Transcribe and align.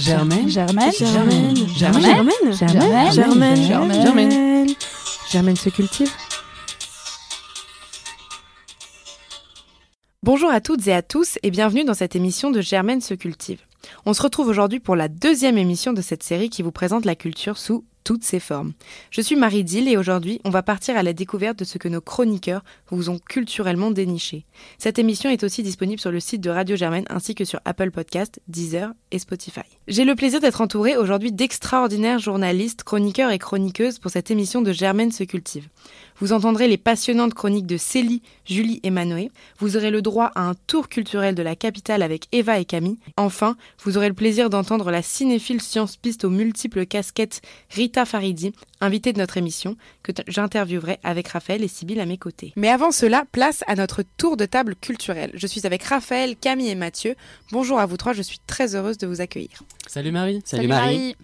Germaine. 0.00 0.48
Germaine. 0.48 0.92
Germaine. 0.92 1.56
Germaine. 1.74 2.52
Germaine. 2.52 3.12
Germaine. 3.12 3.62
Germaine. 3.62 4.74
Germaine 5.30 5.56
se 5.56 5.70
cultive. 5.70 6.10
Bonjour 10.22 10.50
à 10.50 10.60
toutes 10.60 10.86
et 10.86 10.92
à 10.92 11.00
tous 11.00 11.38
et 11.42 11.50
bienvenue 11.50 11.84
dans 11.84 11.94
cette 11.94 12.14
émission 12.14 12.50
de 12.50 12.60
Germaine 12.60 13.00
se 13.00 13.14
cultive. 13.14 13.60
On 14.04 14.12
se 14.12 14.20
retrouve 14.20 14.48
aujourd'hui 14.48 14.80
pour 14.80 14.96
la 14.96 15.08
deuxième 15.08 15.56
émission 15.56 15.94
de 15.94 16.02
cette 16.02 16.22
série 16.22 16.50
qui 16.50 16.62
vous 16.62 16.72
présente 16.72 17.06
la 17.06 17.14
culture 17.14 17.56
sous 17.56 17.84
toutes 18.06 18.22
ses 18.22 18.38
formes. 18.38 18.72
Je 19.10 19.20
suis 19.20 19.34
Marie 19.34 19.64
Dill 19.64 19.88
et 19.88 19.96
aujourd'hui, 19.96 20.40
on 20.44 20.50
va 20.50 20.62
partir 20.62 20.96
à 20.96 21.02
la 21.02 21.12
découverte 21.12 21.58
de 21.58 21.64
ce 21.64 21.76
que 21.76 21.88
nos 21.88 22.00
chroniqueurs 22.00 22.62
vous 22.88 23.10
ont 23.10 23.18
culturellement 23.18 23.90
déniché. 23.90 24.44
Cette 24.78 25.00
émission 25.00 25.28
est 25.28 25.42
aussi 25.42 25.64
disponible 25.64 26.00
sur 26.00 26.12
le 26.12 26.20
site 26.20 26.40
de 26.40 26.50
Radio 26.50 26.76
Germaine 26.76 27.06
ainsi 27.10 27.34
que 27.34 27.44
sur 27.44 27.58
Apple 27.64 27.90
Podcast, 27.90 28.40
Deezer 28.46 28.92
et 29.10 29.18
Spotify. 29.18 29.62
J'ai 29.88 30.04
le 30.04 30.14
plaisir 30.14 30.38
d'être 30.38 30.60
entourée 30.60 30.96
aujourd'hui 30.96 31.32
d'extraordinaires 31.32 32.20
journalistes, 32.20 32.84
chroniqueurs 32.84 33.32
et 33.32 33.40
chroniqueuses 33.40 33.98
pour 33.98 34.12
cette 34.12 34.30
émission 34.30 34.62
de 34.62 34.70
Germaine 34.70 35.10
se 35.10 35.24
cultive. 35.24 35.68
Vous 36.18 36.32
entendrez 36.32 36.68
les 36.68 36.78
passionnantes 36.78 37.34
chroniques 37.34 37.66
de 37.66 37.76
Célie, 37.76 38.22
Julie 38.46 38.80
et 38.84 38.90
Manoé. 38.90 39.30
Vous 39.58 39.76
aurez 39.76 39.90
le 39.90 40.00
droit 40.00 40.30
à 40.34 40.48
un 40.48 40.54
tour 40.66 40.88
culturel 40.88 41.34
de 41.34 41.42
la 41.42 41.56
capitale 41.56 42.02
avec 42.02 42.28
Eva 42.32 42.58
et 42.58 42.64
Camille. 42.64 42.98
Enfin, 43.16 43.56
vous 43.82 43.98
aurez 43.98 44.08
le 44.08 44.14
plaisir 44.14 44.48
d'entendre 44.48 44.90
la 44.90 45.02
cinéphile 45.02 45.60
science 45.60 45.96
piste 45.96 46.24
aux 46.24 46.30
multiples 46.30 46.86
casquettes 46.86 47.42
Rita 47.70 47.95
Faridi, 48.04 48.52
invitée 48.80 49.12
de 49.12 49.18
notre 49.18 49.36
émission, 49.36 49.76
que 50.02 50.12
j'interviewerai 50.28 50.98
avec 51.02 51.28
Raphaël 51.28 51.62
et 51.62 51.68
Sybille 51.68 52.00
à 52.00 52.06
mes 52.06 52.18
côtés. 52.18 52.52
Mais 52.56 52.68
avant 52.68 52.90
cela, 52.90 53.24
place 53.32 53.64
à 53.66 53.74
notre 53.74 54.02
tour 54.16 54.36
de 54.36 54.44
table 54.44 54.76
culturel. 54.76 55.30
Je 55.34 55.46
suis 55.46 55.66
avec 55.66 55.82
Raphaël, 55.84 56.36
Camille 56.36 56.68
et 56.68 56.74
Mathieu. 56.74 57.14
Bonjour 57.52 57.78
à 57.78 57.86
vous 57.86 57.96
trois, 57.96 58.12
je 58.12 58.22
suis 58.22 58.40
très 58.46 58.74
heureuse 58.74 58.98
de 58.98 59.06
vous 59.06 59.20
accueillir. 59.20 59.62
Salut 59.86 60.12
Marie. 60.12 60.42
Salut, 60.44 60.68
Marie. 60.68 61.16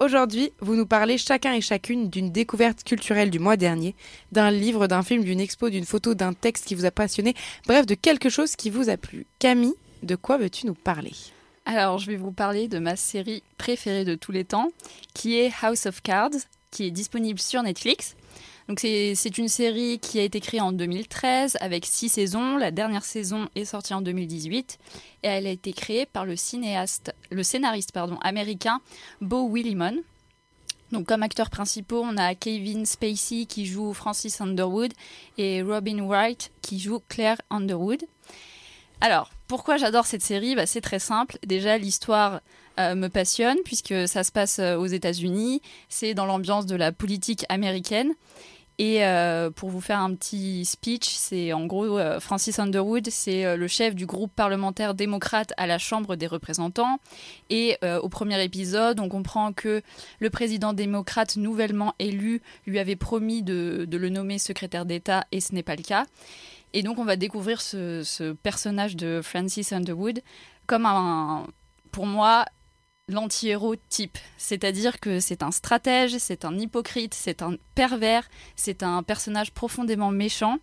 Aujourd'hui, 0.00 0.50
vous 0.60 0.76
nous 0.76 0.86
parlez 0.86 1.18
chacun 1.18 1.52
et 1.52 1.60
chacune 1.60 2.08
d'une 2.08 2.32
découverte 2.32 2.84
culturelle 2.84 3.28
du 3.28 3.38
mois 3.38 3.58
dernier, 3.58 3.94
d'un 4.32 4.50
livre, 4.50 4.86
d'un 4.86 5.02
film, 5.02 5.22
d'une 5.24 5.40
expo, 5.40 5.68
d'une 5.68 5.84
photo, 5.84 6.14
d'un 6.14 6.32
texte 6.32 6.64
qui 6.64 6.74
vous 6.74 6.86
a 6.86 6.90
passionné, 6.90 7.34
bref, 7.66 7.84
de 7.84 7.94
quelque 7.94 8.30
chose 8.30 8.56
qui 8.56 8.70
vous 8.70 8.88
a 8.88 8.96
plu. 8.96 9.26
Camille, 9.38 9.74
de 10.02 10.16
quoi 10.16 10.38
veux-tu 10.38 10.66
nous 10.66 10.74
parler? 10.74 11.12
Alors, 11.72 11.98
je 11.98 12.06
vais 12.08 12.16
vous 12.16 12.32
parler 12.32 12.66
de 12.66 12.80
ma 12.80 12.96
série 12.96 13.44
préférée 13.56 14.04
de 14.04 14.16
tous 14.16 14.32
les 14.32 14.44
temps, 14.44 14.72
qui 15.14 15.38
est 15.38 15.52
House 15.62 15.86
of 15.86 16.02
Cards, 16.02 16.30
qui 16.72 16.84
est 16.84 16.90
disponible 16.90 17.38
sur 17.38 17.62
Netflix. 17.62 18.16
C'est 18.76 19.38
une 19.38 19.46
série 19.46 20.00
qui 20.00 20.18
a 20.18 20.24
été 20.24 20.40
créée 20.40 20.60
en 20.60 20.72
2013 20.72 21.58
avec 21.60 21.86
six 21.86 22.08
saisons. 22.08 22.56
La 22.56 22.72
dernière 22.72 23.04
saison 23.04 23.48
est 23.54 23.66
sortie 23.66 23.94
en 23.94 24.00
2018 24.00 24.80
et 25.22 25.28
elle 25.28 25.46
a 25.46 25.50
été 25.50 25.72
créée 25.72 26.06
par 26.06 26.26
le 26.26 26.34
cinéaste, 26.34 27.14
le 27.30 27.44
scénariste 27.44 27.92
pardon, 27.92 28.18
américain 28.20 28.80
Bo 29.20 29.48
Willimon. 29.48 29.94
Donc 30.90 31.06
comme 31.06 31.22
acteurs 31.22 31.50
principaux, 31.50 32.02
on 32.04 32.16
a 32.16 32.34
Kevin 32.34 32.84
Spacey 32.84 33.46
qui 33.46 33.66
joue 33.66 33.94
Francis 33.94 34.40
Underwood 34.40 34.92
et 35.38 35.62
Robin 35.62 36.04
Wright 36.04 36.50
qui 36.62 36.80
joue 36.80 36.98
Claire 37.08 37.40
Underwood. 37.48 38.04
Alors, 39.00 39.30
pourquoi 39.48 39.78
j'adore 39.78 40.06
cette 40.06 40.22
série? 40.22 40.54
Bah, 40.54 40.66
C'est 40.66 40.82
très 40.82 40.98
simple. 40.98 41.38
Déjà, 41.46 41.78
l'histoire 41.78 42.40
euh, 42.78 42.94
me 42.94 43.08
passionne 43.08 43.56
puisque 43.64 44.06
ça 44.06 44.24
se 44.24 44.30
passe 44.30 44.58
euh, 44.58 44.76
aux 44.76 44.86
États-Unis. 44.86 45.62
C'est 45.88 46.12
dans 46.14 46.26
l'ambiance 46.26 46.66
de 46.66 46.76
la 46.76 46.92
politique 46.92 47.46
américaine. 47.48 48.12
Et 48.78 49.04
euh, 49.04 49.50
pour 49.50 49.68
vous 49.68 49.80
faire 49.80 50.00
un 50.00 50.14
petit 50.14 50.64
speech, 50.64 51.08
c'est 51.08 51.52
en 51.52 51.66
gros 51.66 51.98
Francis 52.18 52.58
Underwood, 52.58 53.10
c'est 53.10 53.54
le 53.54 53.68
chef 53.68 53.94
du 53.94 54.06
groupe 54.06 54.32
parlementaire 54.34 54.94
démocrate 54.94 55.52
à 55.58 55.66
la 55.66 55.76
Chambre 55.76 56.16
des 56.16 56.26
représentants. 56.26 56.98
Et 57.50 57.76
au 57.82 58.08
premier 58.08 58.42
épisode, 58.42 58.98
on 58.98 59.10
comprend 59.10 59.52
que 59.52 59.82
le 60.18 60.30
président 60.30 60.72
démocrate 60.72 61.36
nouvellement 61.36 61.94
élu 61.98 62.40
lui 62.66 62.78
avait 62.78 62.96
promis 62.96 63.42
de, 63.42 63.84
de 63.86 63.98
le 63.98 64.08
nommer 64.08 64.38
secrétaire 64.38 64.86
d'État 64.86 65.26
et 65.30 65.40
ce 65.40 65.54
n'est 65.54 65.62
pas 65.62 65.76
le 65.76 65.82
cas. 65.82 66.06
Et 66.72 66.82
donc 66.82 66.98
on 66.98 67.04
va 67.04 67.16
découvrir 67.16 67.60
ce, 67.60 68.32
personnage 68.32 68.96
de 68.96 69.20
Francis 69.22 69.72
Underwood 69.72 70.20
comme 70.66 70.86
un, 70.86 71.46
pour 71.90 72.06
moi, 72.06 72.44
l'anti-héros 73.08 73.76
type. 73.88 74.18
C'est-à-dire 74.38 75.00
que 75.00 75.20
c'est 75.20 75.42
un 75.42 75.50
stratège, 75.50 76.16
c'est 76.18 76.44
un 76.44 76.56
hypocrite, 76.56 77.14
c'est 77.14 77.42
un 77.42 77.56
pervers, 77.74 78.28
c'est 78.56 78.82
un 78.82 79.02
personnage 79.02 79.52
profondément 79.52 80.10
méchant, 80.10 80.58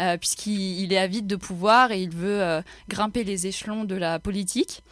euh, 0.00 0.16
puisqu'il 0.16 0.92
est 0.92 0.98
avide 0.98 1.26
de 1.26 1.36
pouvoir 1.36 1.92
et 1.92 2.02
il 2.02 2.10
veut 2.10 2.42
euh, 2.42 2.62
grimper 2.88 3.24
les 3.24 3.46
échelons 3.46 3.84
de 3.84 3.94
la 3.94 4.18
politique. 4.18 4.82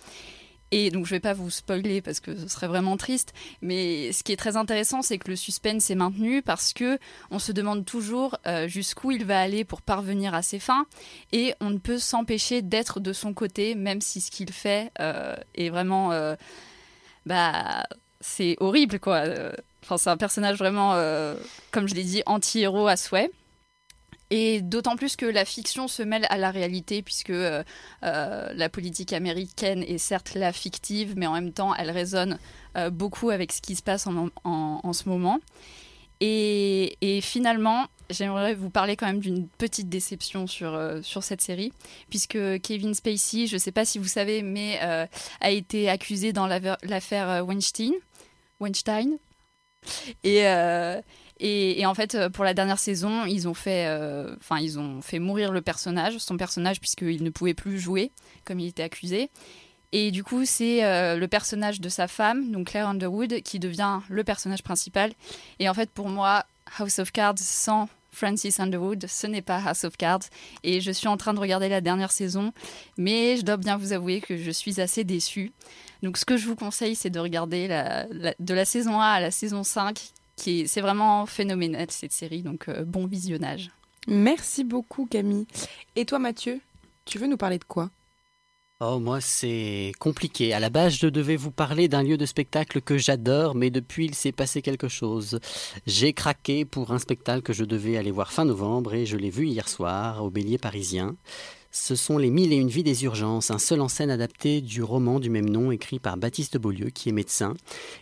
Et 0.70 0.90
donc 0.90 1.06
je 1.06 1.10
vais 1.10 1.20
pas 1.20 1.32
vous 1.32 1.50
spoiler 1.50 2.00
parce 2.00 2.20
que 2.20 2.36
ce 2.36 2.48
serait 2.48 2.68
vraiment 2.68 2.96
triste, 2.96 3.32
mais 3.60 4.12
ce 4.12 4.22
qui 4.22 4.32
est 4.32 4.36
très 4.36 4.56
intéressant, 4.56 5.02
c'est 5.02 5.18
que 5.18 5.28
le 5.28 5.36
suspense 5.36 5.90
est 5.90 5.94
maintenu 5.94 6.42
parce 6.42 6.72
que 6.72 6.98
on 7.30 7.38
se 7.38 7.52
demande 7.52 7.84
toujours 7.84 8.36
euh, 8.46 8.68
jusqu'où 8.68 9.10
il 9.10 9.24
va 9.24 9.40
aller 9.40 9.64
pour 9.64 9.82
parvenir 9.82 10.34
à 10.34 10.42
ses 10.42 10.58
fins, 10.58 10.86
et 11.32 11.54
on 11.60 11.70
ne 11.70 11.78
peut 11.78 11.98
s'empêcher 11.98 12.62
d'être 12.62 13.00
de 13.00 13.12
son 13.12 13.34
côté, 13.34 13.74
même 13.74 14.00
si 14.00 14.20
ce 14.20 14.30
qu'il 14.30 14.52
fait 14.52 14.92
est 15.54 15.70
vraiment 15.70 16.36
bah 17.26 17.84
c'est 18.20 18.56
horrible 18.60 19.00
quoi. 19.00 19.16
Euh, 19.16 19.52
enfin, 19.82 19.96
c'est 19.96 20.10
un 20.10 20.16
personnage 20.16 20.58
vraiment, 20.58 20.94
euh, 20.94 21.34
comme 21.70 21.88
je 21.88 21.94
l'ai 21.94 22.04
dit, 22.04 22.22
anti-héros 22.26 22.86
à 22.86 22.96
souhait. 22.96 23.30
Et 24.30 24.60
d'autant 24.62 24.96
plus 24.96 25.16
que 25.16 25.26
la 25.26 25.44
fiction 25.44 25.88
se 25.88 26.02
mêle 26.02 26.26
à 26.30 26.38
la 26.38 26.50
réalité, 26.50 27.02
puisque 27.02 27.30
euh, 27.30 27.62
la 28.00 28.68
politique 28.68 29.12
américaine 29.12 29.82
est 29.82 29.98
certes 29.98 30.34
la 30.34 30.52
fictive, 30.52 31.14
mais 31.16 31.26
en 31.26 31.32
même 31.32 31.52
temps, 31.52 31.74
elle 31.74 31.90
résonne 31.90 32.38
beaucoup 32.92 33.30
avec 33.30 33.50
ce 33.50 33.60
qui 33.60 33.74
se 33.74 33.82
passe 33.82 34.06
en, 34.06 34.30
en 34.44 34.92
ce 34.92 35.08
moment. 35.08 35.40
Et, 36.20 37.20
finalement, 37.22 37.86
j'aimerais 38.10 38.54
vous 38.54 38.68
parler 38.70 38.96
quand 38.96 39.06
même 39.06 39.20
d'une 39.20 39.48
petite 39.48 39.88
déception 39.88 40.46
sur, 40.46 40.74
euh, 40.74 41.00
sur 41.02 41.22
cette 41.22 41.40
série, 41.40 41.72
puisque 42.10 42.60
Kevin 42.60 42.94
Spacey, 42.94 43.46
je 43.46 43.54
ne 43.54 43.58
sais 43.58 43.72
pas 43.72 43.86
si 43.86 43.98
vous 43.98 44.08
savez, 44.08 44.42
mais 44.42 44.78
euh, 44.82 45.06
a 45.40 45.50
été 45.50 45.88
accusé 45.88 46.32
dans 46.32 46.46
l'affaire 46.46 47.30
euh, 47.30 47.42
Weinstein. 47.42 47.92
Weinstein. 48.60 49.16
Et, 50.24 50.42
et, 51.40 51.84
en 51.86 51.94
fait, 51.94 52.28
pour 52.28 52.44
la 52.44 52.54
dernière 52.54 52.78
saison, 52.78 53.24
ils 53.24 53.48
ont 53.48 53.54
fait, 53.54 53.88
enfin, 54.38 54.58
ils 54.60 54.78
ont 54.78 55.00
fait 55.00 55.18
mourir 55.18 55.52
le 55.52 55.62
personnage, 55.62 56.18
son 56.18 56.36
personnage, 56.36 56.80
puisqu'il 56.80 57.24
ne 57.24 57.30
pouvait 57.30 57.54
plus 57.54 57.80
jouer 57.80 58.12
comme 58.44 58.60
il 58.60 58.68
était 58.68 58.82
accusé. 58.82 59.30
Et 59.92 60.10
du 60.12 60.22
coup, 60.22 60.44
c'est 60.44 60.82
le 61.16 61.26
personnage 61.26 61.80
de 61.80 61.88
sa 61.88 62.06
femme, 62.06 62.52
donc 62.52 62.68
Claire 62.68 62.88
Underwood, 62.88 63.40
qui 63.42 63.58
devient 63.58 64.00
le 64.08 64.22
personnage 64.22 64.62
principal. 64.62 65.12
Et 65.58 65.68
en 65.68 65.74
fait, 65.74 65.90
pour 65.90 66.08
moi, 66.08 66.44
House 66.78 66.98
of 66.98 67.10
Cards 67.10 67.38
sans 67.38 67.88
Francis 68.12 68.60
Underwood, 68.60 69.06
ce 69.08 69.26
n'est 69.26 69.42
pas 69.42 69.62
House 69.64 69.84
of 69.84 69.96
Cards. 69.96 70.24
Et 70.62 70.80
je 70.80 70.90
suis 70.90 71.08
en 71.08 71.16
train 71.16 71.32
de 71.32 71.40
regarder 71.40 71.68
la 71.68 71.80
dernière 71.80 72.12
saison, 72.12 72.52
mais 72.98 73.36
je 73.36 73.42
dois 73.42 73.56
bien 73.56 73.76
vous 73.76 73.92
avouer 73.92 74.20
que 74.20 74.36
je 74.36 74.50
suis 74.50 74.80
assez 74.80 75.04
déçue. 75.04 75.52
Donc 76.02 76.18
ce 76.18 76.24
que 76.24 76.36
je 76.36 76.46
vous 76.46 76.56
conseille, 76.56 76.94
c'est 76.94 77.10
de 77.10 77.20
regarder 77.20 77.68
de 77.68 78.54
la 78.54 78.64
saison 78.64 79.00
1 79.00 79.04
à 79.04 79.20
la 79.20 79.30
saison 79.30 79.62
5. 79.62 80.00
Qui 80.40 80.66
c'est 80.66 80.80
vraiment 80.80 81.26
phénoménal 81.26 81.90
cette 81.90 82.12
série, 82.12 82.42
donc 82.42 82.68
euh, 82.68 82.82
bon 82.86 83.06
visionnage. 83.06 83.70
Merci 84.08 84.64
beaucoup 84.64 85.04
Camille. 85.04 85.46
Et 85.96 86.06
toi 86.06 86.18
Mathieu, 86.18 86.60
tu 87.04 87.18
veux 87.18 87.26
nous 87.26 87.36
parler 87.36 87.58
de 87.58 87.64
quoi? 87.64 87.90
Oh, 88.82 88.98
moi, 88.98 89.20
c'est 89.20 89.92
compliqué. 89.98 90.54
À 90.54 90.58
la 90.58 90.70
base, 90.70 90.94
je 90.94 91.06
devais 91.06 91.36
vous 91.36 91.50
parler 91.50 91.86
d'un 91.86 92.02
lieu 92.02 92.16
de 92.16 92.24
spectacle 92.24 92.80
que 92.80 92.96
j'adore, 92.96 93.54
mais 93.54 93.68
depuis, 93.68 94.06
il 94.06 94.14
s'est 94.14 94.32
passé 94.32 94.62
quelque 94.62 94.88
chose. 94.88 95.38
J'ai 95.86 96.14
craqué 96.14 96.64
pour 96.64 96.90
un 96.90 96.98
spectacle 96.98 97.42
que 97.42 97.52
je 97.52 97.66
devais 97.66 97.98
aller 97.98 98.10
voir 98.10 98.32
fin 98.32 98.46
novembre 98.46 98.94
et 98.94 99.04
je 99.04 99.18
l'ai 99.18 99.28
vu 99.28 99.46
hier 99.48 99.68
soir 99.68 100.24
au 100.24 100.30
Bélier 100.30 100.56
parisien. 100.56 101.14
Ce 101.72 101.94
sont 101.94 102.18
Les 102.18 102.30
Mille 102.30 102.52
et 102.52 102.56
une 102.56 102.68
vies 102.68 102.82
des 102.82 103.04
urgences, 103.04 103.52
un 103.52 103.60
seul 103.60 103.80
en 103.80 103.86
scène 103.86 104.10
adapté 104.10 104.60
du 104.60 104.82
roman 104.82 105.20
du 105.20 105.30
même 105.30 105.48
nom 105.48 105.70
écrit 105.70 106.00
par 106.00 106.16
Baptiste 106.16 106.58
Beaulieu, 106.58 106.90
qui 106.90 107.08
est 107.08 107.12
médecin, 107.12 107.54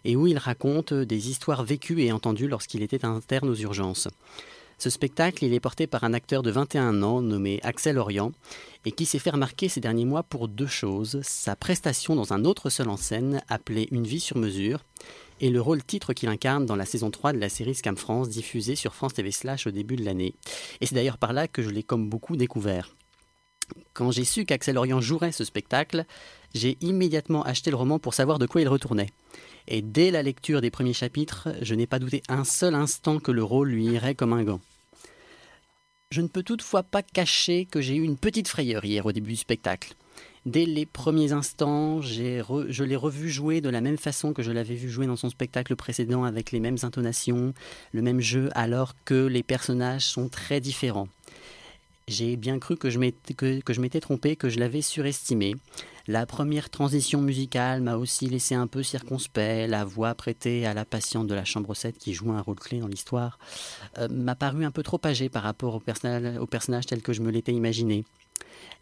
et 0.07 0.17
où 0.17 0.27
il 0.27 0.39
raconte 0.39 0.95
des 0.95 1.29
histoires 1.29 1.65
vécues 1.65 2.01
et 2.01 2.11
entendues 2.11 2.49
lorsqu'il 2.49 2.83
était 2.83 3.05
interne 3.05 3.51
aux 3.51 3.55
urgences. 3.55 4.09
Ce 4.79 4.89
spectacle, 4.89 5.45
il 5.45 5.53
est 5.53 5.61
porté 5.61 5.87
par 5.87 6.05
un 6.05 6.15
acteur 6.15 6.43
de 6.43 6.51
21 6.51 7.03
ans 7.03 7.21
nommé 7.21 7.61
Axel 7.63 7.99
Orient 7.99 8.33
et 8.87 8.93
qui 8.93 9.05
s'est 9.05 9.19
fait 9.19 9.31
remarquer 9.31 9.69
ces 9.69 9.81
derniers 9.81 10.07
mois 10.07 10.23
pour 10.23 10.49
deux 10.49 10.67
choses, 10.67 11.21
sa 11.23 11.55
prestation 11.55 12.17
dans 12.17 12.33
un 12.33 12.47
autre 12.47 12.71
seul 12.71 12.89
en 12.89 12.97
scène 12.97 13.43
appelé 13.49 13.89
Une 13.91 14.07
vie 14.07 14.21
sur 14.21 14.39
mesure 14.39 14.83
et 15.41 15.51
le 15.51 15.61
rôle 15.61 15.85
titre 15.85 16.15
qu'il 16.15 16.31
incarne 16.31 16.65
dans 16.65 16.77
la 16.77 16.87
saison 16.87 17.11
3 17.11 17.35
de 17.35 17.39
la 17.39 17.49
série 17.51 17.75
Scam 17.75 17.97
France 17.99 18.31
diffusée 18.31 18.77
sur 18.77 18.95
France 18.95 19.15
TV 19.15 19.31
Slash 19.31 19.67
au 19.67 19.73
début 19.73 19.97
de 19.97 20.05
l'année. 20.05 20.35
Et 20.81 20.87
c'est 20.87 20.95
d'ailleurs 20.95 21.19
par 21.19 21.35
là 21.35 21.49
que 21.49 21.61
je 21.61 21.71
l'ai 21.71 21.83
comme 21.83 22.09
beaucoup 22.09 22.37
découvert. 22.37 22.95
Quand 23.93 24.11
j'ai 24.11 24.25
su 24.25 24.45
qu'Axel 24.45 24.79
Orient 24.79 25.01
jouerait 25.01 25.33
ce 25.33 25.45
spectacle, 25.45 26.05
j'ai 26.55 26.79
immédiatement 26.81 27.43
acheté 27.43 27.71
le 27.71 27.77
roman 27.77 27.99
pour 27.99 28.15
savoir 28.15 28.39
de 28.39 28.47
quoi 28.47 28.61
il 28.61 28.69
retournait. 28.69 29.11
Et 29.67 29.83
dès 29.83 30.11
la 30.11 30.23
lecture 30.23 30.61
des 30.61 30.71
premiers 30.71 30.93
chapitres, 30.93 31.49
je 31.61 31.75
n'ai 31.75 31.87
pas 31.87 31.99
douté 31.99 32.23
un 32.29 32.45
seul 32.45 32.75
instant 32.75 33.19
que 33.19 33.33
le 33.33 33.43
rôle 33.43 33.69
lui 33.71 33.87
irait 33.87 34.15
comme 34.15 34.33
un 34.33 34.45
gant. 34.45 34.61
Je 36.11 36.23
ne 36.23 36.29
peux 36.29 36.43
toutefois 36.43 36.83
pas 36.83 37.03
cacher 37.03 37.67
que 37.67 37.83
j'ai 37.83 37.97
eu 37.97 38.03
une 38.03 38.17
petite 38.17 38.49
frayeur 38.49 38.85
hier 38.85 39.05
au 39.05 39.13
début 39.13 39.33
du 39.33 39.37
spectacle. 39.37 39.95
Dès 40.47 40.65
les 40.65 40.87
premiers 40.87 41.33
instants, 41.33 42.01
je 42.01 42.83
l'ai 42.85 42.97
revu 42.97 43.29
jouer 43.29 43.61
de 43.61 43.69
la 43.69 43.83
même 43.83 43.99
façon 43.99 44.33
que 44.33 44.43
je 44.43 44.51
l'avais 44.51 44.77
vu 44.77 44.89
jouer 44.89 45.07
dans 45.07 45.17
son 45.17 45.29
spectacle 45.29 45.77
précédent, 45.77 46.25
avec 46.25 46.53
les 46.53 46.61
mêmes 46.61 46.79
intonations, 46.83 47.53
le 47.93 48.01
même 48.01 48.21
jeu, 48.21 48.49
alors 48.55 48.95
que 49.05 49.27
les 49.27 49.43
personnages 49.43 50.07
sont 50.07 50.31
très 50.31 50.61
différents. 50.61 51.09
J'ai 52.09 52.37
bien 52.37 52.59
cru 52.59 52.77
que 52.79 52.89
je 52.89 52.99
m'étais 52.99 54.01
trompé, 54.01 54.35
que 54.35 54.49
je 54.49 54.59
l'avais 54.59 54.81
surestimé. 54.81 55.55
La 56.07 56.25
première 56.25 56.71
transition 56.71 57.21
musicale 57.21 57.83
m'a 57.83 57.97
aussi 57.97 58.27
laissé 58.29 58.55
un 58.55 58.67
peu 58.67 58.83
circonspect. 58.83 59.69
La 59.69 59.85
voix 59.85 60.15
prêtée 60.15 60.65
à 60.65 60.73
la 60.73 60.87
patiente 60.87 61.27
de 61.27 61.35
la 61.35 61.45
chambre 61.45 61.75
7 61.75 61.99
qui 61.99 62.15
joue 62.15 62.33
un 62.33 62.41
rôle 62.41 62.59
clé 62.59 62.79
dans 62.79 62.89
l'histoire 62.89 63.39
euh, 63.99 64.09
m'a 64.09 64.35
paru 64.35 64.65
un 64.65 64.71
peu 64.71 64.83
trop 64.83 64.99
âgée 65.05 65.29
par 65.29 65.43
rapport 65.43 65.75
au, 65.75 65.81
personnage, 65.81 66.39
au 66.39 66.47
personnage 66.47 66.87
tel 66.87 67.03
que 67.03 67.13
je 67.13 67.21
me 67.21 67.31
l'étais 67.31 67.53
imaginé. 67.53 68.07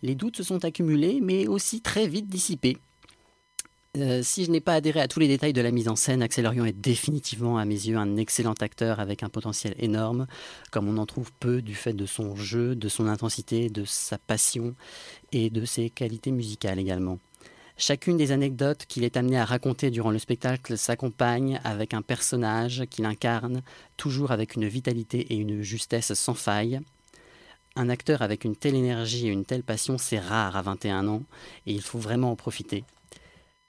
Les 0.02 0.14
doutes 0.14 0.36
se 0.36 0.44
sont 0.44 0.64
accumulés, 0.64 1.18
mais 1.20 1.48
aussi 1.48 1.80
très 1.80 2.06
vite 2.06 2.28
dissipés. 2.28 2.78
Euh, 3.96 4.20
si 4.22 4.44
je 4.44 4.50
n'ai 4.50 4.60
pas 4.60 4.74
adhéré 4.74 5.00
à 5.00 5.08
tous 5.08 5.20
les 5.20 5.28
détails 5.28 5.54
de 5.54 5.60
la 5.62 5.70
mise 5.70 5.88
en 5.88 5.96
scène, 5.96 6.20
Axel 6.20 6.44
Orion 6.44 6.66
est 6.66 6.78
définitivement 6.78 7.56
à 7.56 7.64
mes 7.64 7.74
yeux 7.74 7.96
un 7.96 8.16
excellent 8.16 8.54
acteur 8.60 9.00
avec 9.00 9.22
un 9.22 9.30
potentiel 9.30 9.74
énorme, 9.78 10.26
comme 10.70 10.88
on 10.88 10.98
en 10.98 11.06
trouve 11.06 11.32
peu 11.40 11.62
du 11.62 11.74
fait 11.74 11.94
de 11.94 12.04
son 12.04 12.36
jeu, 12.36 12.74
de 12.74 12.88
son 12.88 13.06
intensité, 13.06 13.70
de 13.70 13.84
sa 13.86 14.18
passion 14.18 14.74
et 15.32 15.48
de 15.48 15.64
ses 15.64 15.88
qualités 15.88 16.30
musicales 16.30 16.78
également. 16.78 17.18
Chacune 17.78 18.18
des 18.18 18.32
anecdotes 18.32 18.84
qu'il 18.86 19.04
est 19.04 19.16
amené 19.16 19.38
à 19.38 19.44
raconter 19.44 19.90
durant 19.90 20.10
le 20.10 20.18
spectacle 20.18 20.76
s'accompagne 20.76 21.60
avec 21.64 21.94
un 21.94 22.02
personnage 22.02 22.84
qu'il 22.90 23.06
incarne, 23.06 23.62
toujours 23.96 24.30
avec 24.30 24.56
une 24.56 24.66
vitalité 24.66 25.20
et 25.32 25.36
une 25.36 25.62
justesse 25.62 26.12
sans 26.14 26.34
faille. 26.34 26.80
Un 27.76 27.88
acteur 27.88 28.20
avec 28.20 28.44
une 28.44 28.56
telle 28.56 28.74
énergie 28.74 29.26
et 29.28 29.30
une 29.30 29.44
telle 29.44 29.62
passion, 29.62 29.96
c'est 29.96 30.18
rare 30.18 30.56
à 30.56 30.62
21 30.62 31.08
ans, 31.08 31.22
et 31.66 31.72
il 31.72 31.82
faut 31.82 31.98
vraiment 31.98 32.32
en 32.32 32.36
profiter. 32.36 32.84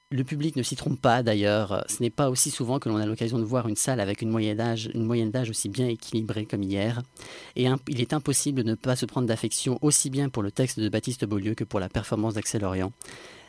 Le 0.09 0.23
public 0.23 0.55
ne 0.55 0.63
s'y 0.63 0.77
trompe 0.77 1.01
pas 1.01 1.21
d'ailleurs. 1.21 1.83
Ce 1.89 2.01
n'est 2.01 2.09
pas 2.09 2.29
aussi 2.29 2.49
souvent 2.49 2.79
que 2.79 2.87
l'on 2.87 2.95
a 2.95 3.05
l'occasion 3.05 3.39
de 3.39 3.43
voir 3.43 3.67
une 3.67 3.75
salle 3.75 3.99
avec 3.99 4.21
une 4.21 4.29
moyenne 4.29 4.55
d'âge, 4.55 5.49
aussi 5.49 5.67
bien 5.67 5.85
équilibrée 5.85 6.45
comme 6.45 6.63
hier. 6.63 7.01
Et 7.57 7.67
il 7.89 7.99
est 7.99 8.13
impossible 8.13 8.63
de 8.63 8.69
ne 8.69 8.75
pas 8.75 8.95
se 8.95 9.05
prendre 9.05 9.27
d'affection 9.27 9.77
aussi 9.81 10.09
bien 10.09 10.29
pour 10.29 10.43
le 10.43 10.51
texte 10.51 10.79
de 10.79 10.87
Baptiste 10.87 11.25
Beaulieu 11.25 11.55
que 11.55 11.65
pour 11.65 11.81
la 11.81 11.89
performance 11.89 12.35
d'Axel 12.35 12.63
Orient. 12.63 12.93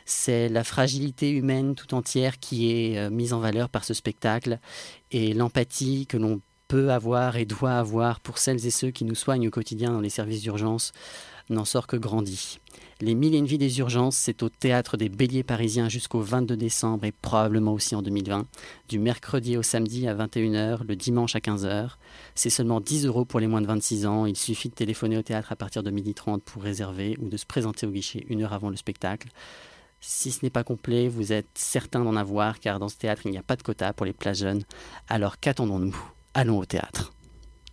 C'est 0.03 0.49
la 0.49 0.65
fragilité 0.65 1.29
humaine 1.29 1.75
tout 1.75 1.93
entière 1.93 2.39
qui 2.39 2.71
est 2.71 2.97
euh, 2.97 3.09
mise 3.09 3.31
en 3.31 3.39
valeur 3.39 3.69
par 3.69 3.85
ce 3.85 3.93
spectacle 3.93 4.59
et 5.11 5.33
l'empathie 5.33 6.07
que 6.07 6.17
l'on 6.17 6.41
peut 6.67 6.91
avoir 6.91 7.37
et 7.37 7.45
doit 7.45 7.77
avoir 7.77 8.19
pour 8.19 8.37
celles 8.37 8.65
et 8.65 8.71
ceux 8.71 8.89
qui 8.89 9.05
nous 9.05 9.15
soignent 9.15 9.47
au 9.47 9.51
quotidien 9.51 9.91
dans 9.91 10.01
les 10.01 10.09
services 10.09 10.41
d'urgence 10.41 10.91
n'en 11.49 11.63
sort 11.63 11.87
que 11.87 11.95
grandi. 11.95 12.59
Les 13.01 13.15
Mille 13.15 13.33
et 13.33 13.37
une 13.37 13.45
vies 13.45 13.57
des 13.57 13.79
urgences, 13.79 14.17
c'est 14.17 14.43
au 14.43 14.49
théâtre 14.49 14.97
des 14.97 15.07
Béliers 15.07 15.43
parisiens 15.43 15.87
jusqu'au 15.87 16.19
22 16.19 16.57
décembre 16.57 17.05
et 17.05 17.13
probablement 17.13 17.71
aussi 17.71 17.95
en 17.95 18.01
2020, 18.01 18.45
du 18.89 18.99
mercredi 18.99 19.55
au 19.55 19.63
samedi 19.63 20.05
à 20.05 20.13
21h, 20.13 20.85
le 20.85 20.97
dimanche 20.97 21.33
à 21.33 21.39
15h. 21.39 21.91
C'est 22.35 22.49
seulement 22.49 22.81
10 22.81 23.05
euros 23.05 23.23
pour 23.23 23.39
les 23.39 23.47
moins 23.47 23.61
de 23.61 23.67
26 23.67 24.05
ans. 24.05 24.25
Il 24.25 24.35
suffit 24.35 24.67
de 24.67 24.73
téléphoner 24.73 25.17
au 25.17 25.21
théâtre 25.21 25.53
à 25.53 25.55
partir 25.55 25.81
de 25.81 25.91
12h30 25.91 26.41
pour 26.41 26.61
réserver 26.61 27.15
ou 27.21 27.29
de 27.29 27.37
se 27.37 27.45
présenter 27.45 27.87
au 27.87 27.91
guichet 27.91 28.25
une 28.27 28.43
heure 28.43 28.51
avant 28.51 28.69
le 28.69 28.75
spectacle. 28.75 29.29
Si 30.01 30.31
ce 30.31 30.39
n'est 30.43 30.49
pas 30.49 30.65
complet, 30.65 31.07
vous 31.07 31.31
êtes 31.31 31.47
certain 31.53 32.03
d'en 32.03 32.17
avoir 32.17 32.59
car 32.59 32.79
dans 32.79 32.89
ce 32.89 32.97
théâtre, 32.97 33.21
il 33.23 33.31
n'y 33.31 33.37
a 33.37 33.43
pas 33.43 33.55
de 33.55 33.63
quota 33.63 33.93
pour 33.93 34.05
les 34.05 34.13
places 34.13 34.39
jeunes. 34.39 34.63
Alors 35.07 35.39
qu'attendons-nous? 35.39 35.95
Allons 36.33 36.59
au 36.59 36.65
théâtre. 36.65 37.13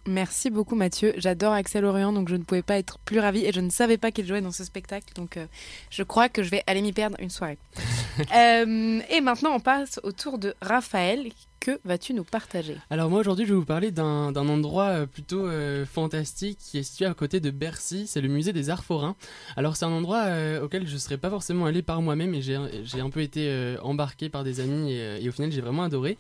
Merci 0.07 0.51
beaucoup 0.51 0.77
Mathieu. 0.77 1.13
J'adore 1.17 1.53
Axel 1.53 1.85
Orient, 1.85 2.13
donc 2.13 2.29
je 2.29 2.37
ne 2.37 2.45
pouvais 2.45 2.63
pas 2.63 2.79
être 2.79 2.99
plus 3.01 3.19
ravie 3.19 3.45
et 3.45 3.53
je 3.53 3.61
ne 3.61 3.71
savais 3.71 3.97
pas 3.99 4.13
qu'il 4.13 4.25
jouait 4.25 4.41
dans 4.41 4.53
ce 4.53 4.63
spectacle, 4.63 5.13
donc 5.15 5.37
euh, 5.37 5.47
je 5.91 6.05
crois 6.05 6.29
que 6.29 6.45
je 6.45 6.51
vais 6.51 6.63
aller 6.69 6.81
m'y 6.81 6.93
perdre 6.93 7.17
une 7.21 7.31
soirée. 7.31 7.59
Euh, 8.35 9.01
et 9.11 9.21
maintenant 9.21 9.51
on 9.53 9.61
passe 9.61 10.01
au 10.03 10.11
tour 10.11 10.39
de 10.39 10.55
Raphaël. 10.63 11.27
Que 11.61 11.79
vas-tu 11.85 12.15
nous 12.15 12.25
partager? 12.25 12.79
Alors 12.89 13.11
moi 13.11 13.21
aujourd'hui 13.21 13.45
je 13.45 13.53
vais 13.53 13.59
vous 13.59 13.67
parler 13.67 13.91
d'un 13.91 14.35
endroit 14.35 14.85
euh, 14.85 15.07
plutôt 15.07 15.47
fantastique 15.85 16.57
qui 16.59 16.79
est 16.79 16.83
situé 16.83 17.05
à 17.05 17.13
côté 17.13 17.41
de 17.41 17.51
Bercy, 17.51 18.07
c'est 18.07 18.23
le 18.23 18.29
musée 18.29 18.55
des 18.55 18.71
Arts 18.71 18.85
Forains. 18.85 19.17
Alors 19.59 19.77
c'est 19.77 19.85
un 19.85 19.93
endroit 19.93 20.29
auquel 20.63 20.87
je 20.87 20.95
ne 20.95 20.99
serais 20.99 21.19
pas 21.19 21.29
forcément 21.29 21.67
allé 21.67 21.83
par 21.83 22.01
moi-même 22.01 22.35
et 22.35 22.41
j'ai 22.41 22.57
un 23.01 23.11
peu 23.11 23.21
été 23.21 23.77
embarqué 23.83 24.31
par 24.31 24.45
des 24.45 24.61
amis 24.61 24.93
et 24.93 25.29
au 25.29 25.33
final 25.33 25.53
j'ai 25.53 25.61
vraiment 25.61 25.83
adoré. 25.83 26.17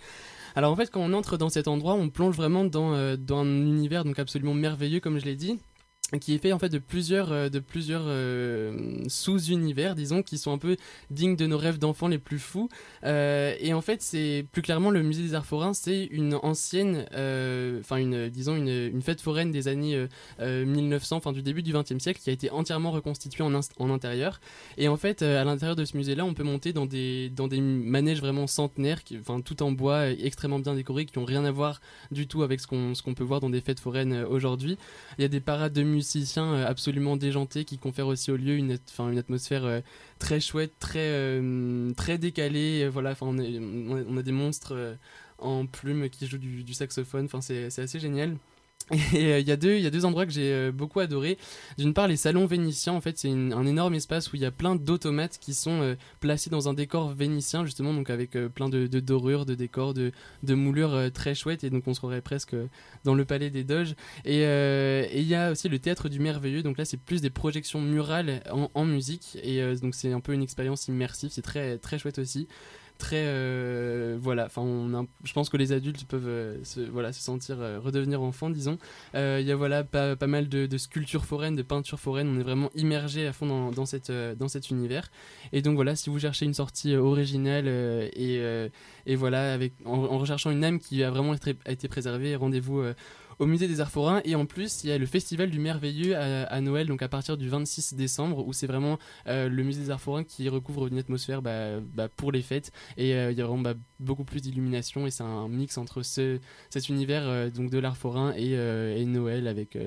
Alors 0.56 0.72
en 0.72 0.76
fait, 0.76 0.90
quand 0.90 1.02
on 1.02 1.12
entre 1.12 1.36
dans 1.36 1.50
cet 1.50 1.68
endroit, 1.68 1.92
on 1.92 2.08
plonge 2.08 2.34
vraiment 2.34 2.64
dans, 2.64 2.94
euh, 2.94 3.16
un 3.28 3.44
univers 3.44 4.04
donc 4.04 4.18
absolument 4.18 4.54
merveilleux, 4.54 5.00
comme 5.00 5.18
je 5.18 5.26
l'ai 5.26 5.36
dit 5.36 5.58
qui 6.20 6.34
est 6.34 6.38
fait 6.38 6.52
en 6.52 6.58
fait 6.58 6.68
de 6.68 6.78
plusieurs 6.78 7.32
euh, 7.32 7.48
de 7.48 7.58
plusieurs 7.58 8.04
euh, 8.06 9.02
sous-univers 9.08 9.96
disons 9.96 10.22
qui 10.22 10.38
sont 10.38 10.52
un 10.52 10.58
peu 10.58 10.76
dignes 11.10 11.34
de 11.34 11.46
nos 11.46 11.58
rêves 11.58 11.78
d'enfants 11.78 12.08
les 12.08 12.18
plus 12.18 12.38
fous. 12.38 12.68
Euh, 13.04 13.54
et 13.58 13.74
en 13.74 13.80
fait 13.80 14.02
c'est 14.02 14.46
plus 14.52 14.62
clairement 14.62 14.90
le 14.90 15.02
musée 15.02 15.22
des 15.22 15.34
arts 15.34 15.46
forains 15.46 15.74
c'est 15.74 16.04
une 16.04 16.34
ancienne 16.34 17.06
enfin 17.80 17.96
une 17.96 18.28
disons 18.28 18.56
une, 18.56 18.68
une, 18.68 19.02
fête 19.02 19.20
foraine 19.20 19.50
des 19.50 19.68
années 19.68 20.06
1900 20.40 21.16
enfin 21.16 21.32
du 21.32 21.42
début 21.42 21.62
du 21.62 21.72
20e 21.72 21.98
siècle 21.98 22.20
qui 22.22 22.30
a 22.30 22.32
été 22.32 22.50
entièrement 22.50 22.90
reconstituée 22.90 23.42
en, 23.42 23.52
en 23.54 23.90
intérieur. 23.90 24.40
Et 24.78 24.88
en 24.88 24.96
fait 24.96 25.22
à 25.22 25.44
l'intérieur 25.44 25.76
de 25.76 25.84
ce 25.84 25.96
musée 25.96 26.14
là 26.14 26.24
on 26.24 26.34
peut 26.34 26.44
monter 26.44 26.72
dans 26.72 26.86
des 26.86 27.30
dans 27.30 27.48
des 27.48 27.60
manèges 27.60 28.20
vraiment 28.20 28.46
centenaires 28.46 29.00
enfin 29.18 29.40
tout 29.40 29.62
en 29.62 29.72
bois 29.72 30.10
extrêmement 30.10 30.60
bien 30.60 30.74
décorés 30.74 31.06
qui 31.06 31.18
ont 31.18 31.24
rien 31.24 31.44
à 31.44 31.50
voir 31.50 31.80
du 32.10 32.28
tout 32.28 32.42
avec 32.42 32.60
ce 32.60 32.66
qu'on 32.66 32.94
ce 32.94 33.02
qu'on 33.02 33.14
peut 33.14 33.24
voir 33.24 33.40
dans 33.40 33.50
des 33.50 33.60
fêtes 33.60 33.80
foraines 33.80 34.24
aujourd'hui. 34.24 34.78
Il 35.18 35.22
y 35.22 35.24
a 35.24 35.28
des 35.28 35.40
parades 35.40 35.72
de 35.72 35.82
musiciens 35.96 36.52
euh, 36.52 36.66
absolument 36.66 37.16
déjantés 37.16 37.64
qui 37.64 37.78
confèrent 37.78 38.06
aussi 38.06 38.30
au 38.30 38.36
lieu 38.36 38.54
une, 38.56 38.78
atmosphère 39.18 39.64
euh, 39.64 39.80
très 40.18 40.40
chouette, 40.40 40.72
très, 40.78 40.98
euh, 41.00 41.92
décalée. 42.18 42.88
Voilà, 42.88 43.14
on, 43.20 43.38
on, 43.38 44.16
a 44.16 44.22
des 44.22 44.32
monstres 44.32 44.96
en 45.38 45.66
plumes 45.66 46.08
qui 46.08 46.26
jouent 46.26 46.38
du, 46.38 46.74
saxophone. 46.74 47.28
C'est 47.40 47.66
assez 47.78 47.98
génial. 47.98 48.36
Et 48.92 49.32
euh, 49.32 49.40
il 49.40 49.48
y, 49.48 49.50
a 49.50 49.56
deux, 49.56 49.78
y 49.78 49.86
a 49.86 49.90
deux 49.90 50.04
endroits 50.04 50.26
que 50.26 50.32
j'ai 50.32 50.52
euh, 50.52 50.72
beaucoup 50.72 51.00
adoré. 51.00 51.38
D'une 51.76 51.92
part, 51.92 52.06
les 52.06 52.16
salons 52.16 52.46
vénitiens, 52.46 52.92
en 52.92 53.00
fait, 53.00 53.18
c'est 53.18 53.30
un 53.30 53.66
énorme 53.66 53.94
espace 53.94 54.32
où 54.32 54.36
il 54.36 54.42
y 54.42 54.44
a 54.44 54.52
plein 54.52 54.76
d'automates 54.76 55.38
qui 55.40 55.54
sont 55.54 55.82
euh, 55.82 55.94
placés 56.20 56.50
dans 56.50 56.68
un 56.68 56.74
décor 56.74 57.12
vénitien, 57.12 57.64
justement, 57.64 57.92
donc 57.92 58.10
avec 58.10 58.38
plein 58.54 58.68
de, 58.68 58.86
dorures, 59.00 59.44
de 59.44 59.54
décors, 59.54 59.92
de, 59.92 60.12
moulures 60.48 61.10
très 61.12 61.34
chouettes. 61.34 61.64
Et 61.64 61.70
donc, 61.70 61.88
on 61.88 61.94
se 61.94 62.00
croirait 62.00 62.20
presque 62.20 62.54
dans 63.04 63.14
le 63.14 63.24
palais 63.24 63.50
des 63.50 63.64
Doges. 63.64 63.94
Et 64.24 64.42
il 65.14 65.26
y 65.26 65.34
a 65.34 65.50
aussi 65.50 65.68
le 65.68 65.78
théâtre 65.78 66.08
du 66.08 66.20
merveilleux. 66.20 66.62
Donc 66.62 66.78
là, 66.78 66.84
c'est 66.84 66.96
plus 66.96 67.20
des 67.20 67.30
projections 67.30 67.80
murales 67.80 68.42
en, 68.50 68.70
en 68.74 68.84
musique. 68.84 69.36
Et 69.42 69.60
donc, 69.76 69.94
c'est 69.94 70.12
un 70.12 70.20
peu 70.20 70.32
une 70.32 70.42
expérience 70.42 70.88
immersive. 70.88 71.30
C'est 71.32 71.42
très, 71.42 71.78
très 71.78 71.98
chouette 71.98 72.18
aussi 72.18 72.46
très 72.98 73.24
euh, 73.26 74.16
voilà. 74.20 74.46
Enfin 74.46 75.06
je 75.24 75.32
pense 75.32 75.48
que 75.48 75.56
les 75.56 75.72
adultes 75.72 76.04
peuvent 76.04 76.26
euh, 76.26 76.64
se, 76.64 76.80
voilà 76.80 77.12
se 77.12 77.22
sentir 77.22 77.60
euh, 77.60 77.78
redevenir 77.78 78.22
enfants 78.22 78.50
disons. 78.50 78.78
Il 79.14 79.42
y 79.42 79.52
a 79.52 79.56
voilà 79.56 79.84
pas, 79.84 80.16
pas 80.16 80.26
mal 80.26 80.48
de, 80.48 80.78
sculptures 80.78 81.24
foraines 81.24 81.56
de 81.56 81.62
peintures 81.62 82.00
foraines. 82.00 82.28
On 82.28 82.40
est 82.40 82.42
vraiment 82.42 82.70
immergé 82.74 83.26
à 83.26 83.32
fond 83.32 83.46
dans, 83.46 83.70
dans 83.70 83.86
cette 83.86 84.10
dans 84.10 84.48
cet 84.48 84.70
univers. 84.70 85.10
Et 85.52 85.62
donc 85.62 85.76
voilà 85.76 85.96
si 85.96 86.10
vous 86.10 86.18
cherchez 86.18 86.46
une 86.46 86.54
sortie 86.54 86.96
originale 86.96 87.68
et, 87.68 88.70
et 89.06 89.16
voilà 89.16 89.52
avec 89.52 89.74
en, 89.84 90.18
recherchant 90.18 90.50
une 90.50 90.64
âme 90.64 90.78
qui 90.78 91.02
a 91.02 91.10
vraiment 91.10 91.34
été, 91.34 91.56
été 91.66 91.88
préservée 91.88 92.36
rendez-vous 92.36 92.82
au 93.38 93.46
musée 93.46 93.68
des 93.68 93.80
Arts 93.80 93.90
Forains. 93.90 94.20
Et 94.24 94.34
en 94.34 94.46
plus, 94.46 94.84
il 94.84 94.90
y 94.90 94.92
a 94.92 94.98
le 94.98 95.06
Festival 95.06 95.50
du 95.50 95.58
Merveilleux 95.58 96.16
à, 96.16 96.60
Noël, 96.60 96.86
donc 96.86 97.02
à 97.02 97.08
partir 97.08 97.36
du 97.36 97.48
26 97.48 97.94
décembre, 97.94 98.46
où 98.46 98.52
c'est 98.52 98.66
vraiment 98.66 98.98
euh, 99.26 99.48
le 99.48 99.62
musée 99.62 99.82
des 99.82 99.90
Arts 99.90 100.00
Forains 100.00 100.24
qui 100.24 100.48
recouvre 100.48 100.86
une 100.86 100.98
atmosphère 100.98 101.42
bah, 101.42 101.80
bah, 101.80 102.08
pour 102.08 102.32
les 102.32 102.42
fêtes. 102.42 102.72
Et 102.96 103.14
euh, 103.14 103.32
il 103.32 103.38
y 103.38 103.42
a 103.42 103.46
vraiment 103.46 103.62
bah, 103.62 103.74
beaucoup 104.00 104.24
plus 104.24 104.40
d'illumination 104.40 105.06
et 105.06 105.10
c'est 105.10 105.22
un 105.22 105.48
mix 105.48 105.78
entre 105.78 106.02
ce, 106.02 106.38
cet 106.70 106.88
univers 106.88 107.22
euh, 107.26 107.50
donc 107.50 107.70
de 107.70 107.78
l'art 107.78 107.96
forain 107.96 108.32
et, 108.36 108.56
Noël 109.06 109.46
avec 109.46 109.78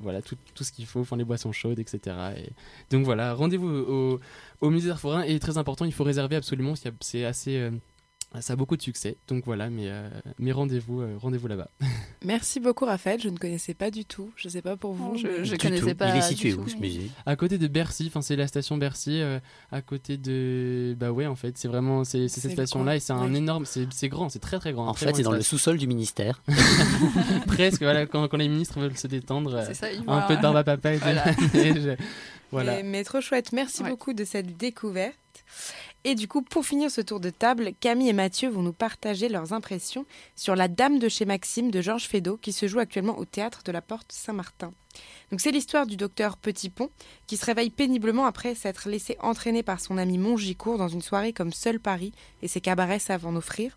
voilà, 0.00 0.22
tout, 0.22 0.36
ce 0.60 0.70
qu'il 0.70 0.86
faut, 0.86 1.00
enfin 1.00 1.16
les 1.16 1.24
boissons 1.24 1.50
chaudes, 1.50 1.78
etc. 1.80 2.16
Et 2.36 2.50
donc 2.90 3.04
voilà, 3.04 3.34
rendez-vous 3.34 3.68
au, 3.68 4.20
au 4.60 4.70
musée 4.70 4.86
des 4.86 4.92
Arts 4.92 5.00
Forains. 5.00 5.22
Et 5.22 5.38
très 5.40 5.58
important, 5.58 5.84
il 5.84 5.92
faut 5.92 6.04
réserver 6.04 6.36
absolument, 6.36 6.74
c'est 7.00 7.24
assez 7.24 7.70
ça 8.38 8.52
a 8.52 8.56
beaucoup 8.56 8.76
de 8.76 8.82
succès, 8.82 9.16
donc 9.26 9.44
voilà, 9.44 9.70
mais, 9.70 9.88
euh, 9.88 10.08
mais 10.38 10.52
rendez-vous 10.52 11.00
euh, 11.00 11.16
rendez-vous 11.18 11.48
là-bas. 11.48 11.68
Merci 12.24 12.60
beaucoup 12.60 12.84
Raphaël, 12.84 13.20
je 13.20 13.28
ne 13.28 13.36
connaissais 13.36 13.74
pas 13.74 13.90
du 13.90 14.04
tout, 14.04 14.30
je 14.36 14.46
ne 14.46 14.52
sais 14.52 14.62
pas 14.62 14.76
pour 14.76 14.92
vous. 14.92 15.16
je 15.16 15.26
ne 15.26 15.56
connaissais 15.56 15.94
pas. 15.94 16.10
Il 16.10 16.18
est 16.18 16.22
situé 16.22 16.54
où 16.54 16.68
ce 16.68 16.76
musée? 16.76 17.10
À 17.26 17.34
côté 17.34 17.58
de 17.58 17.66
Bercy, 17.66 18.04
enfin 18.06 18.22
c'est 18.22 18.36
la 18.36 18.46
station 18.46 18.76
Bercy, 18.76 19.20
euh, 19.20 19.40
à 19.72 19.82
côté 19.82 20.16
de... 20.16 20.94
Bah 20.96 21.10
ouais 21.10 21.26
en 21.26 21.34
fait, 21.34 21.58
c'est 21.58 21.66
vraiment 21.66 22.04
c'est 22.04 22.28
cette 22.28 22.52
station-là 22.52 22.96
et 22.96 23.00
c'est 23.00 23.12
un 23.12 23.34
énorme, 23.34 23.64
c'est 23.66 24.08
grand, 24.08 24.28
c'est 24.28 24.38
très 24.38 24.60
très 24.60 24.72
grand. 24.72 24.86
En 24.86 24.94
fait 24.94 25.14
c'est 25.16 25.22
dans 25.22 25.32
le 25.32 25.42
sous-sol 25.42 25.76
du 25.76 25.88
ministère. 25.88 26.40
Presque, 27.48 27.82
voilà, 27.82 28.06
quand, 28.06 28.28
quand, 28.28 28.36
les 28.36 28.48
ministres 28.48 28.78
veulent 28.78 28.96
se 28.96 29.08
détendre, 29.08 29.56
un 30.06 30.20
peu 30.22 30.36
de 30.36 30.40
barbe 30.42 30.56
à 30.56 30.64
papa. 30.64 30.90
Voilà. 32.50 32.76
Mais, 32.76 32.82
mais 32.82 33.04
trop 33.04 33.20
chouette. 33.20 33.52
Merci 33.52 33.82
Ouais. 33.82 33.90
beaucoup 33.90 34.12
de 34.12 34.24
cette 34.24 34.56
découverte. 34.56 35.16
Et 36.04 36.14
du 36.14 36.28
coup, 36.28 36.40
pour 36.40 36.64
finir 36.64 36.90
ce 36.90 37.02
tour 37.02 37.20
de 37.20 37.28
table, 37.28 37.72
Camille 37.78 38.08
et 38.08 38.14
Mathieu 38.14 38.48
vont 38.48 38.62
nous 38.62 38.72
partager 38.72 39.28
leurs 39.28 39.52
impressions 39.52 40.06
sur 40.34 40.56
La 40.56 40.66
Dame 40.66 40.98
de 40.98 41.10
chez 41.10 41.26
Maxime 41.26 41.70
de 41.70 41.82
Georges 41.82 42.08
Feydeau 42.08 42.38
qui 42.38 42.52
se 42.52 42.66
joue 42.66 42.78
actuellement 42.78 43.18
au 43.18 43.26
théâtre 43.26 43.62
de 43.64 43.72
la 43.72 43.82
Porte 43.82 44.10
Saint-Martin. 44.10 44.72
Donc 45.30 45.42
c'est 45.42 45.50
l'histoire 45.50 45.86
du 45.86 45.98
docteur 45.98 46.38
Petit 46.38 46.70
Pont 46.70 46.88
qui 47.26 47.36
se 47.36 47.44
réveille 47.44 47.68
péniblement 47.68 48.24
après 48.24 48.54
s'être 48.54 48.88
laissé 48.88 49.18
entraîner 49.20 49.62
par 49.62 49.78
son 49.78 49.98
ami 49.98 50.16
Mongicourt 50.16 50.78
dans 50.78 50.88
une 50.88 51.02
soirée 51.02 51.34
comme 51.34 51.52
seul 51.52 51.78
Paris 51.78 52.12
et 52.40 52.48
ses 52.48 52.62
cabarets 52.62 52.98
savent 52.98 53.26
en 53.26 53.36
offrir. 53.36 53.76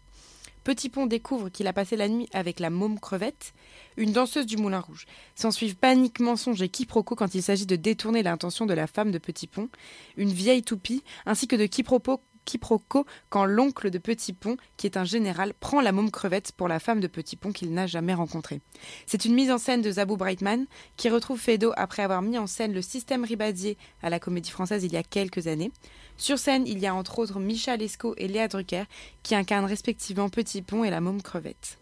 Petit 0.63 0.89
Pont 0.89 1.05
découvre 1.05 1.49
qu'il 1.49 1.67
a 1.67 1.73
passé 1.73 1.97
la 1.97 2.07
nuit 2.07 2.29
avec 2.33 2.59
la 2.59 2.69
môme 2.69 2.99
crevette, 2.99 3.53
une 3.97 4.13
danseuse 4.13 4.45
du 4.45 4.55
Moulin 4.55 4.79
Rouge. 4.79 5.05
S'en 5.35 5.51
suivent 5.51 5.75
panique, 5.75 6.21
mensonge 6.21 6.61
et 6.61 6.69
quiproquo 6.69 7.15
quand 7.15 7.35
il 7.35 7.43
s'agit 7.43 7.65
de 7.65 7.75
détourner 7.75 8.23
l'intention 8.23 8.65
de 8.65 8.73
la 8.73 8.87
femme 8.87 9.11
de 9.11 9.17
Petit 9.17 9.47
Pont, 9.47 9.69
une 10.15 10.31
vieille 10.31 10.63
toupie, 10.63 11.03
ainsi 11.25 11.47
que 11.47 11.57
de 11.57 11.65
quiproquo, 11.65 13.05
quand 13.29 13.45
l'oncle 13.45 13.89
de 13.89 13.97
Petit 13.97 14.31
Pont, 14.31 14.55
qui 14.77 14.87
est 14.87 14.97
un 14.97 15.03
général, 15.03 15.53
prend 15.53 15.81
la 15.81 15.91
môme 15.91 16.11
crevette 16.11 16.53
pour 16.53 16.67
la 16.67 16.79
femme 16.79 17.01
de 17.01 17.07
Petit 17.07 17.35
Pont 17.35 17.51
qu'il 17.51 17.73
n'a 17.73 17.87
jamais 17.87 18.13
rencontrée. 18.13 18.61
C'est 19.05 19.25
une 19.25 19.33
mise 19.33 19.51
en 19.51 19.57
scène 19.57 19.81
de 19.81 19.91
Zabou 19.91 20.15
Brightman 20.15 20.65
qui 20.95 21.09
retrouve 21.09 21.39
Feydeau 21.39 21.73
après 21.75 22.03
avoir 22.03 22.21
mis 22.21 22.37
en 22.37 22.47
scène 22.47 22.73
le 22.73 22.81
système 22.81 23.25
Ribadier 23.25 23.77
à 24.01 24.09
la 24.09 24.19
Comédie 24.19 24.51
Française 24.51 24.83
il 24.83 24.93
y 24.93 24.97
a 24.97 25.03
quelques 25.03 25.47
années. 25.47 25.71
Sur 26.17 26.39
scène, 26.39 26.65
il 26.67 26.79
y 26.79 26.87
a 26.87 26.95
entre 26.95 27.19
autres 27.19 27.39
Micha 27.39 27.75
Lescaut 27.75 28.13
et 28.17 28.27
Léa 28.27 28.47
Drucker 28.47 28.83
qui 29.23 29.35
incarnent 29.35 29.65
respectivement 29.65 30.29
Petit 30.29 30.61
Pont 30.61 30.83
et 30.83 30.89
la 30.89 31.01
môme 31.01 31.21
crevette. 31.21 31.77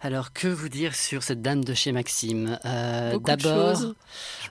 Alors, 0.00 0.32
que 0.32 0.46
vous 0.46 0.68
dire 0.68 0.94
sur 0.94 1.24
cette 1.24 1.42
dame 1.42 1.64
de 1.64 1.74
chez 1.74 1.90
Maxime? 1.90 2.58
Euh, 2.64 3.12
Beaucoup 3.12 3.30
de 3.32 3.36
D'abord, 3.42 3.72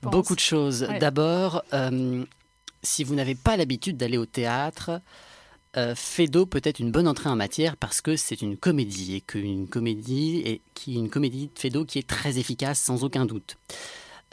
pense. 0.02 0.12
beaucoup 0.12 0.36
de 0.36 0.42
choses. 0.42 0.84
Ouais. 0.84 1.00
D'abord, 1.00 1.64
euh, 1.72 2.26
si 2.84 3.06
vous 3.06 3.16
n'avez 3.16 3.36
pas 3.36 3.56
l'habitude 3.56 3.96
d'aller 3.96 4.18
au 4.18 4.26
théâtre, 4.26 5.00
euh, 5.78 5.96
Feydeau 5.96 6.46
peut 6.46 6.62
être 6.64 6.80
une 6.80 6.92
bonne 6.92 7.08
entrée 7.08 7.30
en 7.30 7.38
matière 7.38 7.78
parce 7.78 8.02
que 8.02 8.18
c'est 8.18 8.42
une 8.42 8.58
comédie 8.58 9.16
et 9.16 9.22
qu'une 9.22 9.70
comédie 9.70 10.62
qui 10.74 10.96
une 10.96 11.10
comédie 11.10 11.50
de 11.54 11.60
Feydeau 11.60 11.86
qui 11.86 12.00
est 12.00 12.08
très 12.08 12.40
efficace 12.40 12.82
sans 12.82 13.06
aucun 13.06 13.26
doute. 13.26 13.58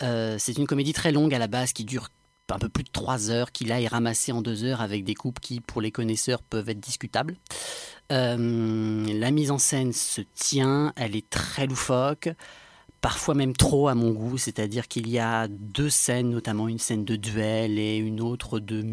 Euh, 0.03 0.37
c'est 0.39 0.59
une 0.59 0.67
comédie 0.67 0.93
très 0.93 1.13
longue 1.13 1.35
à 1.35 1.39
la 1.39 1.47
base 1.47 1.73
qui 1.73 1.85
dure 1.85 2.09
un 2.53 2.59
peu 2.59 2.69
plus 2.69 2.85
de 2.85 2.91
trois 2.91 3.31
heures, 3.31 3.53
qui 3.53 3.65
là 3.65 3.81
est 3.81 3.87
ramassée 3.87 4.33
en 4.33 4.43
deux 4.43 4.65
heures 4.65 4.81
avec 4.81 5.05
des 5.05 5.15
coupes 5.15 5.41
qui, 5.41 5.61
pour 5.61 5.81
les 5.81 5.91
connaisseurs, 5.91 6.43
peuvent 6.43 6.69
être 6.69 6.81
discutables. 6.81 7.37
Euh, 8.13 9.07
la 9.19 9.31
mise 9.31 9.51
en 9.51 9.59
scène 9.59 9.93
se 9.93 10.21
tient, 10.21 10.93
elle 10.97 11.17
est 11.17 11.29
très 11.31 11.67
loufoque, 11.67 12.29
parfois 13.01 13.35
même 13.35 13.55
trop 13.55 13.89
à 13.89 13.95
mon 13.95 14.11
goût, 14.11 14.37
c'est-à-dire 14.37 14.89
qu'il 14.89 15.09
y 15.09 15.19
a 15.19 15.49
deux 15.49 15.89
scènes, 15.89 16.29
notamment 16.31 16.69
une 16.69 16.79
scène 16.79 17.05
de 17.05 17.17
duel 17.17 17.79
et 17.79 17.97
une 17.97 18.21
autre 18.21 18.61
de 18.61 18.85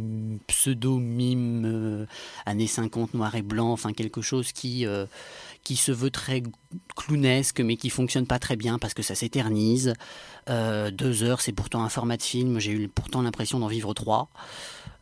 pseudo-mime 0.47 1.65
euh, 1.65 2.05
années 2.45 2.67
50 2.67 3.13
noir 3.15 3.35
et 3.35 3.41
blanc, 3.41 3.71
enfin 3.71 3.91
quelque 3.91 4.21
chose 4.21 4.53
qui, 4.53 4.85
euh, 4.85 5.05
qui 5.63 5.75
se 5.75 5.91
veut 5.91 6.09
très 6.09 6.43
clownesque 6.95 7.59
mais 7.61 7.77
qui 7.77 7.89
fonctionne 7.89 8.27
pas 8.27 8.39
très 8.39 8.55
bien 8.55 8.79
parce 8.79 8.93
que 8.93 9.03
ça 9.03 9.15
s'éternise. 9.15 9.93
Euh, 10.49 10.91
deux 10.91 11.23
heures, 11.23 11.41
c'est 11.41 11.51
pourtant 11.51 11.83
un 11.83 11.89
format 11.89 12.17
de 12.17 12.23
film, 12.23 12.59
j'ai 12.59 12.71
eu 12.71 12.87
pourtant 12.87 13.21
l'impression 13.21 13.59
d'en 13.59 13.67
vivre 13.67 13.93
trois. 13.93 14.29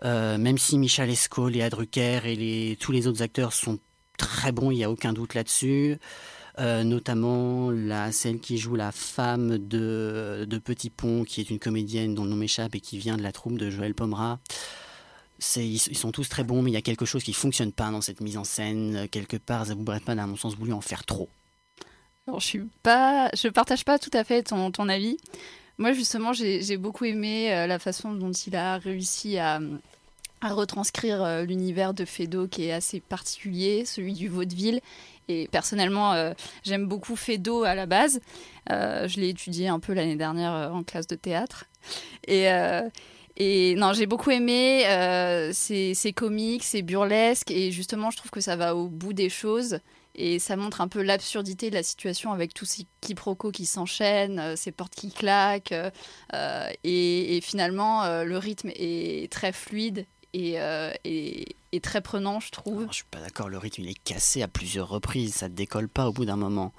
Euh, 0.04 0.38
même 0.38 0.58
si 0.58 0.78
Michel 0.78 1.10
Esco, 1.10 1.50
Léa 1.50 1.70
Drucker 1.70 2.22
et 2.26 2.36
les, 2.36 2.78
tous 2.80 2.92
les 2.92 3.08
autres 3.08 3.22
acteurs 3.22 3.54
sont 3.54 3.80
très 4.18 4.52
bons, 4.52 4.72
il 4.72 4.78
n'y 4.78 4.84
a 4.84 4.92
aucun 4.92 5.14
doute 5.14 5.34
là-dessus. 5.34 5.98
Euh, 6.58 6.84
notamment 6.84 7.72
celle 8.12 8.40
qui 8.40 8.58
joue 8.58 8.76
la 8.76 8.92
femme 8.92 9.58
de, 9.58 10.46
de 10.50 10.58
Petit 10.58 10.90
Pont, 10.90 11.24
qui 11.24 11.40
est 11.40 11.50
une 11.50 11.60
comédienne 11.60 12.16
dont 12.16 12.26
le 12.26 12.32
nom 12.32 12.36
m'échappe 12.36 12.76
et 12.76 12.82
qui 12.82 12.98
vient 12.98 13.16
de 13.16 13.24
la 13.24 13.32
troupe 13.32 13.58
de 13.58 13.70
Joël 13.70 13.94
Pomera. 13.94 14.40
Ils, 15.56 15.80
sont 15.80 16.12
tous 16.12 16.28
très 16.30 16.44
bons, 16.44 16.62
mais 16.62 16.72
il 16.72 16.74
y 16.74 16.78
a 16.78 16.82
quelque 16.82 17.06
chose 17.06 17.24
qui 17.24 17.34
fonctionne 17.34 17.72
pas 17.72 17.90
dans 17.92 18.02
cette 18.02 18.22
mise 18.22 18.38
en 18.38 18.44
scène. 18.44 19.08
Quelque 19.10 19.38
part, 19.38 19.66
Zabou 19.66 19.84
Bretman 19.84 20.20
a, 20.20 20.24
à 20.24 20.28
mon 20.28 20.36
sens, 20.36 20.56
voulu 20.56 20.74
en 20.74 20.82
faire 20.82 21.06
trop. 21.06 21.30
Alors, 22.28 22.40
je 22.40 22.46
suis 22.46 22.62
pas, 22.84 23.30
je 23.34 23.48
partage 23.48 23.86
pas 23.86 23.98
tout 23.98 24.12
à 24.14 24.24
fait 24.24 24.44
ton, 24.44 24.72
ton 24.72 24.90
avis. 24.90 25.18
Moi, 25.78 25.94
justement, 25.94 26.34
j'ai 26.34 26.62
j'ai 26.62 26.78
beaucoup 26.78 27.06
aimé 27.06 27.54
euh, 27.54 27.68
la 27.68 27.80
façon 27.80 28.14
dont 28.14 28.32
il 28.32 28.56
a 28.56 28.78
réussi 28.78 29.38
à, 29.38 29.60
à 30.42 30.54
retranscrire 30.54 31.24
euh, 31.24 31.44
l'univers 31.44 31.94
de 31.94 32.06
Feydeau 32.06 32.48
qui 32.48 32.66
est 32.66 32.72
assez 32.72 33.00
particulier, 33.00 33.86
celui 33.86 34.14
du 34.14 34.28
vaudeville. 34.28 34.82
Et 35.30 35.48
personnellement, 35.48 36.14
euh, 36.14 36.34
j'aime 36.64 36.88
beaucoup 36.88 37.16
Feydeau 37.16 37.64
à 37.64 37.76
la 37.76 37.86
base. 37.86 38.20
Euh, 38.72 39.08
je 39.08 39.20
l'ai 39.20 39.30
étudié 39.30 39.68
un 39.68 39.80
peu 39.80 39.94
l'année 39.94 40.16
dernière 40.16 40.54
euh, 40.54 40.70
en 40.70 40.84
classe 40.84 41.08
de 41.08 41.16
théâtre. 41.16 41.66
Et, 42.28 42.52
euh, 42.52 42.90
et 43.40 43.76
non, 43.76 43.94
j'ai 43.94 44.06
beaucoup 44.06 44.32
aimé. 44.32 44.86
Euh, 44.88 45.52
c'est 45.54 46.14
comique, 46.14 46.64
c'est 46.64 46.82
burlesque. 46.82 47.50
Et 47.52 47.72
justement, 47.72 48.12
je 48.12 48.18
trouve 48.18 48.32
que 48.32 48.42
ça 48.42 48.58
va 48.58 48.76
au 48.76 48.90
bout 48.90 49.14
des 49.14 49.30
choses. 49.30 49.80
Et 50.16 50.38
ça 50.40 50.58
montre 50.58 50.82
un 50.82 50.90
peu 50.90 51.02
l'absurdité 51.02 51.70
de 51.70 51.76
la 51.76 51.84
situation 51.84 52.34
avec 52.34 52.54
tous 52.54 52.66
ces 52.66 52.86
quiproquos 53.00 53.52
qui 53.52 53.66
s'enchaînent, 53.66 54.40
euh, 54.40 54.56
ces 54.58 54.74
portes 54.74 54.94
qui 54.94 55.12
claquent. 55.12 55.72
euh, 55.72 55.90
euh, 56.34 56.70
et, 56.84 57.40
finalement, 57.42 58.24
le 58.24 58.38
rythme 58.38 58.70
est 58.76 59.32
très 59.32 59.54
fluide 59.54 60.06
et, 60.34 60.58
très 61.82 62.02
prenant, 62.02 62.42
je 62.42 62.52
trouve. 62.52 62.80
Alors, 62.80 62.92
je 62.92 62.98
suis 62.98 63.06
pas 63.10 63.22
d'accord, 63.22 63.48
le 63.48 63.58
rythme 63.58 63.84
il 63.84 63.90
est 63.90 64.04
cassé 64.04 64.42
à 64.42 64.50
plusieurs 64.50 64.90
reprises, 64.90 65.36
ça 65.36 65.48
ne 65.48 65.54
décolle 65.54 65.88
pas 65.88 66.10
au 66.10 66.12
bout 66.12 66.26
d'un 66.26 66.36
moment. 66.36 66.74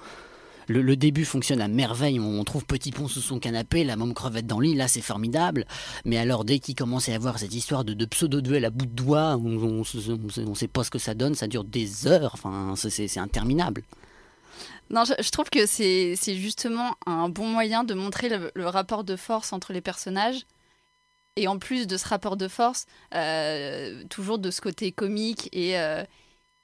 Le, 0.71 0.95
début 0.95 1.25
fonctionne 1.25 1.61
à 1.61 1.67
merveille, 1.67 2.21
on, 2.21 2.45
trouve 2.45 2.65
Petit 2.65 2.93
Pont 2.93 3.09
sous 3.09 3.21
son 3.21 3.41
canapé, 3.41 3.83
la 3.83 3.97
môme 3.97 4.15
crevette 4.15 4.47
dans 4.47 4.61
le 4.61 4.69
lit, 4.69 4.75
là 4.77 4.87
c'est 4.87 5.01
formidable. 5.01 5.67
Mais 6.05 6.17
alors 6.17 6.45
dès 6.45 6.61
qu'il 6.61 6.77
commence 6.77 7.09
à 7.09 7.13
y 7.13 7.15
avoir 7.17 7.41
cette 7.41 7.53
histoire 7.53 7.85
de, 7.85 8.05
pseudo-duel 8.05 8.65
à 8.65 8.71
bout 8.71 8.87
de 8.87 8.93
doigts, 8.93 9.37
on, 9.37 9.83
on 9.83 10.55
sait- 10.55 10.69
pas 10.69 10.85
ce 10.85 10.91
que 10.91 11.01
ça 11.01 11.15
donne, 11.15 11.35
ça 11.35 11.49
dure 11.49 11.65
des 11.65 12.07
heures, 12.07 12.31
enfin 12.35 12.75
c'est- 12.77 13.19
interminable. 13.19 13.83
Non, 14.91 15.03
je, 15.05 15.31
trouve 15.31 15.51
que 15.51 15.67
c'est 15.67 16.15
justement 16.37 16.95
un 17.05 17.29
bon 17.29 17.49
moyen 17.49 17.83
de 17.83 17.95
montrer 17.95 18.29
le, 18.29 18.53
le 18.55 18.69
rapport 18.69 19.03
de 19.03 19.17
force 19.17 19.53
entre 19.53 19.73
les 19.73 19.81
personnages. 19.81 20.47
Et 21.35 21.49
en 21.49 21.59
plus 21.59 21.89
de 21.89 21.97
ce 21.97 22.07
rapport 22.07 22.37
de 22.37 22.47
force, 22.47 22.87
euh, 23.15 24.05
toujours 24.09 24.39
de 24.39 24.53
ce 24.53 24.61
côté 24.61 24.93
comique. 24.93 25.49
Et, 25.53 25.79
euh, 25.79 26.05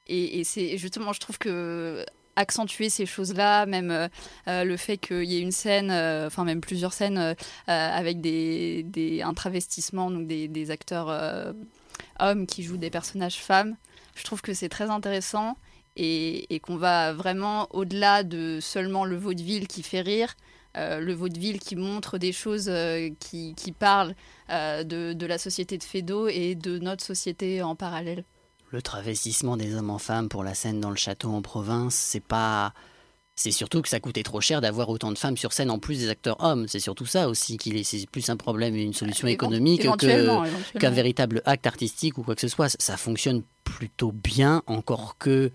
et, 0.07 0.41
et 0.41 0.45
c'est 0.45 0.79
justement, 0.79 1.13
je 1.13 1.21
trouve 1.21 1.39
que 1.39 2.05
accentuer 2.37 2.91
ces 2.91 3.07
choses-là, 3.07 3.67
même 3.67 3.91
euh, 3.91 4.09
euh, 4.47 4.65
le 4.65 4.77
fait 4.77 4.99
qu'il 4.99 5.25
y 5.25 5.39
ait 5.39 5.41
une 5.41 5.53
scène, 5.53 5.91
euh, 5.91 6.27
enfin 6.27 6.45
même 6.45 6.61
plusieurs 6.61 6.93
scènes 6.93 7.35
avec 7.67 8.21
des, 8.21 8.83
des, 8.85 9.23
un 9.23 9.35
travestissement, 9.35 10.11
donc 10.11 10.27
des, 10.27 10.47
des 10.49 10.71
acteurs 10.71 11.55
hommes 12.21 12.47
qui 12.47 12.63
jouent 12.63 12.77
des 12.77 12.91
personnages 12.91 13.39
femmes, 13.39 13.77
je 14.15 14.25
trouve 14.25 14.43
que 14.43 14.55
c'est 14.55 14.69
très 14.69 14.91
intéressant 14.91 15.57
et, 15.97 16.55
et 16.55 16.61
qu'on 16.61 16.77
va 16.77 17.13
vraiment 17.13 17.67
au-delà 17.71 18.23
de 18.23 18.59
seulement 18.61 19.05
le 19.05 19.17
vaudeville 19.17 19.67
qui 19.67 19.83
fait 19.83 20.03
rire, 20.03 20.35
le 20.75 21.13
vaudeville 21.13 21.59
qui 21.59 21.75
montre 21.75 22.19
des 22.19 22.33
choses 22.33 22.71
qui, 23.19 23.55
qui 23.55 23.73
parlent 23.73 24.15
de, 24.51 25.13
de 25.13 25.27
la 25.27 25.39
société 25.39 25.79
de 25.79 25.85
Feydeau 25.85 26.29
et 26.29 26.55
de 26.55 26.79
notre 26.79 27.05
société 27.05 27.63
en 27.63 27.75
parallèle. 27.75 28.25
Le 28.71 28.83
travestissement 28.83 29.57
des 29.57 29.75
hommes 29.75 29.91
en 29.91 29.99
femmes 29.99 30.29
pour 30.29 30.43
la 30.45 30.55
scène 30.55 30.81
dans 30.81 30.91
le 30.91 30.97
château 30.97 31.31
en 31.31 31.43
province, 31.43 31.95
c'est 31.95 32.21
pas. 32.21 32.73
C'est 33.39 33.51
surtout 33.51 33.83
que 33.83 33.89
ça 33.89 34.01
coûtait 34.01 34.23
trop 34.23 34.41
cher 34.41 34.61
d'avoir 34.63 34.89
autant 34.89 35.13
de 35.13 35.19
femmes 35.19 35.37
sur 35.37 35.53
scène 35.53 35.71
en 35.71 35.79
plus 35.79 35.99
des 35.99 36.09
acteurs 36.09 36.43
hommes. 36.43 36.67
C'est 36.69 36.81
surtout 36.81 37.05
ça 37.05 37.29
aussi 37.29 37.59
qu'il 37.59 37.77
est. 37.77 37.85
C'est 37.85 38.09
plus 38.11 38.29
un 38.31 38.37
problème 38.37 38.75
et 38.75 38.83
une 38.83 38.95
solution 38.95 39.29
Évent- 39.29 39.35
économique 39.35 39.83
qu'un 40.79 40.91
véritable 40.91 41.43
acte 41.45 41.67
artistique 41.67 42.17
ou 42.19 42.23
quoi 42.23 42.35
que 42.35 42.41
ce 42.41 42.49
soit. 42.49 42.75
Ça 42.81 42.97
fonctionne 42.97 43.43
plutôt 43.77 44.11
bien, 44.11 44.63
encore 44.67 45.19
que 45.19 45.53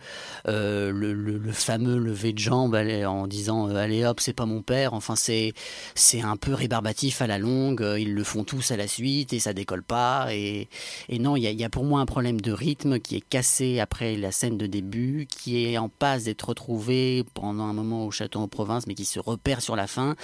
euh, 0.47 0.91
le, 0.91 1.51
fameux 1.51 1.97
lever 1.97 2.33
de 2.33 2.37
jambe 2.37 2.75
en 2.75 3.25
disant 3.25 3.67
euh, 3.67 3.75
allez 3.75 4.05
hop, 4.05 4.19
c'est 4.19 4.33
pas 4.33 4.45
mon 4.45 4.61
père. 4.61 4.93
Enfin, 4.93 5.15
c'est 5.15 5.53
c'est 5.95 6.21
un 6.21 6.37
peu 6.37 6.53
rébarbatif 6.53 7.23
à 7.23 7.27
la 7.27 7.39
longue. 7.39 7.81
euh, 7.81 7.99
Ils 7.99 8.13
le 8.13 8.23
font 8.23 8.43
tous 8.43 8.69
à 8.69 8.77
la 8.77 8.87
suite 8.87 9.33
et 9.33 9.39
ça 9.39 9.53
décolle 9.53 9.81
pas. 9.81 10.27
Et, 10.35 10.69
et 11.09 11.17
non, 11.17 11.35
il 11.35 11.41
y, 11.41 11.63
a- 11.63 11.69
pour 11.69 11.83
moi 11.83 11.99
un 11.99 12.05
problème 12.05 12.39
de 12.39 12.51
rythme 12.51 12.99
qui 12.99 13.15
est 13.15 13.27
cassé 13.27 13.79
après 13.79 14.15
la 14.17 14.31
scène 14.31 14.55
de 14.57 14.67
début, 14.67 15.25
qui 15.27 15.65
est 15.65 15.79
en 15.79 15.89
passe 15.89 16.25
d'être 16.25 16.49
retrouvé 16.49 17.23
pendant 17.33 17.63
un 17.63 17.73
moment 17.73 18.05
au 18.05 18.11
château 18.11 18.39
en 18.39 18.47
province, 18.47 18.85
mais 18.85 18.93
qui 18.93 19.05
se 19.05 19.19
repère 19.19 19.61
sur 19.63 19.75
la 19.75 19.87
fin. 19.87 20.15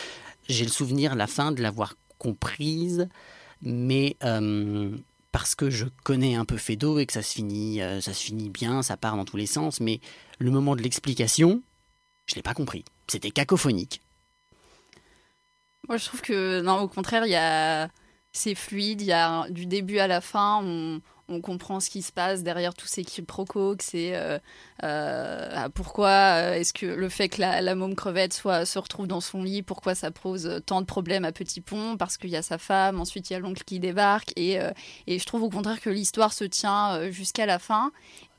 J'ai 0.47 0.65
le 0.65 0.71
souvenir, 0.71 1.15
la 1.15 1.25
fin, 1.25 1.51
de 1.51 1.63
l'avoir 1.63 1.95
comprise, 2.19 3.07
mais 3.63 4.17
parce 5.31 5.55
que 5.55 5.69
je 5.69 5.85
connais 6.03 6.35
un 6.35 6.45
peu 6.45 6.57
Feydeau 6.57 6.99
et 6.99 7.05
que 7.05 7.13
ça 7.13 7.21
se 7.21 7.35
finit, 7.35 7.81
euh, 7.81 8.01
ça 8.01 8.13
se 8.13 8.23
finit 8.23 8.49
bien, 8.49 8.81
ça 8.81 8.97
part 8.97 9.17
dans 9.17 9.25
tous 9.25 9.37
les 9.37 9.45
sens, 9.45 9.79
mais 9.79 9.99
le 10.39 10.51
moment 10.51 10.75
de 10.75 10.81
l'explication, 10.81 11.61
je 12.25 12.35
l'ai 12.35 12.41
pas 12.41 12.53
compris. 12.53 12.85
C'était 13.07 13.31
cacophonique. 13.31 14.01
Moi, 15.87 15.97
je 15.97 16.05
trouve 16.05 16.21
que, 16.21 16.65
au 16.67 16.87
contraire, 16.87 17.25
il 17.25 17.31
y 17.31 17.35
a... 17.35 17.89
c'est 18.33 18.55
fluide, 18.55 19.01
il 19.01 19.07
y 19.07 19.13
a 19.13 19.49
du 19.49 19.65
début 19.65 19.99
à 19.99 20.07
la 20.07 20.21
fin, 20.21 20.61
on, 20.63 21.01
on 21.29 21.41
comprend 21.41 21.79
ce 21.79 21.89
qui 21.89 22.01
se 22.01 22.11
passe 22.11 22.43
derrière 22.43 22.73
tous 22.73 22.87
ces 22.87 23.03
quiproquos, 23.03 23.75
que 23.75 23.83
c'est 23.83 24.15
euh, 24.15 24.39
euh, 24.83 25.69
pourquoi 25.73 26.55
est-ce 26.55 26.73
que 26.73 26.85
le 26.85 27.09
fait 27.09 27.29
que 27.29 27.41
la, 27.41 27.75
môme 27.75 27.95
crevette 27.95 28.33
soit, 28.33 28.65
se 28.65 28.79
retrouve 28.79 29.07
dans 29.07 29.21
son 29.21 29.43
lit, 29.43 29.61
pourquoi 29.61 29.95
ça 29.95 30.11
pose 30.11 30.61
tant 30.65 30.81
de 30.81 30.85
problèmes 30.85 31.25
à 31.25 31.31
Petit 31.31 31.61
Pont, 31.61 31.97
parce 31.97 32.17
qu'il 32.17 32.29
y 32.29 32.35
a 32.35 32.41
sa 32.41 32.57
femme, 32.57 32.99
ensuite 32.99 33.29
il 33.29 33.33
y 33.33 33.35
a 33.35 33.39
l'oncle 33.39 33.63
qui 33.63 33.79
débarque, 33.79 34.31
et, 34.35 34.59
et 35.07 35.19
je 35.19 35.25
trouve 35.25 35.43
au 35.43 35.49
contraire 35.49 35.81
que 35.81 35.89
l'histoire 35.89 36.33
se 36.33 36.43
tient 36.43 37.11
jusqu'à 37.11 37.45
la 37.45 37.59
fin. 37.59 37.91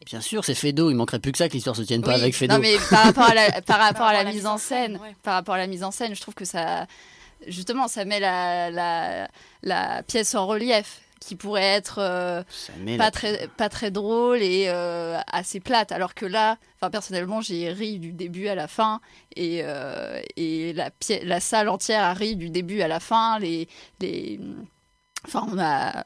Bien 0.06 0.20
sûr, 0.20 0.44
c'est 0.44 0.54
Fedo, 0.54 0.90
il 0.90 0.94
manquerait 0.94 1.18
plus 1.18 1.32
que 1.32 1.38
ça 1.38 1.48
que 1.48 1.54
l'histoire 1.54 1.76
se 1.76 1.82
tienne 1.82 2.02
pas 2.02 2.14
avec 2.14 2.34
Fedo. 2.34 2.54
Non 2.54 2.60
mais 2.60 2.76
par 2.90 3.04
rapport 3.04 3.28
à 3.28 3.34
la, 3.34 3.60
par 3.66 3.78
rapport 3.78 4.06
à 4.06 4.12
la, 4.12 4.24
mise 4.24 4.46
en 4.46 4.58
scène, 4.58 4.98
par 5.22 5.34
rapport 5.34 5.56
à 5.56 5.58
la 5.58 5.66
mise 5.66 5.84
en 5.84 5.90
scène, 5.90 6.14
je 6.14 6.20
trouve 6.20 6.34
que 6.34 6.44
ça 6.44 6.86
justement, 7.46 7.88
ça 7.88 8.04
met 8.04 8.20
la, 8.20 8.70
la, 8.70 9.28
la, 9.62 10.02
pièce 10.02 10.34
en 10.34 10.46
relief 10.46 11.00
qui 11.20 11.36
pourrait 11.36 11.62
être 11.62 11.98
euh, 11.98 12.42
pas, 12.96 13.10
très, 13.10 13.48
pas 13.56 13.68
très 13.68 13.90
drôle 13.90 14.42
et 14.42 14.66
euh, 14.68 15.18
assez 15.26 15.60
plate. 15.60 15.92
Alors 15.92 16.14
que 16.14 16.26
là, 16.26 16.58
personnellement, 16.90 17.40
j'ai 17.40 17.70
ri 17.70 17.98
du 17.98 18.12
début 18.12 18.48
à 18.48 18.54
la 18.54 18.68
fin 18.68 19.00
et, 19.36 19.60
euh, 19.62 20.20
et 20.36 20.72
la, 20.72 20.90
la 21.22 21.40
salle 21.40 21.68
entière 21.68 22.02
a 22.02 22.14
ri 22.14 22.36
du 22.36 22.50
début 22.50 22.80
à 22.80 22.88
la 22.88 23.00
fin. 23.00 23.38
Les, 23.38 23.68
les, 24.00 24.40
Enfin, 25.26 25.46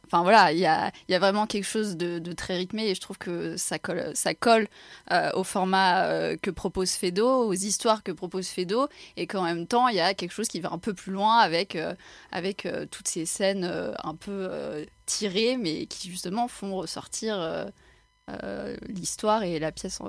enfin 0.07 0.23
voilà, 0.23 0.53
il 0.53 0.59
y 0.59 0.67
a, 0.67 0.91
y 1.09 1.15
a, 1.15 1.19
vraiment 1.19 1.47
quelque 1.47 1.67
chose 1.67 1.97
de, 1.97 2.33
très 2.33 2.57
rythmé 2.57 2.89
et 2.89 2.95
je 2.95 3.01
trouve 3.01 3.19
que 3.19 3.57
ça 3.59 3.79
colle, 3.79 4.11
ça 4.15 4.35
colle 4.35 4.69
euh, 5.11 5.31
au 5.35 5.45
format 5.45 6.07
euh, 6.07 6.37
que 6.41 6.51
propose 6.51 6.93
Fedo, 6.93 7.47
aux 7.47 7.53
histoires 7.53 8.03
que 8.03 8.11
propose 8.11 8.49
Fedo, 8.49 8.89
et 9.17 9.27
qu'en 9.27 9.43
même 9.43 9.67
temps 9.67 9.89
il 9.89 9.97
y 9.97 10.01
a 10.01 10.15
quelque 10.15 10.33
chose 10.33 10.49
qui 10.49 10.61
va 10.61 10.73
un 10.73 10.79
peu 10.79 10.95
plus 10.95 11.13
loin 11.13 11.39
avec, 11.39 11.77
euh, 11.77 11.95
avec 12.33 12.67
toutes 12.91 13.09
ces 13.09 13.27
scènes 13.27 13.71
un 14.03 14.15
peu 14.15 14.51
tirées, 15.07 15.57
mais 15.59 15.87
qui 15.87 16.11
justement 16.11 16.49
font 16.49 16.75
ressortir 16.77 17.71
l'histoire 18.89 19.43
et 19.43 19.59
la 19.59 19.73
pièce 19.73 20.01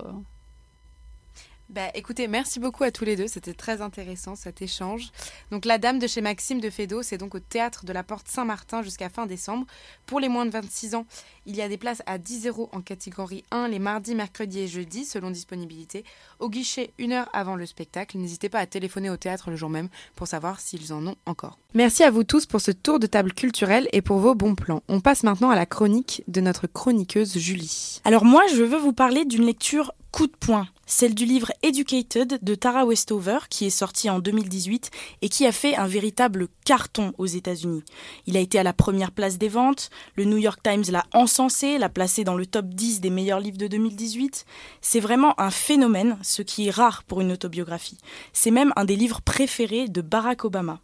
bah, 1.73 1.89
écoutez, 1.95 2.27
merci 2.27 2.59
beaucoup 2.59 2.83
à 2.83 2.91
tous 2.91 3.03
les 3.03 3.15
deux. 3.15 3.27
C'était 3.27 3.55
très 3.55 3.81
intéressant 3.81 4.35
cet 4.35 4.61
échange. 4.61 5.09
Donc, 5.49 5.65
La 5.65 5.79
Dame 5.79 5.97
de 5.97 6.05
chez 6.05 6.21
Maxime 6.21 6.61
de 6.61 6.69
Fédo, 6.69 7.01
c'est 7.01 7.17
donc 7.17 7.33
au 7.33 7.39
théâtre 7.39 7.83
de 7.83 7.91
la 7.91 8.03
Porte 8.03 8.27
Saint-Martin 8.27 8.83
jusqu'à 8.83 9.09
fin 9.09 9.25
décembre. 9.25 9.65
Pour 10.05 10.19
les 10.19 10.29
moins 10.29 10.45
de 10.45 10.51
26 10.51 10.93
ans, 10.93 11.07
il 11.47 11.55
y 11.55 11.63
a 11.63 11.67
des 11.67 11.77
places 11.77 12.03
à 12.05 12.19
10 12.19 12.45
euros 12.45 12.69
en 12.73 12.81
catégorie 12.81 13.43
1 13.49 13.69
les 13.69 13.79
mardis, 13.79 14.13
mercredis 14.13 14.59
et 14.59 14.67
jeudis, 14.67 15.05
selon 15.05 15.31
disponibilité. 15.31 16.05
Au 16.39 16.47
guichet, 16.47 16.91
une 16.99 17.11
heure 17.11 17.29
avant 17.33 17.55
le 17.55 17.65
spectacle. 17.65 18.19
N'hésitez 18.19 18.49
pas 18.49 18.59
à 18.59 18.67
téléphoner 18.67 19.09
au 19.09 19.17
théâtre 19.17 19.49
le 19.49 19.55
jour 19.55 19.71
même 19.71 19.89
pour 20.15 20.27
savoir 20.27 20.59
s'ils 20.59 20.93
en 20.93 21.07
ont 21.07 21.15
encore. 21.25 21.57
Merci 21.73 22.03
à 22.03 22.11
vous 22.11 22.23
tous 22.23 22.45
pour 22.45 22.61
ce 22.61 22.69
tour 22.69 22.99
de 22.99 23.07
table 23.07 23.33
culturel 23.33 23.89
et 23.93 24.03
pour 24.03 24.19
vos 24.19 24.35
bons 24.35 24.53
plans. 24.53 24.83
On 24.89 25.01
passe 25.01 25.23
maintenant 25.23 25.49
à 25.49 25.55
la 25.55 25.65
chronique 25.65 26.23
de 26.27 26.39
notre 26.39 26.67
chroniqueuse 26.67 27.35
Julie. 27.39 27.99
Alors, 28.05 28.25
moi, 28.25 28.43
je 28.53 28.61
veux 28.61 28.77
vous 28.77 28.93
parler 28.93 29.25
d'une 29.25 29.43
lecture 29.43 29.91
coup 30.11 30.27
de 30.27 30.35
poing 30.39 30.67
celle 30.93 31.15
du 31.15 31.25
livre 31.25 31.51
Educated 31.63 32.37
de 32.43 32.55
Tara 32.55 32.85
Westover, 32.85 33.39
qui 33.49 33.65
est 33.65 33.71
sorti 33.71 34.11
en 34.11 34.19
2018 34.19 34.91
et 35.23 35.29
qui 35.29 35.47
a 35.47 35.51
fait 35.51 35.75
un 35.75 35.87
véritable 35.87 36.47
carton 36.65 37.13
aux 37.17 37.25
États-Unis. 37.25 37.83
Il 38.27 38.37
a 38.37 38.39
été 38.39 38.59
à 38.59 38.63
la 38.63 38.73
première 38.73 39.11
place 39.11 39.39
des 39.39 39.49
ventes, 39.49 39.89
le 40.15 40.25
New 40.25 40.37
York 40.37 40.59
Times 40.61 40.83
l'a 40.91 41.03
encensé, 41.11 41.79
l'a 41.79 41.89
placé 41.89 42.23
dans 42.23 42.35
le 42.35 42.45
top 42.45 42.67
10 42.67 43.01
des 43.01 43.09
meilleurs 43.09 43.39
livres 43.39 43.57
de 43.57 43.67
2018. 43.67 44.45
C'est 44.81 44.99
vraiment 44.99 45.33
un 45.41 45.49
phénomène, 45.49 46.19
ce 46.21 46.43
qui 46.43 46.67
est 46.67 46.71
rare 46.71 47.03
pour 47.03 47.21
une 47.21 47.31
autobiographie. 47.31 47.97
C'est 48.31 48.51
même 48.51 48.71
un 48.75 48.85
des 48.85 48.95
livres 48.95 49.21
préférés 49.21 49.87
de 49.87 50.01
Barack 50.01 50.45
Obama. 50.45 50.79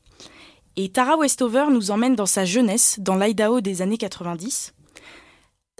Et 0.75 0.89
Tara 0.89 1.17
Westover 1.17 1.65
nous 1.69 1.91
emmène 1.91 2.15
dans 2.15 2.25
sa 2.25 2.45
jeunesse, 2.45 2.97
dans 2.99 3.15
l'Idaho 3.15 3.61
des 3.61 3.83
années 3.83 3.97
90. 3.97 4.73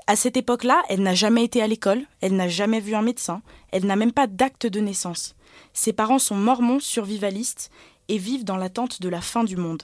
À 0.10 0.16
cette 0.16 0.38
époque-là, 0.38 0.82
elle 0.90 1.04
n'a 1.04 1.14
jamais 1.14 1.44
été 1.44 1.62
à 1.62 1.68
l'école, 1.68 2.02
elle 2.22 2.36
n'a 2.36 2.48
jamais 2.48 2.80
vu 2.80 2.96
un 2.96 3.04
médecin, 3.04 3.44
elle 3.72 3.86
n'a 3.86 3.96
même 3.96 4.12
pas 4.12 4.26
d'acte 4.26 4.66
de 4.66 4.80
naissance. 4.80 5.36
Ses 5.72 5.94
parents 5.94 6.18
sont 6.18 6.34
mormons 6.34 6.80
survivalistes 6.80 7.70
et 8.08 8.18
vivent 8.18 8.44
dans 8.44 8.58
l'attente 8.58 9.04
de 9.04 9.08
la 9.08 9.22
fin 9.22 9.44
du 9.44 9.56
monde. 9.56 9.84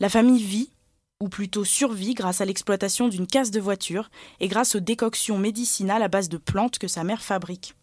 La 0.00 0.08
famille 0.08 0.42
vit, 0.42 0.72
ou 1.20 1.28
plutôt 1.28 1.62
survit, 1.62 2.14
grâce 2.14 2.40
à 2.40 2.44
l'exploitation 2.44 3.06
d'une 3.06 3.28
casse 3.28 3.52
de 3.52 3.60
voiture 3.60 4.10
et 4.40 4.48
grâce 4.48 4.74
aux 4.74 4.80
décoctions 4.80 5.38
médicinales 5.38 6.02
à 6.02 6.08
base 6.08 6.28
de 6.28 6.38
plantes 6.38 6.80
que 6.80 6.88
sa 6.88 7.04
mère 7.04 7.22
fabrique. 7.22 7.76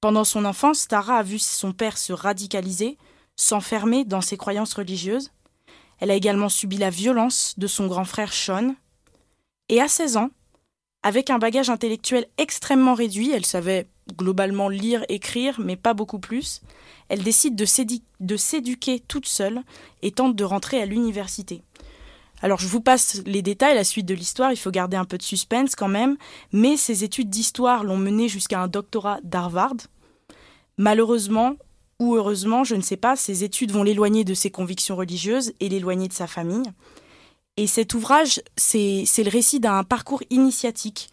Pendant 0.00 0.22
son 0.22 0.44
enfance, 0.44 0.86
Tara 0.86 1.16
a 1.16 1.22
vu 1.24 1.40
son 1.40 1.72
père 1.72 1.98
se 1.98 2.12
radicaliser, 2.12 2.98
s'enfermer 3.34 4.04
dans 4.04 4.20
ses 4.20 4.36
croyances 4.36 4.74
religieuses. 4.74 5.32
Elle 5.98 6.12
a 6.12 6.14
également 6.14 6.48
subi 6.48 6.76
la 6.76 6.90
violence 6.90 7.54
de 7.58 7.66
son 7.66 7.88
grand 7.88 8.04
frère 8.04 8.32
Sean. 8.32 8.76
Et 9.68 9.80
à 9.80 9.88
16 9.88 10.16
ans, 10.16 10.30
avec 11.02 11.30
un 11.30 11.38
bagage 11.38 11.70
intellectuel 11.70 12.26
extrêmement 12.38 12.94
réduit, 12.94 13.32
elle 13.32 13.46
savait 13.46 13.86
globalement 14.16 14.68
lire, 14.68 15.04
écrire, 15.08 15.60
mais 15.60 15.76
pas 15.76 15.94
beaucoup 15.94 16.18
plus, 16.18 16.60
elle 17.08 17.22
décide 17.22 17.54
de 17.54 18.36
s'éduquer 18.36 19.00
toute 19.00 19.26
seule 19.26 19.62
et 20.02 20.10
tente 20.10 20.36
de 20.36 20.44
rentrer 20.44 20.80
à 20.80 20.86
l'université. 20.86 21.62
Alors 22.42 22.58
je 22.58 22.66
vous 22.66 22.80
passe 22.80 23.22
les 23.26 23.42
détails, 23.42 23.74
la 23.74 23.84
suite 23.84 24.06
de 24.06 24.14
l'histoire, 24.14 24.52
il 24.52 24.56
faut 24.56 24.70
garder 24.70 24.96
un 24.96 25.04
peu 25.04 25.18
de 25.18 25.22
suspense 25.22 25.74
quand 25.74 25.88
même, 25.88 26.16
mais 26.52 26.76
ses 26.76 27.04
études 27.04 27.28
d'histoire 27.28 27.84
l'ont 27.84 27.98
menée 27.98 28.28
jusqu'à 28.28 28.60
un 28.60 28.68
doctorat 28.68 29.18
d'Harvard. 29.22 29.74
Malheureusement, 30.78 31.56
ou 31.98 32.14
heureusement, 32.14 32.64
je 32.64 32.74
ne 32.74 32.80
sais 32.80 32.96
pas, 32.96 33.14
ses 33.14 33.44
études 33.44 33.72
vont 33.72 33.82
l'éloigner 33.82 34.24
de 34.24 34.32
ses 34.32 34.50
convictions 34.50 34.96
religieuses 34.96 35.52
et 35.60 35.68
l'éloigner 35.68 36.08
de 36.08 36.14
sa 36.14 36.26
famille. 36.26 36.62
Et 37.60 37.66
cet 37.66 37.92
ouvrage, 37.92 38.40
c'est 38.56 39.04
le 39.18 39.28
récit 39.28 39.60
d'un 39.60 39.84
parcours 39.84 40.22
initiatique, 40.30 41.10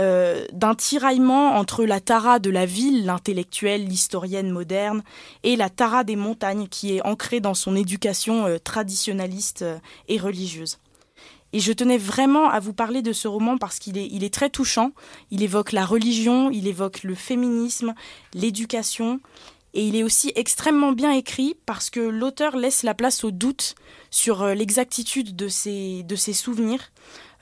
euh, 0.00 0.44
d'un 0.52 0.74
tiraillement 0.74 1.54
entre 1.54 1.84
la 1.84 2.00
Tara 2.00 2.40
de 2.40 2.50
la 2.50 2.66
ville, 2.66 3.06
l'intellectuelle, 3.06 3.86
l'historienne 3.86 4.50
moderne, 4.50 5.04
et 5.44 5.54
la 5.54 5.70
Tara 5.70 6.02
des 6.02 6.16
montagnes, 6.16 6.66
qui 6.66 6.96
est 6.96 7.06
ancrée 7.06 7.38
dans 7.38 7.54
son 7.54 7.76
éducation 7.76 8.46
euh, 8.46 8.58
traditionnaliste 8.58 9.62
euh, 9.62 9.78
et 10.08 10.18
religieuse. 10.18 10.78
Et 11.52 11.60
je 11.60 11.72
tenais 11.72 11.98
vraiment 11.98 12.50
à 12.50 12.58
vous 12.58 12.72
parler 12.72 13.00
de 13.00 13.12
ce 13.12 13.28
roman 13.28 13.56
parce 13.56 13.78
qu'il 13.78 13.96
est, 13.96 14.12
est 14.12 14.34
très 14.34 14.50
touchant. 14.50 14.90
Il 15.30 15.44
évoque 15.44 15.70
la 15.70 15.86
religion, 15.86 16.50
il 16.50 16.66
évoque 16.66 17.04
le 17.04 17.14
féminisme, 17.14 17.94
l'éducation, 18.34 19.20
et 19.76 19.86
il 19.86 19.94
est 19.94 20.02
aussi 20.02 20.32
extrêmement 20.36 20.92
bien 20.92 21.12
écrit 21.12 21.54
parce 21.66 21.90
que 21.90 22.00
l'auteur 22.00 22.56
laisse 22.56 22.82
la 22.82 22.94
place 22.94 23.24
au 23.24 23.30
doute 23.30 23.74
sur 24.10 24.42
euh, 24.42 24.54
l'exactitude 24.54 25.36
de 25.36 25.48
ses, 25.48 26.02
de 26.02 26.16
ses 26.16 26.32
souvenirs. 26.32 26.80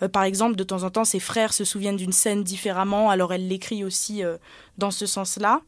Euh, 0.03 0.09
par 0.09 0.25
exemple, 0.25 0.57
de 0.57 0.64
temps 0.64 0.83
en 0.83 0.90
temps, 0.90 1.05
ses 1.05 1.20
frères 1.20 1.53
se 1.53 1.64
souviennent 1.64 1.97
d'une 1.97 2.12
scène 2.12 2.42
différemment, 2.42 3.09
alors 3.09 3.33
elle 3.33 3.47
l'écrit 3.47 3.85
aussi 3.85 4.25
euh, 4.25 4.37
dans 4.79 4.90
ce 4.90 5.07
sens-là. 5.07 5.61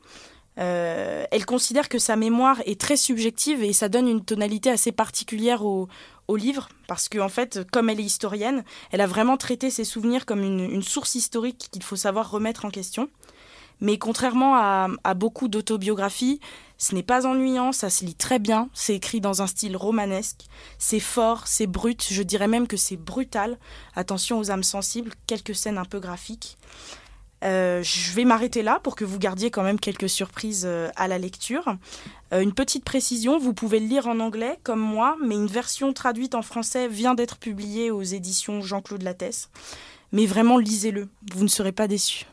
elle 0.57 1.47
considère 1.47 1.89
que 1.89 2.01
sa 2.01 2.17
mémoire 2.17 2.61
est 2.67 2.81
très 2.81 2.97
subjective 2.97 3.63
et 3.63 3.73
ça 3.73 3.89
donne 3.89 4.09
une 4.09 4.25
tonalité 4.25 4.69
assez 4.69 4.91
particulière 4.91 5.65
au, 5.65 5.87
au 6.27 6.35
livre, 6.35 6.69
parce 6.89 7.09
qu'en 7.09 7.27
en 7.27 7.29
fait, 7.29 7.61
comme 7.71 7.91
elle 7.91 8.01
est 8.01 8.11
historienne, 8.15 8.65
elle 8.91 9.03
a 9.03 9.07
vraiment 9.07 9.37
traité 9.37 9.71
ses 9.71 9.85
souvenirs 9.85 10.27
comme 10.27 10.43
une, 10.43 10.69
une 10.69 10.83
source 10.83 11.15
historique 11.15 11.69
qu'il 11.71 11.85
faut 11.85 11.95
savoir 11.95 12.29
remettre 12.29 12.65
en 12.65 12.71
question. 12.71 13.09
Mais 13.81 13.99
contrairement 13.99 14.57
à, 14.57 15.15
beaucoup 15.15 15.49
d'autobiographies, 15.49 16.41
ce 16.79 16.95
n'est 16.95 17.03
pas 17.03 17.27
ennuyant, 17.27 17.73
ça 17.73 17.91
se 17.91 18.05
lit 18.05 18.15
très 18.15 18.39
bien, 18.39 18.69
c'est 18.75 18.95
écrit 18.95 19.21
dans 19.21 19.43
un 19.43 19.47
style 19.47 19.77
romanesque, 19.77 20.47
c'est 20.79 21.01
fort, 21.01 21.47
c'est 21.47 21.67
brut, 21.67 22.07
je 22.11 22.23
dirais 22.23 22.49
même 22.49 22.67
que 22.67 22.77
c'est 22.77 22.97
brutal. 22.97 23.59
Attention 23.95 24.39
aux 24.39 24.51
âmes 24.51 24.63
sensibles, 24.63 25.13
quelques 25.27 25.55
scènes 25.55 25.79
un 25.79 25.85
peu 25.85 26.01
graphiques. 26.01 26.59
Euh, 27.45 27.83
je 27.83 28.13
vais 28.13 28.25
m'arrêter 28.25 28.63
là 28.63 28.81
pour 28.83 28.97
que 28.97 29.05
vous 29.05 29.19
gardiez 29.19 29.51
quand 29.51 29.63
même 29.63 29.79
quelques 29.79 30.09
surprises 30.09 30.65
euh, 30.67 30.89
à 30.97 31.07
la 31.07 31.19
lecture. 31.19 31.77
Euh, 32.33 32.41
une 32.41 32.55
petite 32.55 32.85
précision, 32.85 33.39
vous 33.39 33.53
pouvez 33.53 33.79
le 33.79 33.87
lire 33.87 34.09
en 34.09 34.21
anglais 34.21 34.59
comme 34.63 34.81
moi, 34.81 35.17
mais 35.23 35.35
une 35.35 35.47
version 35.47 35.93
traduite 35.93 36.35
en 36.35 36.43
français 36.43 36.89
vient 36.89 37.15
d'être 37.15 37.37
publiée 37.37 37.91
aux 37.91 38.03
éditions 38.03 38.63
Jean-Claude 38.63 39.03
Lattès. 39.03 39.51
Mais 40.13 40.25
vraiment, 40.25 40.57
lisez-le, 40.57 41.09
vous 41.35 41.45
ne 41.45 41.49
serez 41.49 41.73
pas 41.73 41.89
déçus. 41.89 42.27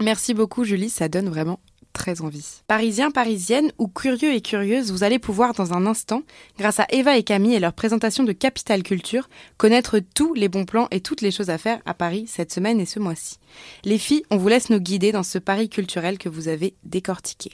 Merci 0.00 0.34
beaucoup 0.34 0.64
Julie, 0.64 0.90
ça 0.90 1.08
donne 1.08 1.28
vraiment 1.28 1.60
très 1.92 2.20
envie. 2.22 2.62
Parisiens, 2.66 3.10
parisiennes 3.10 3.70
ou 3.78 3.86
curieux 3.88 4.32
et 4.32 4.40
curieuses, 4.40 4.90
vous 4.90 5.04
allez 5.04 5.18
pouvoir 5.18 5.52
dans 5.52 5.72
un 5.72 5.86
instant, 5.86 6.22
grâce 6.58 6.80
à 6.80 6.86
Eva 6.90 7.16
et 7.16 7.22
Camille 7.22 7.54
et 7.54 7.60
leur 7.60 7.72
présentation 7.72 8.24
de 8.24 8.32
Capital 8.32 8.82
Culture, 8.82 9.28
connaître 9.58 9.98
tous 9.98 10.34
les 10.34 10.48
bons 10.48 10.64
plans 10.64 10.88
et 10.90 11.00
toutes 11.00 11.20
les 11.20 11.30
choses 11.30 11.50
à 11.50 11.58
faire 11.58 11.80
à 11.86 11.94
Paris 11.94 12.24
cette 12.26 12.52
semaine 12.52 12.80
et 12.80 12.86
ce 12.86 12.98
mois-ci. 12.98 13.38
Les 13.84 13.98
filles, 13.98 14.24
on 14.30 14.36
vous 14.36 14.48
laisse 14.48 14.70
nous 14.70 14.80
guider 14.80 15.12
dans 15.12 15.22
ce 15.22 15.38
Paris 15.38 15.68
culturel 15.68 16.18
que 16.18 16.28
vous 16.28 16.48
avez 16.48 16.74
décortiqué. 16.84 17.52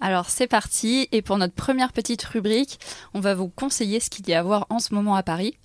Alors 0.00 0.30
c'est 0.30 0.46
parti, 0.46 1.08
et 1.10 1.22
pour 1.22 1.38
notre 1.38 1.54
première 1.54 1.92
petite 1.92 2.22
rubrique, 2.22 2.78
on 3.14 3.20
va 3.20 3.34
vous 3.34 3.48
conseiller 3.48 4.00
ce 4.00 4.10
qu'il 4.10 4.28
y 4.28 4.34
a 4.34 4.40
à 4.40 4.42
voir 4.42 4.66
en 4.70 4.78
ce 4.78 4.94
moment 4.94 5.16
à 5.16 5.22
Paris. 5.22 5.56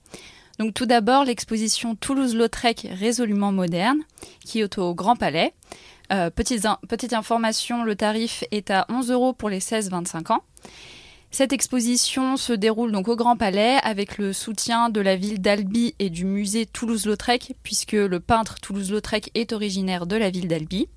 Donc 0.60 0.74
tout 0.74 0.86
d'abord 0.86 1.26
l'exposition 1.26 1.96
Toulouse-Lautrec 1.96 2.88
résolument 2.92 3.52
moderne, 3.52 4.00
qui 4.46 4.60
est 4.62 4.78
au 4.78 4.94
Grand 4.94 5.16
Palais. 5.16 5.54
Euh, 6.14 6.30
petite, 6.30 7.14
information, 7.14 7.84
le 7.84 7.96
tarif 7.96 8.44
est 8.52 8.70
à 8.70 8.86
11 8.90 9.10
euros 9.10 9.34
pour 9.34 9.50
les 9.50 9.60
16-25 9.60 10.32
ans. 10.32 10.44
Cette 11.32 11.54
exposition 11.54 12.38
se 12.38 12.54
déroule 12.54 12.92
donc 12.92 13.08
au 13.08 13.16
Grand 13.16 13.36
Palais 13.36 13.78
avec 13.82 14.20
le 14.20 14.34
soutien 14.34 14.90
de 14.90 15.02
la 15.02 15.16
ville 15.16 15.42
d'Albi 15.42 15.96
et 15.98 16.12
du 16.12 16.26
musée 16.26 16.68
Toulouse-Lautrec, 16.68 17.56
puisque 17.64 17.94
le 17.94 18.20
peintre 18.20 18.60
Toulouse-Lautrec 18.62 19.32
est 19.34 19.54
originaire 19.54 20.06
de 20.06 20.16
la 20.16 20.30
ville 20.30 20.48
d'Albi. 20.48 20.88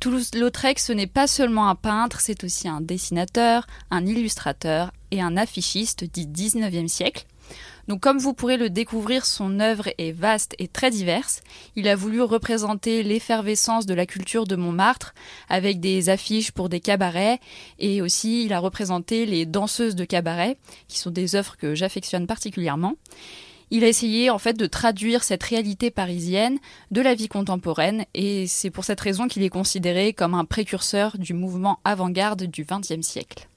Toulouse-Lautrec, 0.00 0.78
ce 0.78 0.92
n'est 0.92 1.06
pas 1.06 1.26
seulement 1.26 1.70
un 1.70 1.74
peintre, 1.74 2.20
c'est 2.20 2.44
aussi 2.44 2.68
un 2.68 2.82
dessinateur, 2.82 3.66
un 3.90 4.04
illustrateur 4.04 4.92
et 5.10 5.22
un 5.22 5.38
affichiste 5.38 6.04
du 6.04 6.26
19e 6.26 6.88
siècle. 6.88 7.24
Donc 7.88 8.00
comme 8.00 8.18
vous 8.18 8.34
pourrez 8.34 8.56
le 8.56 8.68
découvrir, 8.68 9.24
son 9.24 9.60
œuvre 9.60 9.88
est 9.98 10.12
vaste 10.12 10.54
et 10.58 10.66
très 10.66 10.90
diverse. 10.90 11.40
Il 11.76 11.86
a 11.88 11.94
voulu 11.94 12.20
représenter 12.20 13.02
l'effervescence 13.02 13.86
de 13.86 13.94
la 13.94 14.06
culture 14.06 14.44
de 14.46 14.56
Montmartre 14.56 15.14
avec 15.48 15.78
des 15.78 16.08
affiches 16.08 16.50
pour 16.50 16.68
des 16.68 16.80
cabarets 16.80 17.38
et 17.78 18.02
aussi 18.02 18.44
il 18.44 18.52
a 18.52 18.58
représenté 18.58 19.24
les 19.24 19.46
danseuses 19.46 19.94
de 19.94 20.04
cabaret 20.04 20.56
qui 20.88 20.98
sont 20.98 21.10
des 21.10 21.36
œuvres 21.36 21.56
que 21.56 21.74
j'affectionne 21.74 22.26
particulièrement. 22.26 22.94
Il 23.70 23.82
a 23.82 23.88
essayé 23.88 24.30
en 24.30 24.38
fait 24.38 24.54
de 24.54 24.66
traduire 24.66 25.24
cette 25.24 25.42
réalité 25.42 25.90
parisienne 25.90 26.58
de 26.92 27.00
la 27.00 27.14
vie 27.14 27.28
contemporaine 27.28 28.04
et 28.14 28.46
c'est 28.46 28.70
pour 28.70 28.84
cette 28.84 29.00
raison 29.00 29.26
qu'il 29.26 29.42
est 29.42 29.48
considéré 29.48 30.12
comme 30.12 30.34
un 30.34 30.44
précurseur 30.44 31.18
du 31.18 31.34
mouvement 31.34 31.80
avant-garde 31.84 32.44
du 32.44 32.64
XXe 32.64 33.06
siècle. 33.06 33.48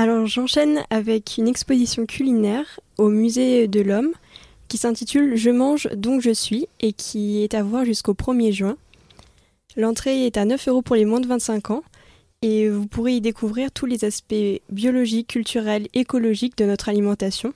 Alors 0.00 0.24
j'enchaîne 0.26 0.82
avec 0.88 1.36
une 1.36 1.46
exposition 1.46 2.06
culinaire 2.06 2.80
au 2.96 3.10
musée 3.10 3.68
de 3.68 3.82
l'homme 3.82 4.12
qui 4.66 4.78
s'intitule 4.78 5.36
Je 5.36 5.50
mange 5.50 5.88
donc 5.94 6.22
je 6.22 6.30
suis 6.30 6.68
et 6.80 6.94
qui 6.94 7.42
est 7.42 7.52
à 7.52 7.62
voir 7.62 7.84
jusqu'au 7.84 8.14
1er 8.14 8.50
juin. 8.50 8.78
L'entrée 9.76 10.24
est 10.24 10.38
à 10.38 10.46
9 10.46 10.68
euros 10.68 10.80
pour 10.80 10.96
les 10.96 11.04
moins 11.04 11.20
de 11.20 11.26
25 11.26 11.72
ans 11.72 11.82
et 12.40 12.70
vous 12.70 12.86
pourrez 12.86 13.16
y 13.16 13.20
découvrir 13.20 13.70
tous 13.72 13.84
les 13.84 14.06
aspects 14.06 14.62
biologiques, 14.70 15.26
culturels, 15.26 15.86
écologiques 15.92 16.56
de 16.56 16.64
notre 16.64 16.88
alimentation. 16.88 17.52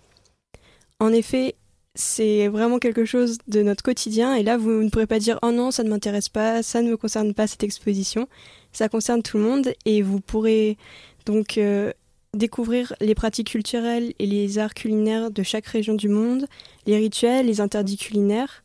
En 1.01 1.15
effet, 1.15 1.55
c'est 1.95 2.49
vraiment 2.49 2.79
quelque 2.79 3.07
chose 3.07 3.39
de 3.49 3.63
notre 3.63 3.83
quotidien 3.83 4.35
et 4.35 4.43
là 4.43 4.59
vous 4.59 4.83
ne 4.83 4.91
pourrez 4.91 5.07
pas 5.07 5.19
dire 5.19 5.39
oh 5.43 5.51
non 5.51 5.71
ça 5.71 5.83
ne 5.83 5.89
m'intéresse 5.89 6.29
pas, 6.29 6.63
ça 6.63 6.83
ne 6.83 6.91
me 6.91 6.99
concerne 6.99 7.33
pas 7.33 7.47
cette 7.47 7.63
exposition, 7.63 8.29
ça 8.71 8.91
concerne 8.91 9.23
tout 9.23 9.39
le 9.39 9.45
monde 9.45 9.73
et 9.87 10.03
vous 10.03 10.21
pourrez 10.21 10.77
donc 11.25 11.57
euh, 11.57 11.91
découvrir 12.37 12.95
les 13.01 13.15
pratiques 13.15 13.51
culturelles 13.51 14.13
et 14.19 14.27
les 14.27 14.59
arts 14.59 14.75
culinaires 14.75 15.31
de 15.31 15.43
chaque 15.43 15.67
région 15.67 15.95
du 15.95 16.09
monde, 16.09 16.47
les 16.87 16.97
rituels, 16.97 17.47
les 17.47 17.61
interdits 17.61 17.97
culinaires. 17.97 18.65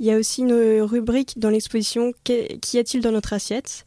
Il 0.00 0.06
y 0.06 0.12
a 0.12 0.16
aussi 0.16 0.42
une 0.42 0.80
rubrique 0.82 1.38
dans 1.38 1.50
l'exposition 1.50 2.12
Qu'y 2.24 2.78
a-t-il 2.78 3.02
dans 3.02 3.12
notre 3.12 3.32
assiette? 3.32 3.86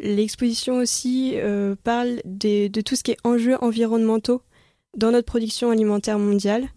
L'exposition 0.00 0.78
aussi 0.78 1.32
euh, 1.34 1.74
parle 1.82 2.20
de 2.24 2.80
tout 2.80 2.96
ce 2.96 3.02
qui 3.02 3.10
est 3.10 3.18
enjeux 3.24 3.56
environnementaux 3.62 4.42
dans 4.96 5.10
notre 5.10 5.26
production 5.26 5.70
alimentaire 5.70 6.18
mondiale 6.18 6.68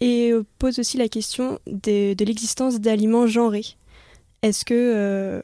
et 0.00 0.30
euh, 0.32 0.44
pose 0.58 0.78
aussi 0.78 0.96
la 0.96 1.08
question 1.08 1.58
de, 1.66 2.14
l'existence 2.24 2.80
d'aliments 2.80 3.26
genrés. 3.26 3.76
Est-ce 4.42 4.64
que 4.64 4.74
euh, 4.74 5.42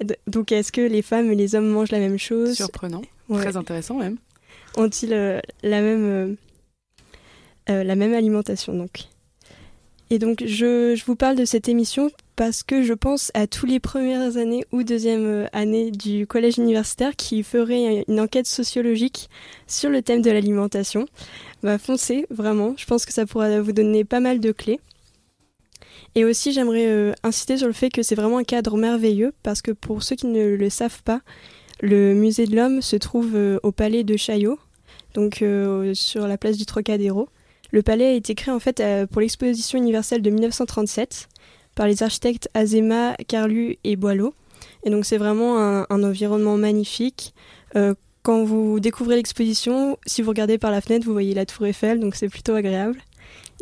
est-ce 0.00 0.72
que 0.72 0.80
les 0.80 1.02
femmes 1.02 1.30
et 1.30 1.34
les 1.34 1.54
hommes 1.54 1.68
mangent 1.68 1.90
la 1.90 1.98
même 1.98 2.18
chose? 2.18 2.54
Surprenant. 2.54 3.02
Très 3.38 3.56
intéressant 3.56 3.94
même. 3.96 4.16
Ont-ils 4.76 5.12
euh, 5.12 5.40
la, 5.62 5.80
même, 5.80 6.04
euh, 6.04 6.34
euh, 7.70 7.84
la 7.84 7.96
même 7.96 8.14
alimentation 8.14 8.74
donc? 8.74 9.04
Et 10.12 10.18
donc 10.18 10.42
je, 10.44 10.94
je, 10.96 11.04
vous 11.04 11.14
parle 11.14 11.36
de 11.36 11.44
cette 11.44 11.68
émission 11.68 12.10
parce 12.34 12.64
que 12.64 12.82
je 12.82 12.94
pense 12.94 13.30
à 13.34 13.46
tous 13.46 13.66
les 13.66 13.78
premières 13.78 14.36
années 14.36 14.64
ou 14.72 14.82
deuxième 14.82 15.48
année 15.52 15.92
du 15.92 16.26
collège 16.26 16.58
universitaire 16.58 17.14
qui 17.14 17.44
ferait 17.44 18.04
une 18.08 18.18
enquête 18.18 18.46
sociologique 18.46 19.30
sur 19.68 19.88
le 19.88 20.02
thème 20.02 20.20
de 20.20 20.30
l'alimentation. 20.32 21.06
Bah 21.62 21.78
foncez, 21.78 22.26
vraiment, 22.28 22.74
je 22.76 22.86
pense 22.86 23.06
que 23.06 23.12
ça 23.12 23.24
pourra 23.24 23.60
vous 23.60 23.72
donner 23.72 24.04
pas 24.04 24.18
mal 24.18 24.40
de 24.40 24.50
clés. 24.50 24.80
Et 26.16 26.24
aussi, 26.24 26.50
j'aimerais 26.50 27.14
insister 27.22 27.58
sur 27.58 27.68
le 27.68 27.72
fait 27.72 27.90
que 27.90 28.02
c'est 28.02 28.16
vraiment 28.16 28.38
un 28.38 28.44
cadre 28.44 28.76
merveilleux 28.76 29.32
parce 29.44 29.62
que 29.62 29.70
pour 29.70 30.02
ceux 30.02 30.16
qui 30.16 30.26
ne 30.26 30.56
le 30.56 30.70
savent 30.70 31.04
pas, 31.04 31.20
le 31.80 32.14
musée 32.14 32.46
de 32.46 32.54
l'homme 32.54 32.82
se 32.82 32.96
trouve 32.96 33.34
euh, 33.34 33.58
au 33.62 33.72
palais 33.72 34.04
de 34.04 34.16
Chaillot, 34.16 34.58
donc 35.14 35.42
euh, 35.42 35.94
sur 35.94 36.26
la 36.28 36.36
place 36.36 36.56
du 36.58 36.66
Trocadéro. 36.66 37.28
Le 37.72 37.82
palais 37.82 38.06
a 38.06 38.12
été 38.12 38.34
créé 38.34 38.52
en 38.52 38.58
fait 38.58 38.80
euh, 38.80 39.06
pour 39.06 39.20
l'exposition 39.20 39.78
universelle 39.78 40.20
de 40.22 40.30
1937 40.30 41.28
par 41.74 41.86
les 41.86 42.02
architectes 42.02 42.50
Azema, 42.52 43.14
Carlu 43.28 43.78
et 43.84 43.96
Boileau. 43.96 44.34
Et 44.84 44.90
donc 44.90 45.06
c'est 45.06 45.16
vraiment 45.16 45.58
un, 45.58 46.02
environnement 46.02 46.56
magnifique. 46.56 47.34
quand 48.22 48.44
vous 48.44 48.80
découvrez 48.80 49.16
l'exposition, 49.16 49.98
si 50.04 50.20
vous 50.20 50.30
regardez 50.30 50.58
par 50.58 50.70
la 50.70 50.80
fenêtre, 50.80 51.06
vous 51.06 51.12
voyez 51.12 51.32
la 51.32 51.46
tour 51.46 51.66
Eiffel, 51.66 52.00
donc 52.00 52.14
c'est 52.14 52.28
plutôt 52.28 52.54
agréable. 52.54 52.98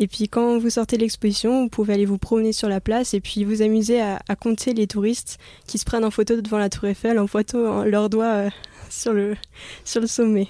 Et 0.01 0.07
puis 0.07 0.29
quand 0.29 0.59
vous 0.59 0.71
sortez 0.71 0.97
de 0.97 1.03
l'exposition, 1.03 1.65
vous 1.65 1.69
pouvez 1.69 1.95
aller 1.95 2.05
vous 2.05 2.19
promener 2.19 2.53
sur 2.53 2.69
la 2.69 2.81
place 2.81 3.15
et 3.15 3.21
puis 3.21 3.45
vous 3.45 3.63
amuser 3.63 4.01
à, 4.01 4.21
compter 4.41 4.73
les 4.73 4.87
touristes 4.87 5.39
qui 5.67 5.79
se 5.79 5.85
prennent 5.85 6.05
en 6.05 6.11
photo 6.11 6.41
devant 6.41 6.59
la 6.59 6.69
tour 6.69 6.85
Eiffel 6.85 7.19
en 7.19 7.27
photo 7.27 7.85
leurs 7.85 8.09
doigts 8.09 8.25
euh, 8.27 8.51
sur, 8.91 9.13
le, 9.13 9.37
sur 9.85 10.01
le 10.01 10.07
sommet. 10.07 10.49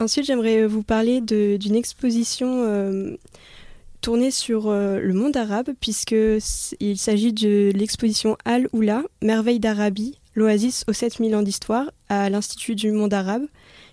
Ensuite, 0.00 0.26
j'aimerais 0.26 0.66
vous 0.66 0.82
parler 0.82 1.20
d'une 1.20 1.74
exposition 1.74 2.64
euh, 2.64 3.16
tournée 4.00 4.30
sur 4.30 4.68
euh, 4.68 5.00
le 5.00 5.14
monde 5.14 5.36
arabe, 5.36 5.70
puisqu'il 5.80 6.98
s'agit 6.98 7.32
de 7.32 7.70
l'exposition 7.74 8.36
Al-Oula, 8.44 9.02
Merveille 9.22 9.60
d'Arabie, 9.60 10.18
l'oasis 10.34 10.84
aux 10.88 10.92
7000 10.92 11.34
ans 11.36 11.42
d'histoire, 11.42 11.90
à 12.08 12.28
l'Institut 12.28 12.74
du 12.74 12.90
monde 12.90 13.14
arabe, 13.14 13.44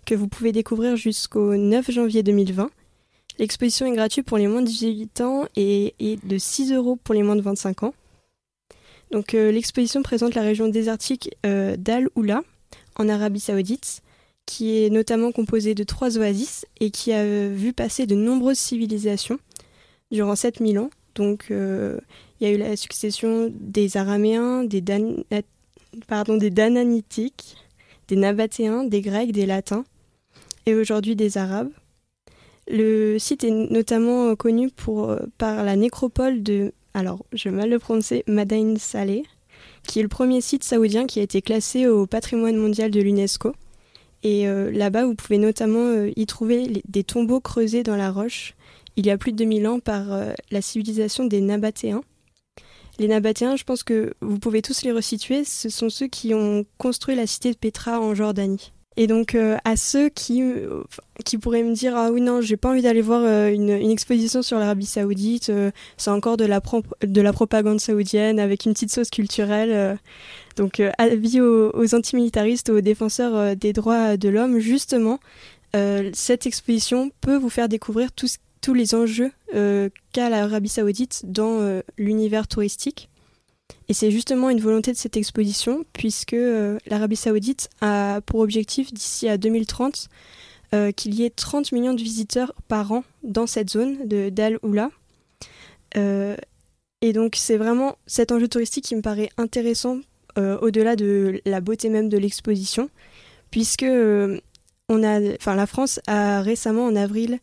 que 0.05 0.15
vous 0.15 0.27
pouvez 0.27 0.51
découvrir 0.51 0.95
jusqu'au 0.95 1.55
9 1.55 1.91
janvier 1.91 2.23
2020. 2.23 2.69
L'exposition 3.39 3.85
est 3.85 3.95
gratuite 3.95 4.25
pour 4.25 4.37
les 4.37 4.47
moins 4.47 4.61
de 4.61 4.67
18 4.67 5.21
ans 5.21 5.45
et, 5.55 5.95
est 5.99 6.23
de 6.25 6.37
6 6.37 6.73
euros 6.73 6.95
pour 6.95 7.15
les 7.15 7.23
moins 7.23 7.35
de 7.35 7.41
25 7.41 7.83
ans. 7.83 7.93
Donc 9.11 9.33
euh, 9.33 9.51
l'exposition 9.51 10.03
présente 10.03 10.35
la 10.35 10.41
région 10.41 10.67
désertique 10.67 11.35
euh, 11.45 11.75
d'Al 11.77 12.07
Oula 12.15 12.43
en 12.95 13.09
Arabie 13.09 13.39
Saoudite, 13.39 14.01
qui 14.45 14.83
est 14.83 14.89
notamment 14.89 15.31
composée 15.31 15.75
de 15.75 15.83
trois 15.83 16.17
oasis 16.17 16.65
et 16.79 16.91
qui 16.91 17.11
a 17.11 17.19
euh, 17.19 17.53
vu 17.53 17.73
passer 17.73 18.05
de 18.05 18.15
nombreuses 18.15 18.57
civilisations 18.57 19.39
durant 20.11 20.35
7000 20.35 20.79
ans. 20.79 20.89
Donc 21.15 21.47
il 21.49 21.99
y 22.39 22.45
a 22.45 22.51
eu 22.51 22.57
la 22.57 22.77
succession 22.77 23.51
des 23.53 23.97
Araméens, 23.97 24.63
des, 24.63 24.81
pardon, 26.07 26.37
des 26.37 26.49
Dananitiques, 26.49 27.57
des 28.07 28.15
Nabatéens, 28.15 28.85
des 28.85 29.01
Grecs, 29.01 29.33
des 29.33 29.45
Latins 29.45 29.83
et 30.65 30.73
aujourd'hui 30.73 31.17
des 31.17 31.37
Arabes. 31.37 31.71
Le 32.73 33.19
site 33.19 33.43
est 33.43 33.51
notamment 33.51 34.33
connu 34.37 34.69
pour, 34.69 35.09
euh, 35.09 35.19
par 35.37 35.65
la 35.65 35.75
nécropole 35.75 36.41
de, 36.41 36.71
alors 36.93 37.25
je 37.33 37.49
mal 37.49 37.69
le 37.69 37.79
prononcer, 37.79 38.23
Madain 38.27 38.75
Saleh, 38.77 39.23
qui 39.85 39.99
est 39.99 40.03
le 40.03 40.07
premier 40.07 40.39
site 40.39 40.63
saoudien 40.63 41.05
qui 41.05 41.19
a 41.19 41.23
été 41.23 41.41
classé 41.41 41.85
au 41.87 42.07
patrimoine 42.07 42.55
mondial 42.55 42.89
de 42.89 43.01
l'UNESCO. 43.01 43.53
Et 44.23 44.47
euh, 44.47 44.71
là-bas, 44.71 45.05
vous 45.05 45.15
pouvez 45.15 45.37
notamment 45.37 45.85
euh, 45.85 46.11
y 46.15 46.25
trouver 46.25 46.81
des 46.87 47.03
tombeaux 47.03 47.41
creusés 47.41 47.83
dans 47.83 47.97
la 47.97 48.09
roche 48.09 48.55
il 48.95 49.05
y 49.05 49.09
a 49.09 49.17
plus 49.17 49.33
de 49.33 49.37
2000 49.37 49.67
ans 49.67 49.79
par 49.79 50.05
la 50.51 50.61
civilisation 50.61 51.25
des 51.25 51.39
Nabatéens. 51.39 52.03
Les 52.99 53.07
Nabatéens, 53.07 53.55
je 53.55 53.63
pense 53.63 53.83
que 53.83 54.13
vous 54.21 54.37
pouvez 54.37 54.61
tous 54.61 54.83
les 54.83 54.91
resituer, 54.91 55.45
ce 55.45 55.69
sont 55.69 55.89
ceux 55.89 56.07
qui 56.07 56.33
ont 56.33 56.65
construit 56.77 57.15
la 57.15 57.25
cité 57.25 57.51
de 57.51 57.57
Petra 57.57 58.01
en 58.01 58.13
Jordanie. 58.13 58.73
Et 58.97 59.07
donc 59.07 59.35
euh, 59.35 59.57
à 59.63 59.77
ceux 59.77 60.09
qui, 60.09 60.41
euh, 60.41 60.83
qui 61.23 61.37
pourraient 61.37 61.63
me 61.63 61.73
dire 61.73 61.95
ah 61.95 62.11
oui 62.11 62.19
non 62.19 62.41
j'ai 62.41 62.57
pas 62.57 62.69
envie 62.69 62.81
d'aller 62.81 63.01
voir 63.01 63.21
euh, 63.23 63.49
une, 63.49 63.69
exposition 63.69 64.41
sur 64.41 64.59
l'Arabie 64.59 64.85
Saoudite 64.85 65.49
c'est 65.95 66.09
encore 66.09 66.35
de 66.35 66.43
la, 66.43 66.61
de 67.01 67.21
la 67.21 67.31
propagande 67.31 67.79
saoudienne 67.79 68.37
avec 68.37 68.65
une 68.65 68.73
petite 68.73 68.91
sauce 68.91 69.09
culturelle 69.09 69.97
donc 70.57 70.81
avis 70.97 71.39
aux, 71.39 71.71
aux 71.73 71.95
antimilitaristes 71.95 72.69
aux 72.69 72.81
défenseurs 72.81 73.55
des 73.55 73.71
droits 73.71 74.17
de 74.17 74.27
l'homme 74.27 74.59
justement 74.59 75.19
cette 76.13 76.45
exposition 76.45 77.11
peut 77.21 77.37
vous 77.37 77.49
faire 77.49 77.69
découvrir 77.69 78.11
tous, 78.11 78.37
tous 78.61 78.73
les 78.73 78.93
enjeux 78.93 79.31
qu'a 79.51 80.29
l'Arabie 80.29 80.69
Saoudite 80.69 81.21
dans 81.25 81.81
l'univers 81.97 82.47
touristique 82.47 83.09
et 83.91 83.93
c'est 83.93 84.11
justement 84.11 84.49
une 84.49 84.61
volonté 84.61 84.91
de 84.91 84.97
cette 84.97 85.17
exposition, 85.17 85.83
puisque 85.93 86.33
euh, 86.33 86.77
l'Arabie 86.85 87.15
saoudite 87.15 87.69
a 87.81 88.21
pour 88.25 88.39
objectif 88.39 88.93
d'ici 88.93 89.27
à 89.27 89.37
2030 89.37 90.07
euh, 90.73 90.91
qu'il 90.91 91.13
y 91.15 91.25
ait 91.25 91.29
30 91.29 91.71
millions 91.71 91.93
de 91.93 92.01
visiteurs 92.01 92.53
par 92.67 92.91
an 92.91 93.03
dans 93.23 93.47
cette 93.47 93.69
zone 93.69 94.07
de 94.07 94.29
d'Al 94.29 94.59
Oula. 94.63 94.89
Euh, 95.97 96.37
et 97.01 97.11
donc 97.13 97.35
c'est 97.35 97.57
vraiment 97.57 97.97
cet 98.07 98.31
enjeu 98.31 98.47
touristique 98.47 98.85
qui 98.85 98.95
me 98.95 99.01
paraît 99.01 99.29
intéressant 99.37 99.99
au-delà 100.37 100.95
de 100.95 101.41
la 101.45 101.59
beauté 101.59 101.89
même 101.89 102.07
de 102.07 102.17
l'exposition, 102.17 102.89
puisque 103.49 103.83
on 103.83 105.03
a, 105.03 105.19
la 105.19 105.67
France 105.67 105.99
a 106.07 106.41
récemment 106.41 106.85
en 106.85 106.95
avril 106.95 107.39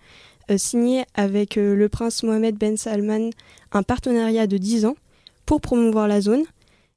signé 0.56 1.04
avec 1.12 1.56
le 1.56 1.86
prince 1.90 2.22
Mohamed 2.22 2.56
Ben 2.56 2.78
Salman 2.78 3.28
un 3.72 3.82
partenariat 3.82 4.46
de 4.46 4.56
10 4.56 4.86
ans 4.86 4.96
pour 5.48 5.62
promouvoir 5.62 6.08
la 6.08 6.20
zone 6.20 6.44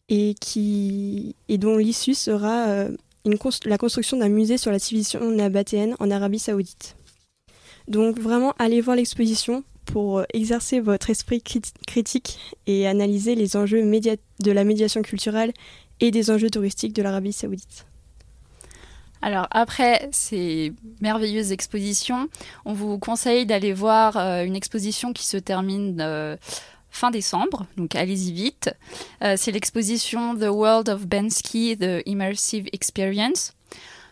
et, 0.09 0.35
qui, 0.41 1.37
et 1.47 1.57
dont 1.57 1.77
l'issue 1.77 2.13
sera 2.13 2.67
euh, 2.67 2.89
la 3.23 3.77
construction 3.77 4.17
d'un 4.17 4.27
musée 4.27 4.57
sur 4.57 4.71
la 4.71 4.77
civilisation 4.77 5.31
nabatéenne 5.31 5.95
en 6.01 6.11
Arabie 6.11 6.37
saoudite. 6.37 6.97
Donc 7.87 8.19
vraiment, 8.19 8.53
allez 8.59 8.81
voir 8.81 8.97
l'exposition 8.97 9.63
pour 9.85 10.19
euh, 10.19 10.23
exercer 10.33 10.81
votre 10.81 11.09
esprit 11.09 11.41
critique 11.87 12.39
et 12.67 12.89
analyser 12.89 13.35
les 13.35 13.55
enjeux 13.55 13.83
de 13.83 14.51
la 14.51 14.65
médiation 14.65 15.01
culturelle 15.01 15.53
et 16.01 16.11
des 16.11 16.29
enjeux 16.29 16.49
touristiques 16.49 16.93
de 16.93 17.03
l'Arabie 17.03 17.31
saoudite. 17.31 17.85
Alors 19.21 19.47
après 19.51 20.09
ces 20.11 20.73
merveilleuses 20.99 21.53
expositions, 21.53 22.27
on 22.65 22.73
vous 22.73 22.99
conseille 22.99 23.45
d'aller 23.45 23.71
voir 23.71 24.17
euh, 24.17 24.43
une 24.43 24.57
exposition 24.57 25.13
qui 25.13 25.25
se 25.25 25.37
termine 25.37 26.37
fin 26.91 27.11
décembre, 27.11 27.65
donc 27.77 27.95
allez-y 27.95 28.31
vite. 28.31 28.69
c'est 29.21 29.51
l'exposition 29.51 30.35
The 30.35 30.49
World 30.49 30.89
of 30.89 31.07
Bensky, 31.07 31.77
The 31.77 32.01
Immersive 32.05 32.67
Experience 32.73 33.53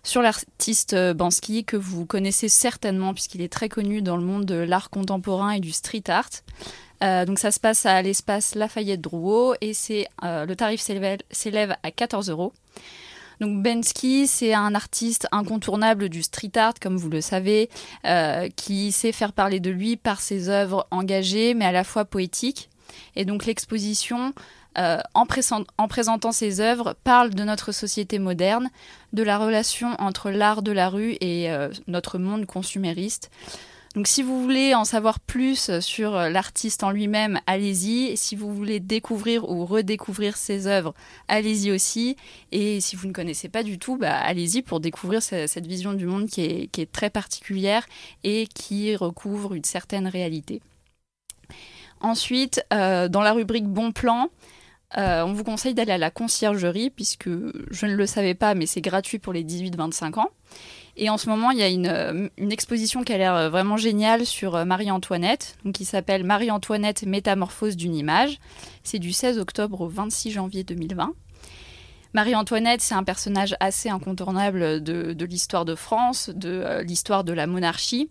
sur 0.03 0.21
l'artiste 0.21 0.93
euh, 0.93 1.13
Bansky 1.13 1.65
que 1.65 1.77
vous 1.77 2.05
connaissez 2.05 2.49
certainement 2.49 3.13
puisqu'il 3.13 3.41
est 3.41 3.51
très 3.51 3.69
connu 3.69 4.01
dans 4.01 4.17
le 4.17 4.23
monde 4.23 4.45
de 4.45 4.55
l'art 4.55 4.89
contemporain 4.89 5.51
et 5.51 5.59
du 5.59 5.71
street 5.71 6.03
art. 6.07 6.29
Euh, 7.03 7.25
donc 7.25 7.39
ça 7.39 7.51
se 7.51 7.59
passe 7.59 7.85
à 7.85 8.01
l'espace 8.01 8.55
Lafayette 8.55 9.01
Drouot 9.01 9.55
et 9.61 9.73
c'est 9.73 10.07
euh, 10.23 10.45
le 10.45 10.55
tarif 10.55 10.81
s'élève 10.81 11.75
à 11.83 11.91
14 11.91 12.29
euros. 12.29 12.53
Donc 13.39 13.63
Bensky, 13.63 14.27
c'est 14.27 14.53
un 14.53 14.75
artiste 14.75 15.27
incontournable 15.31 16.09
du 16.09 16.23
street 16.23 16.51
art, 16.57 16.73
comme 16.81 16.97
vous 16.97 17.09
le 17.09 17.21
savez, 17.21 17.69
qui 18.57 18.91
sait 18.91 19.13
faire 19.13 19.31
parler 19.31 19.61
de 19.61 19.69
lui 19.69 19.95
par 19.95 20.19
ses 20.19 20.49
œuvres 20.49 20.87
engagées, 20.91 21.53
mais 21.53 21.63
à 21.63 21.71
la 21.71 21.85
fois 21.85 22.03
poétiques. 22.03 22.68
Et 23.15 23.25
donc 23.25 23.45
l'exposition 23.45 24.33
euh, 24.77 24.99
en, 25.13 25.25
présentant 25.25 26.31
ses 26.31 26.61
œuvres, 26.61 26.95
parle 27.03 27.31
de 27.31 27.43
notre 27.43 27.71
société 27.71 28.19
moderne, 28.19 28.69
de 29.13 29.23
la 29.23 29.37
relation 29.37 29.95
entre 29.99 30.29
l'art 30.29 30.61
de 30.61 30.71
la 30.71 30.89
rue 30.89 31.17
et 31.21 31.51
euh, 31.51 31.69
notre 31.87 32.19
monde 32.19 32.45
consumériste. 32.45 33.31
Donc 33.95 34.07
si 34.07 34.21
vous 34.21 34.41
voulez 34.41 34.75
en 34.75 34.85
savoir 34.85 35.19
plus 35.19 35.79
sur 35.79 36.11
l'artiste 36.11 36.83
en 36.83 36.91
lui-même, 36.91 37.39
allez-y. 37.47 38.15
Si 38.17 38.35
vous 38.35 38.53
voulez 38.53 38.79
découvrir 38.79 39.49
ou 39.49 39.65
redécouvrir 39.65 40.37
ses 40.37 40.67
œuvres, 40.67 40.93
allez-y 41.27 41.71
aussi. 41.71 42.15
Et 42.51 42.81
si 42.81 42.95
vous 42.95 43.07
ne 43.07 43.13
connaissez 43.13 43.49
pas 43.49 43.63
du 43.63 43.79
tout, 43.79 43.97
bah, 43.97 44.15
allez-y 44.15 44.61
pour 44.61 44.79
découvrir 44.79 45.23
cette 45.23 45.65
vision 45.65 45.93
du 45.93 46.05
monde 46.05 46.27
qui 46.27 46.41
est, 46.41 46.91
très 46.91 47.09
particulière 47.09 47.85
et 48.23 48.47
qui 48.53 48.95
recouvre 48.95 49.55
une 49.55 49.63
certaine 49.63 50.07
réalité. 50.07 50.61
Ensuite, 52.01 52.63
euh, 52.73 53.09
dans 53.09 53.21
la 53.21 53.33
rubrique 53.33 53.67
Bon 53.67 53.91
plan, 53.91 54.29
euh, 54.97 55.23
on 55.23 55.33
vous 55.33 55.43
conseille 55.43 55.73
d'aller 55.73 55.91
à 55.91 55.97
la 55.97 56.09
conciergerie, 56.09 56.89
puisque 56.89 57.29
je 57.29 57.85
ne 57.85 57.93
le 57.93 58.05
savais 58.05 58.33
pas, 58.33 58.55
mais 58.55 58.65
c'est 58.65 58.81
gratuit 58.81 59.19
pour 59.19 59.33
les 59.33 59.43
18-25 59.43 60.19
ans. 60.19 60.29
Et 60.97 61.09
en 61.09 61.17
ce 61.17 61.29
moment, 61.29 61.51
il 61.51 61.59
y 61.59 61.63
a 61.63 61.69
une, 61.69 61.87
euh, 61.87 62.27
exposition 62.49 63.03
qui 63.03 63.13
a 63.13 63.17
l'air 63.17 63.49
vraiment 63.49 63.77
géniale 63.77 64.25
sur 64.25 64.65
Marie-Antoinette, 64.65 65.57
qui 65.73 65.85
s'appelle 65.85 66.23
Marie-Antoinette 66.23 67.03
Métamorphose 67.03 67.77
d'une 67.77 67.95
image. 67.95 68.39
C'est 68.83 68.99
du 68.99 69.13
16 69.13 69.37
octobre 69.39 69.81
au 69.81 69.87
26 69.87 70.31
janvier 70.31 70.63
2020. 70.63 71.13
Marie-Antoinette, 72.13 72.81
c'est 72.81 72.95
un 72.95 73.03
personnage 73.03 73.55
assez 73.59 73.87
incontournable 73.87 74.81
de, 74.81 75.25
l'histoire 75.25 75.63
de 75.63 75.75
France, 75.75 76.31
de 76.33 76.49
euh, 76.49 76.81
l'histoire 76.81 77.23
de 77.23 77.33
la 77.33 77.45
monarchie, 77.45 78.09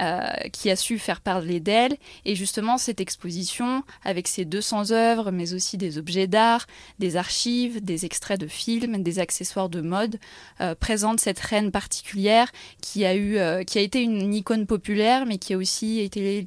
euh, 0.00 0.20
qui 0.52 0.70
a 0.70 0.76
su 0.76 0.98
faire 0.98 1.20
parler 1.20 1.58
d'elle. 1.58 1.96
Et 2.24 2.36
justement, 2.36 2.78
cette 2.78 3.00
exposition, 3.00 3.82
avec 4.04 4.28
ses 4.28 4.44
200 4.44 4.92
œuvres, 4.92 5.32
mais 5.32 5.52
aussi 5.52 5.76
des 5.76 5.98
objets 5.98 6.28
d'art, 6.28 6.68
des 7.00 7.16
archives, 7.16 7.82
des 7.84 8.04
extraits 8.04 8.38
de 8.38 8.46
films, 8.46 9.02
des 9.02 9.18
accessoires 9.18 9.68
de 9.68 9.80
mode, 9.80 10.20
euh, 10.60 10.76
présente 10.76 11.18
cette 11.18 11.40
reine 11.40 11.72
particulière 11.72 12.52
qui 12.80 13.04
a, 13.04 13.16
eu, 13.16 13.64
qui 13.64 13.78
a 13.78 13.82
été 13.82 14.02
une 14.02 14.32
icône 14.32 14.66
populaire, 14.66 15.26
mais 15.26 15.38
qui 15.38 15.54
a 15.54 15.56
aussi 15.56 15.98
été 15.98 16.46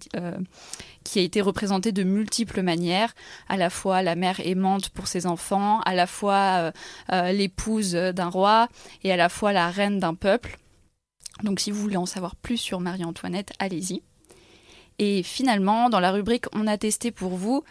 qui 1.13 1.19
a 1.19 1.21
été 1.21 1.41
représentée 1.41 1.91
de 1.91 2.01
multiples 2.01 2.63
manières, 2.63 3.13
à 3.47 3.55
la 3.55 3.69
fois 3.69 4.01
la 4.01 4.15
mère 4.15 4.39
aimante 4.43 4.89
pour 4.89 5.05
ses 5.05 5.27
enfants, 5.27 5.79
à 5.81 5.93
la 5.93 6.07
fois 6.07 6.33
euh, 6.57 6.71
euh, 7.11 7.31
l'épouse 7.31 7.91
d'un 7.91 8.29
roi 8.29 8.67
et 9.03 9.11
à 9.11 9.15
la 9.15 9.29
fois 9.29 9.53
la 9.53 9.69
reine 9.69 9.99
d'un 9.99 10.15
peuple. 10.15 10.57
Donc 11.43 11.59
si 11.59 11.69
vous 11.69 11.79
voulez 11.79 11.97
en 11.97 12.07
savoir 12.07 12.35
plus 12.35 12.57
sur 12.57 12.79
Marie-Antoinette, 12.79 13.53
allez-y. 13.59 14.01
Et 14.97 15.21
finalement, 15.21 15.91
dans 15.91 15.99
la 15.99 16.11
rubrique 16.11 16.45
On 16.51 16.65
a 16.65 16.79
testé 16.79 17.11
pour 17.11 17.35
vous, 17.35 17.63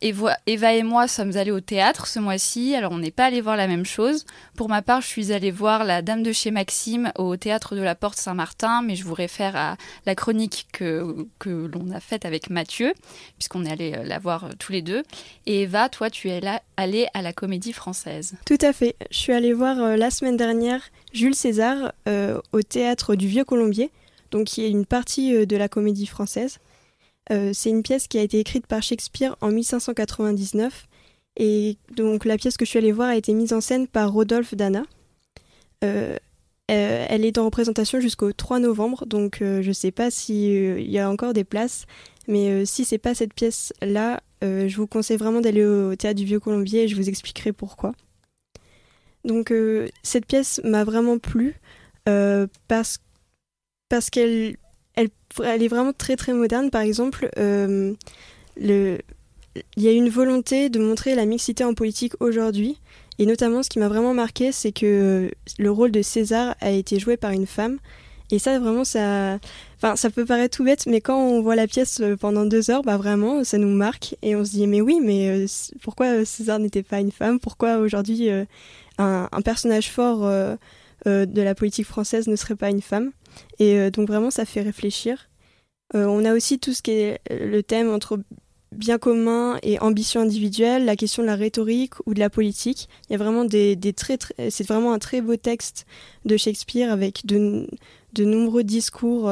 Eva, 0.00 0.36
et 0.46 0.82
moi 0.82 1.08
sommes 1.08 1.36
allés 1.36 1.50
au 1.50 1.60
théâtre 1.60 2.06
ce 2.06 2.18
mois-ci, 2.18 2.74
alors 2.74 2.92
on 2.92 2.98
n'est 2.98 3.10
pas 3.10 3.26
allé 3.26 3.40
voir 3.40 3.56
la 3.56 3.66
même 3.66 3.86
chose. 3.86 4.26
Pour 4.56 4.68
ma 4.68 4.82
part, 4.82 5.00
je 5.00 5.06
suis 5.06 5.32
allée 5.32 5.50
voir 5.50 5.84
La 5.84 6.02
Dame 6.02 6.22
de 6.22 6.32
chez 6.32 6.50
Maxime 6.50 7.10
au 7.16 7.36
théâtre 7.36 7.74
de 7.74 7.80
la 7.80 7.94
Porte 7.94 8.18
Saint-Martin, 8.18 8.82
mais 8.82 8.96
je 8.96 9.04
vous 9.04 9.14
réfère 9.14 9.56
à 9.56 9.76
la 10.04 10.14
chronique 10.14 10.66
que, 10.72 11.26
que 11.38 11.70
l'on 11.72 11.90
a 11.90 12.00
faite 12.00 12.24
avec 12.26 12.50
Mathieu, 12.50 12.92
puisqu'on 13.38 13.64
est 13.64 13.72
allé 13.72 13.94
euh, 13.94 14.04
la 14.04 14.18
voir 14.18 14.44
euh, 14.44 14.50
tous 14.58 14.72
les 14.72 14.82
deux. 14.82 15.02
Et 15.46 15.62
Eva, 15.62 15.88
toi, 15.88 16.10
tu 16.10 16.28
es 16.28 16.40
allée 16.76 17.06
à 17.14 17.22
la 17.22 17.32
Comédie 17.32 17.72
Française. 17.72 18.34
Tout 18.44 18.58
à 18.60 18.72
fait. 18.72 18.96
Je 19.10 19.16
suis 19.16 19.32
allée 19.32 19.52
voir 19.52 19.80
euh, 19.80 19.96
la 19.96 20.10
semaine 20.10 20.36
dernière 20.36 20.82
Jules 21.12 21.34
César 21.34 21.92
au 22.52 22.62
théâtre 22.62 23.14
du 23.14 23.28
Vieux 23.28 23.44
Colombier, 23.44 23.90
donc 24.32 24.46
qui 24.46 24.64
est 24.64 24.70
une 24.70 24.84
partie 24.84 25.46
de 25.46 25.56
la 25.56 25.68
Comédie 25.68 26.06
Française. 26.06 26.58
Euh, 27.32 27.50
c'est 27.54 27.70
une 27.70 27.82
pièce 27.82 28.06
qui 28.06 28.18
a 28.18 28.22
été 28.22 28.38
écrite 28.38 28.66
par 28.66 28.82
Shakespeare 28.82 29.36
en 29.40 29.50
1599 29.50 30.86
et 31.36 31.78
donc 31.96 32.24
la 32.24 32.36
pièce 32.36 32.56
que 32.56 32.64
je 32.64 32.70
suis 32.70 32.78
allée 32.78 32.92
voir 32.92 33.08
a 33.08 33.16
été 33.16 33.32
mise 33.32 33.52
en 33.52 33.60
scène 33.60 33.86
par 33.86 34.12
Rodolphe 34.12 34.54
Dana. 34.54 34.82
Euh, 35.82 36.16
euh, 36.70 37.06
elle 37.08 37.24
est 37.24 37.38
en 37.38 37.46
représentation 37.46 38.00
jusqu'au 38.00 38.32
3 38.32 38.58
novembre, 38.58 39.06
donc 39.06 39.38
je 39.40 39.66
ne 39.66 39.72
sais 39.72 39.90
pas 39.90 40.10
s'il 40.10 40.90
y 40.90 40.98
a 40.98 41.10
encore 41.10 41.32
des 41.32 41.44
places, 41.44 41.86
mais 42.28 42.64
si 42.64 42.84
c'est 42.84 42.98
pas 42.98 43.14
cette 43.14 43.34
pièce-là, 43.34 44.22
je 44.40 44.76
vous 44.76 44.86
conseille 44.86 45.16
vraiment 45.16 45.40
d'aller 45.40 45.64
au 45.64 45.94
théâtre 45.96 46.18
du 46.18 46.24
Vieux 46.24 46.40
Colombier 46.40 46.84
et 46.84 46.88
je 46.88 46.96
vous 46.96 47.08
expliquerai 47.08 47.52
pourquoi. 47.52 47.92
Donc 49.24 49.52
cette 50.02 50.26
pièce 50.26 50.60
m'a 50.64 50.84
vraiment 50.84 51.18
plu 51.18 51.54
parce, 52.04 52.98
parce 53.90 54.08
qu'elle 54.08 54.56
elle, 54.96 55.62
est 55.62 55.68
vraiment 55.68 55.92
très 55.92 56.16
très 56.16 56.32
moderne. 56.32 56.70
Par 56.70 56.82
exemple, 56.82 57.28
euh, 57.38 57.94
il 58.56 59.02
y 59.76 59.88
a 59.88 59.92
une 59.92 60.08
volonté 60.08 60.68
de 60.68 60.78
montrer 60.78 61.14
la 61.14 61.26
mixité 61.26 61.64
en 61.64 61.74
politique 61.74 62.14
aujourd'hui. 62.20 62.78
Et 63.18 63.26
notamment, 63.26 63.62
ce 63.62 63.70
qui 63.70 63.78
m'a 63.78 63.88
vraiment 63.88 64.14
marqué, 64.14 64.50
c'est 64.50 64.72
que 64.72 65.30
le 65.58 65.70
rôle 65.70 65.92
de 65.92 66.02
César 66.02 66.56
a 66.60 66.70
été 66.70 66.98
joué 66.98 67.16
par 67.16 67.30
une 67.30 67.46
femme. 67.46 67.78
Et 68.30 68.38
ça, 68.38 68.58
vraiment, 68.58 68.84
ça, 68.84 69.38
peut 70.14 70.24
paraître 70.24 70.56
tout 70.56 70.64
bête, 70.64 70.86
mais 70.86 71.00
quand 71.00 71.18
on 71.18 71.42
voit 71.42 71.54
la 71.54 71.66
pièce 71.68 72.00
euh, 72.00 72.16
pendant 72.16 72.46
deux 72.46 72.70
heures, 72.70 72.82
bah 72.82 72.96
vraiment, 72.96 73.44
ça 73.44 73.58
nous 73.58 73.68
marque. 73.68 74.16
Et 74.22 74.34
on 74.34 74.44
se 74.44 74.50
dit, 74.50 74.66
mais 74.66 74.80
oui, 74.80 74.98
mais 75.00 75.28
euh, 75.28 75.46
pourquoi 75.82 76.24
César 76.24 76.58
n'était 76.58 76.82
pas 76.82 77.00
une 77.00 77.12
femme? 77.12 77.38
Pourquoi 77.38 77.76
aujourd'hui 77.78 78.30
un, 78.30 78.46
un, 78.98 79.42
personnage 79.42 79.90
fort 79.90 80.28
de 81.06 81.42
la 81.42 81.54
politique 81.54 81.86
française 81.86 82.26
ne 82.26 82.34
serait 82.34 82.56
pas 82.56 82.70
une 82.70 82.82
femme? 82.82 83.12
Et 83.58 83.78
euh, 83.78 83.90
donc 83.90 84.08
vraiment, 84.08 84.30
ça 84.30 84.44
fait 84.44 84.62
réfléchir. 84.62 85.28
Euh, 85.94 86.06
on 86.06 86.24
a 86.24 86.34
aussi 86.34 86.58
tout 86.58 86.72
ce 86.72 86.82
qui 86.82 86.92
est 86.92 87.20
euh, 87.30 87.46
le 87.46 87.62
thème 87.62 87.90
entre 87.90 88.18
bien 88.72 88.98
commun 88.98 89.58
et 89.62 89.78
ambition 89.78 90.20
individuelle, 90.20 90.84
la 90.84 90.96
question 90.96 91.22
de 91.22 91.28
la 91.28 91.36
rhétorique 91.36 91.94
ou 92.06 92.14
de 92.14 92.18
la 92.18 92.30
politique. 92.30 92.88
Il 93.08 93.12
y 93.12 93.14
a 93.14 93.18
vraiment 93.18 93.44
des, 93.44 93.76
des 93.76 93.92
très, 93.92 94.18
c'est 94.50 94.66
vraiment 94.66 94.92
un 94.92 94.98
très 94.98 95.20
beau 95.20 95.36
texte 95.36 95.86
de 96.24 96.36
Shakespeare 96.36 96.90
avec 96.90 97.24
de, 97.24 97.68
de 98.14 98.24
nombreux 98.24 98.64
discours 98.64 99.30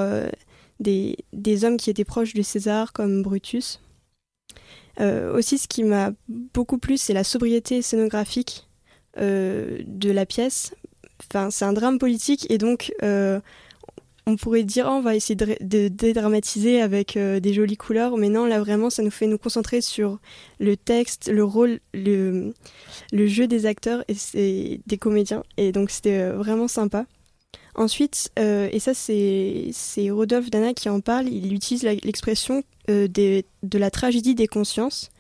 des, 0.78 1.16
des, 1.32 1.64
hommes 1.64 1.76
qui 1.76 1.90
étaient 1.90 2.04
proches 2.04 2.34
de 2.34 2.42
César 2.42 2.92
comme 2.92 3.22
Brutus. 3.22 3.80
aussi, 5.00 5.58
ce 5.58 5.66
qui 5.66 5.82
m'a 5.82 6.12
beaucoup 6.28 6.78
plu, 6.78 6.96
c'est 6.96 7.12
la 7.12 7.24
sobriété 7.24 7.82
scénographique 7.82 8.68
de 9.16 10.10
la 10.12 10.24
pièce. 10.24 10.72
Enfin, 11.18 11.50
c'est 11.50 11.64
un 11.64 11.72
drame 11.72 11.98
politique 11.98 12.48
et 12.48 12.58
donc 12.58 12.92
on 14.26 14.36
pourrait 14.36 14.62
dire 14.62 14.86
oh, 14.88 14.94
on 14.94 15.00
va 15.00 15.16
essayer 15.16 15.34
de, 15.34 15.88
dédramatiser 15.88 16.80
avec 16.80 17.16
euh, 17.16 17.40
des 17.40 17.52
jolies 17.52 17.76
couleurs, 17.76 18.16
mais 18.16 18.28
non, 18.28 18.46
là 18.46 18.60
vraiment, 18.60 18.90
ça 18.90 19.02
nous 19.02 19.10
fait 19.10 19.26
nous 19.26 19.38
concentrer 19.38 19.80
sur 19.80 20.18
le 20.60 20.76
texte, 20.76 21.28
le 21.28 21.44
rôle, 21.44 21.80
le, 21.92 22.54
le 23.12 23.26
jeu 23.26 23.46
des 23.46 23.66
acteurs 23.66 24.04
et 24.34 24.80
des 24.86 24.98
comédiens. 24.98 25.42
Et 25.56 25.72
donc 25.72 25.90
c'était 25.90 26.20
euh, 26.20 26.36
vraiment 26.36 26.68
sympa. 26.68 27.06
Ensuite, 27.74 28.30
euh, 28.38 28.68
et 28.70 28.78
ça 28.78 28.92
c'est 28.94 30.10
Rodolphe 30.10 30.50
Dana 30.50 30.74
qui 30.74 30.88
en 30.88 31.00
parle, 31.00 31.28
il 31.28 31.52
utilise 31.54 31.82
l'expression 31.82 32.62
de 32.88 33.42
la 33.72 33.90
tragédie 33.90 34.34
des 34.34 34.46
consciences, 34.46 35.10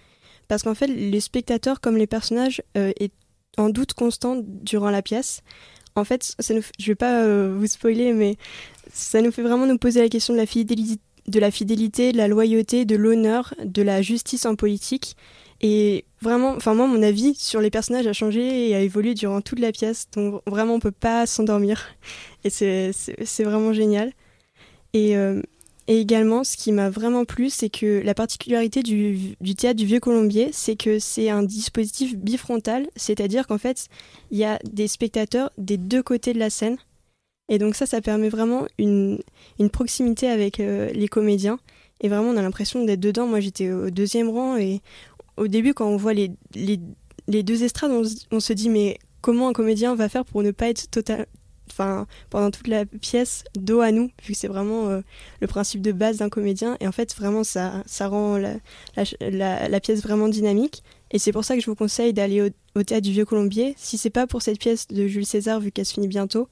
parce 0.48 0.62
qu'en 0.62 0.74
fait, 0.74 0.88
les 0.88 1.20
spectateurs 1.20 1.80
comme 1.80 1.96
les 1.96 2.06
personnages 2.06 2.62
est 2.74 3.12
en 3.56 3.70
doute 3.70 3.94
constant 3.94 4.42
durant 4.44 4.90
la 4.90 5.00
pièce 5.00 5.42
en 5.94 6.04
fait, 6.04 6.34
ça 6.38 6.54
nous, 6.54 6.62
je 6.78 6.86
vais 6.86 6.94
pas 6.94 7.26
vous 7.48 7.66
spoiler, 7.66 8.12
mais 8.12 8.36
ça 8.92 9.20
nous 9.22 9.32
fait 9.32 9.42
vraiment 9.42 9.66
nous 9.66 9.78
poser 9.78 10.00
la 10.00 10.08
question 10.08 10.34
de 10.34 10.38
la 10.38 10.46
fidélité, 10.46 12.12
de 12.12 12.16
la, 12.18 12.28
loyauté, 12.28 12.84
de 12.84 12.96
l'honneur, 12.96 13.54
de 13.64 13.82
la 13.82 14.02
justice 14.02 14.46
en 14.46 14.54
politique. 14.54 15.16
Et 15.60 16.04
vraiment, 16.20 16.54
enfin 16.56 16.74
moi, 16.74 16.88
mon 16.88 17.02
avis 17.02 17.34
sur 17.36 17.60
les 17.60 17.70
personnages 17.70 18.06
a 18.08 18.12
changé 18.12 18.68
et 18.68 18.74
a 18.74 18.80
évolué 18.80 19.14
durant 19.14 19.40
toute 19.40 19.60
la 19.60 19.70
pièce. 19.70 20.08
Donc 20.12 20.42
vraiment, 20.46 20.74
on 20.74 20.80
peut 20.80 20.90
pas 20.90 21.26
s'endormir. 21.26 21.80
Et 22.44 22.50
c'est 22.50 23.44
vraiment 23.44 23.72
génial. 23.72 24.12
Et, 24.92 25.16
euh, 25.16 25.40
et, 25.86 26.00
également, 26.00 26.44
ce 26.44 26.56
qui 26.56 26.72
m'a 26.72 26.90
vraiment 26.90 27.24
plu, 27.24 27.48
c'est 27.48 27.70
que 27.70 28.02
la 28.04 28.14
particularité 28.14 28.82
du 28.82 29.54
théâtre 29.56 29.78
du 29.78 29.86
Vieux 29.86 30.00
Colombier, 30.00 30.50
c'est 30.52 30.76
que 30.76 30.98
c'est 30.98 31.30
un 31.30 31.42
dispositif 31.42 32.16
bifrontal, 32.16 32.88
c'est-à-dire 32.96 33.46
qu'en 33.46 33.58
fait, 33.58 33.86
il 34.30 34.38
y 34.38 34.44
a 34.44 34.58
des 34.64 34.88
spectateurs 34.88 35.50
des 35.58 35.78
deux 35.78 36.02
côtés 36.02 36.34
de 36.34 36.38
la 36.38 36.50
scène. 36.50 36.76
Et 37.48 37.58
donc 37.58 37.74
ça, 37.74 37.86
ça 37.86 38.00
permet 38.00 38.28
vraiment 38.28 38.66
une, 38.78 39.18
proximité 39.72 40.28
avec 40.28 40.60
euh, 40.60 40.90
les 40.92 41.08
comédiens. 41.08 41.58
Et 42.00 42.08
vraiment, 42.08 42.30
on 42.30 42.36
a 42.36 42.42
l'impression 42.42 42.84
d'être 42.84 43.00
dedans. 43.00 43.26
Moi, 43.26 43.40
j'étais 43.40 43.70
au 43.70 43.90
deuxième 43.90 44.28
rang 44.28 44.56
et 44.56 44.80
au 45.36 45.48
début, 45.48 45.74
quand 45.74 45.86
on 45.86 45.96
voit 45.96 46.14
les, 46.14 46.30
deux 47.26 47.62
estrades, 47.62 47.92
on, 48.30 48.40
se 48.40 48.52
dit 48.52 48.68
mais 48.68 48.98
comment 49.20 49.48
un 49.48 49.52
comédien 49.52 49.94
va 49.94 50.08
faire 50.08 50.24
pour 50.24 50.42
ne 50.42 50.50
pas 50.50 50.68
être 50.68 50.90
total, 50.90 51.26
enfin 51.70 52.06
pendant 52.28 52.50
toute 52.50 52.68
la 52.68 52.84
pièce 52.84 53.44
dos 53.54 53.80
à 53.80 53.92
nous, 53.92 54.10
vu 54.22 54.32
que 54.32 54.38
c'est 54.38 54.48
vraiment 54.48 54.88
euh, 54.88 55.00
le 55.40 55.46
principe 55.46 55.80
de 55.80 55.92
base 55.92 56.18
d'un 56.18 56.28
comédien. 56.28 56.76
Et 56.80 56.88
en 56.88 56.92
fait, 56.92 57.14
vraiment, 57.14 57.44
ça, 57.44 57.82
rend 58.00 58.38
la, 58.38 59.80
pièce 59.80 60.02
vraiment 60.02 60.28
dynamique. 60.28 60.82
Et 61.10 61.18
c'est 61.18 61.32
pour 61.32 61.44
ça 61.44 61.54
que 61.54 61.60
je 61.60 61.66
vous 61.66 61.76
conseille 61.76 62.12
d'aller 62.12 62.42
au, 62.42 62.48
au, 62.78 62.82
théâtre 62.82 63.04
du 63.04 63.12
Vieux 63.12 63.24
Colombier. 63.24 63.74
Si 63.76 63.98
c'est 63.98 64.10
pas 64.10 64.26
pour 64.26 64.42
cette 64.42 64.58
pièce 64.58 64.88
de 64.88 65.06
Jules 65.06 65.26
César, 65.26 65.60
vu 65.60 65.70
qu'elle 65.70 65.86
se 65.86 65.94
finit 65.94 66.08
bientôt, 66.08 66.48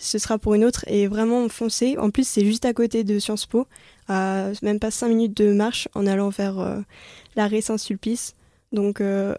ce 0.00 0.18
sera 0.18 0.38
pour 0.38 0.54
une 0.54 0.64
autre. 0.64 0.84
Et 0.86 1.06
vraiment 1.06 1.48
foncez. 1.48 1.96
En 1.98 2.10
plus, 2.10 2.26
c'est 2.26 2.44
juste 2.44 2.64
à 2.64 2.72
côté 2.72 3.04
de 3.04 3.18
Sciences 3.18 3.46
Po, 3.46 3.66
à 4.08 4.48
même 4.62 4.78
pas 4.78 4.90
5 4.90 5.08
minutes 5.08 5.36
de 5.36 5.52
marche 5.52 5.88
en 5.94 6.06
allant 6.06 6.28
vers 6.28 6.58
euh, 6.58 6.80
l'arrêt 7.36 7.60
Saint-Sulpice. 7.60 8.34
Donc 8.72 9.00
euh, 9.00 9.34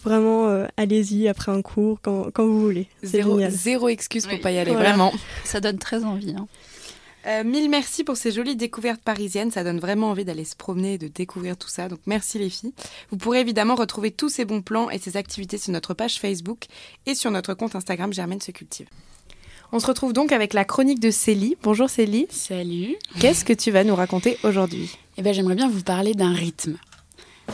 vraiment, 0.00 0.48
euh, 0.48 0.66
allez-y 0.76 1.28
après 1.28 1.52
un 1.52 1.62
cours 1.62 2.00
quand, 2.00 2.30
quand 2.32 2.46
vous 2.46 2.60
voulez. 2.60 2.88
Zéro, 3.02 3.40
zéro, 3.48 3.88
excuse 3.88 4.26
pour 4.26 4.40
pas 4.40 4.52
y 4.52 4.58
aller, 4.58 4.72
vraiment. 4.72 5.12
Ça 5.44 5.60
donne 5.60 5.78
très 5.78 6.04
envie. 6.04 6.34
Hein. 6.36 6.46
Euh, 7.26 7.44
mille 7.44 7.70
merci 7.70 8.02
pour 8.02 8.16
ces 8.16 8.32
jolies 8.32 8.56
découvertes 8.56 9.02
parisiennes. 9.02 9.50
Ça 9.50 9.64
donne 9.64 9.78
vraiment 9.78 10.10
envie 10.10 10.24
d'aller 10.24 10.44
se 10.44 10.56
promener 10.56 10.94
et 10.94 10.98
de 10.98 11.08
découvrir 11.08 11.56
tout 11.56 11.68
ça. 11.68 11.88
Donc 11.88 12.00
merci 12.06 12.38
les 12.38 12.50
filles. 12.50 12.72
Vous 13.10 13.16
pourrez 13.16 13.40
évidemment 13.40 13.74
retrouver 13.74 14.10
tous 14.10 14.28
ces 14.28 14.44
bons 14.44 14.62
plans 14.62 14.90
et 14.90 14.98
ces 14.98 15.16
activités 15.16 15.58
sur 15.58 15.72
notre 15.72 15.94
page 15.94 16.18
Facebook 16.18 16.66
et 17.06 17.14
sur 17.14 17.30
notre 17.30 17.54
compte 17.54 17.76
Instagram 17.76 18.12
Germaine 18.12 18.40
se 18.40 18.50
cultive. 18.50 18.88
On 19.74 19.80
se 19.80 19.86
retrouve 19.86 20.12
donc 20.12 20.32
avec 20.32 20.52
la 20.52 20.66
chronique 20.66 21.00
de 21.00 21.10
Célie. 21.10 21.56
Bonjour 21.62 21.88
Célie. 21.88 22.26
Salut. 22.28 22.96
Qu'est-ce 23.18 23.42
que 23.42 23.54
tu 23.54 23.70
vas 23.70 23.84
nous 23.84 23.96
raconter 23.96 24.36
aujourd'hui? 24.44 24.98
Eh 25.16 25.22
ben, 25.22 25.32
j'aimerais 25.32 25.54
bien 25.54 25.70
vous 25.70 25.80
parler 25.80 26.12
d'un 26.12 26.34
rythme. 26.34 26.76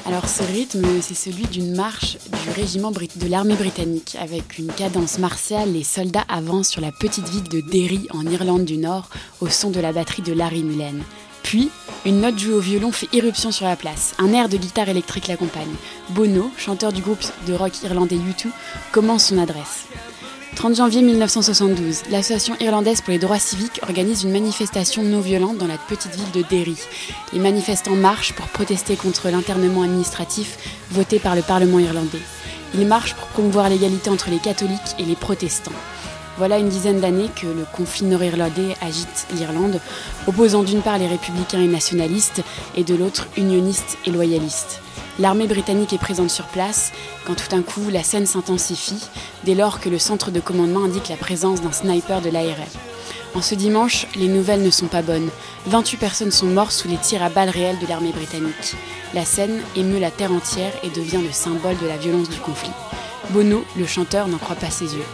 Alors 0.05 0.29
ce 0.29 0.43
rythme, 0.43 0.85
c'est 1.01 1.15
celui 1.15 1.47
d'une 1.47 1.77
marche 1.77 2.19
du 2.45 2.51
régiment 2.61 2.91
de 2.91 3.29
l'armée 3.29 3.55
britannique. 3.55 4.17
Avec 4.21 4.59
une 4.59 4.67
cadence 4.67 5.21
martiale, 5.21 5.73
les 5.73 5.85
soldats 5.85 6.25
avancent 6.29 6.71
sur 6.71 6.81
la 6.81 6.91
petite 6.91 7.29
ville 7.29 7.49
de 7.49 7.61
Derry 7.61 8.09
en 8.11 8.27
Irlande 8.27 8.65
du 8.65 8.79
Nord 8.79 9.11
au 9.41 9.47
son 9.47 9.71
de 9.71 9.79
la 9.79 9.93
batterie 9.93 10.23
de 10.23 10.33
Larry 10.33 10.65
Mullen. 10.65 11.05
Puis, 11.45 11.71
une 12.05 12.21
note 12.21 12.37
jouée 12.37 12.55
au 12.55 12.61
violon 12.61 12.91
fait 12.91 13.09
irruption 13.13 13.53
sur 13.53 13.67
la 13.67 13.77
place. 13.77 14.17
Un 14.19 14.33
air 14.33 14.49
de 14.49 14.57
guitare 14.57 14.89
électrique 14.89 15.29
l'accompagne. 15.29 15.75
Bono, 16.11 16.51
chanteur 16.57 16.93
du 16.93 17.01
groupe 17.01 17.25
de 17.47 17.55
rock 17.55 17.81
irlandais 17.85 18.17
U2, 18.17 18.49
commence 18.91 19.27
son 19.27 19.39
adresse. 19.39 19.87
30 20.59 20.75
janvier 20.75 21.03
1972, 21.03 22.03
l'association 22.11 22.57
irlandaise 22.59 23.01
pour 23.01 23.13
les 23.13 23.21
droits 23.21 23.39
civiques 23.39 23.79
organise 23.85 24.25
une 24.25 24.33
manifestation 24.33 25.05
non 25.05 25.21
violente 25.21 25.57
dans 25.57 25.69
la 25.69 25.79
petite 25.79 26.17
ville 26.17 26.33
de 26.33 26.43
Derry. 26.49 26.77
Les 27.33 27.39
manifestants 27.39 27.95
marchent 27.95 28.33
pour 28.33 28.49
protester 28.49 28.97
contre 28.97 29.29
l'internement 29.29 29.83
administratif 29.83 30.59
voté 30.91 31.21
par 31.21 31.37
le 31.37 31.43
Parlement 31.43 31.79
irlandais. 31.79 32.19
Ils 32.75 32.89
marchent 32.89 33.15
pour 33.15 33.29
promouvoir 33.29 33.69
l'égalité 33.69 34.11
entre 34.11 34.31
les 34.31 34.41
catholiques 34.41 34.97
et 34.99 35.05
les 35.05 35.15
protestants. 35.15 35.71
Voilà 36.39 36.59
une 36.59 36.69
dizaine 36.69 37.01
d'années 37.01 37.31
que 37.41 37.47
le 37.47 37.65
conflit 37.73 38.07
nord-irlandais 38.07 38.75
agite 38.81 39.29
l'Irlande, 39.37 39.81
opposant 40.27 40.65
d'une 40.65 40.83
part 40.83 40.99
les 40.99 41.07
républicains 41.07 41.63
et 41.63 41.69
nationalistes 41.69 42.43
et 42.77 42.83
de 42.83 42.97
l'autre 42.97 43.29
unionistes 43.37 43.97
et 44.07 44.11
loyalistes. 44.11 44.81
L'armée 45.19 45.49
britannique 45.49 45.93
est 45.93 45.99
présente 45.99 46.31
sur 46.31 46.47
place 46.47 46.93
quand 47.27 47.35
tout 47.35 47.49
d'un 47.51 47.63
coup 47.63 47.91
la 47.91 48.05
scène 48.05 48.27
s'intensifie 48.27 49.09
dès 49.45 49.55
lors 49.55 49.81
que 49.81 49.89
le 49.89 49.99
centre 49.99 50.31
de 50.31 50.39
commandement 50.39 50.85
indique 50.85 51.09
la 51.09 51.17
présence 51.17 51.61
d'un 51.61 51.73
sniper 51.73 52.21
de 52.21 52.31
l'ARM. 52.31 52.63
En 53.35 53.43
ce 53.43 53.55
dimanche, 53.55 54.07
les 54.15 54.29
nouvelles 54.29 54.63
ne 54.63 54.71
sont 54.71 54.87
pas 54.87 55.03
bonnes. 55.03 55.29
28 55.67 55.97
personnes 55.97 56.31
sont 56.31 56.47
mortes 56.47 56.73
sous 56.73 56.89
les 56.89 56.97
tirs 56.97 57.23
à 57.23 57.31
balles 57.31 57.51
réelles 57.51 57.79
de 57.81 57.87
l'armée 57.87 58.13
britannique. 58.13 58.77
La 59.13 59.25
scène 59.25 59.61
émeut 59.77 59.99
la 59.99 60.11
terre 60.11 60.33
entière 60.33 60.73
et 60.83 60.91
devient 60.91 61.21
le 61.23 61.33
symbole 61.33 61.79
de 61.79 61.87
la 61.87 61.97
violence 61.97 62.29
du 62.29 62.39
conflit. 62.39 62.71
Bono, 63.31 63.65
le 63.77 63.87
chanteur, 63.87 64.29
n'en 64.29 64.39
croit 64.39 64.57
pas 64.57 64.71
ses 64.71 64.95
yeux. 64.95 65.05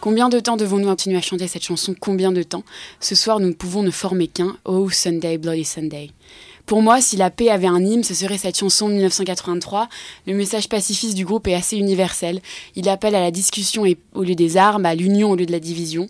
Combien 0.00 0.28
de 0.28 0.38
temps 0.38 0.56
devons-nous 0.56 0.86
continuer 0.86 1.16
à 1.16 1.20
chanter 1.20 1.48
cette 1.48 1.64
chanson? 1.64 1.92
Combien 1.98 2.30
de 2.30 2.44
temps? 2.44 2.62
Ce 3.00 3.16
soir, 3.16 3.40
nous 3.40 3.48
ne 3.48 3.52
pouvons 3.52 3.82
ne 3.82 3.90
former 3.90 4.28
qu'un 4.28 4.56
Oh 4.64 4.88
Sunday, 4.90 5.38
Bloody 5.38 5.64
Sunday. 5.64 6.10
Pour 6.66 6.82
moi, 6.82 7.00
si 7.00 7.16
la 7.16 7.30
paix 7.30 7.50
avait 7.50 7.66
un 7.66 7.84
hymne, 7.84 8.04
ce 8.04 8.14
serait 8.14 8.38
cette 8.38 8.56
chanson 8.56 8.88
de 8.88 8.94
1983. 8.94 9.88
Le 10.28 10.34
message 10.34 10.68
pacifiste 10.68 11.16
du 11.16 11.24
groupe 11.24 11.48
est 11.48 11.54
assez 11.54 11.76
universel. 11.76 12.40
Il 12.76 12.88
appelle 12.88 13.16
à 13.16 13.20
la 13.20 13.32
discussion 13.32 13.84
au 14.14 14.22
lieu 14.22 14.36
des 14.36 14.56
armes, 14.56 14.86
à 14.86 14.94
l'union 14.94 15.32
au 15.32 15.36
lieu 15.36 15.46
de 15.46 15.52
la 15.52 15.60
division. 15.60 16.06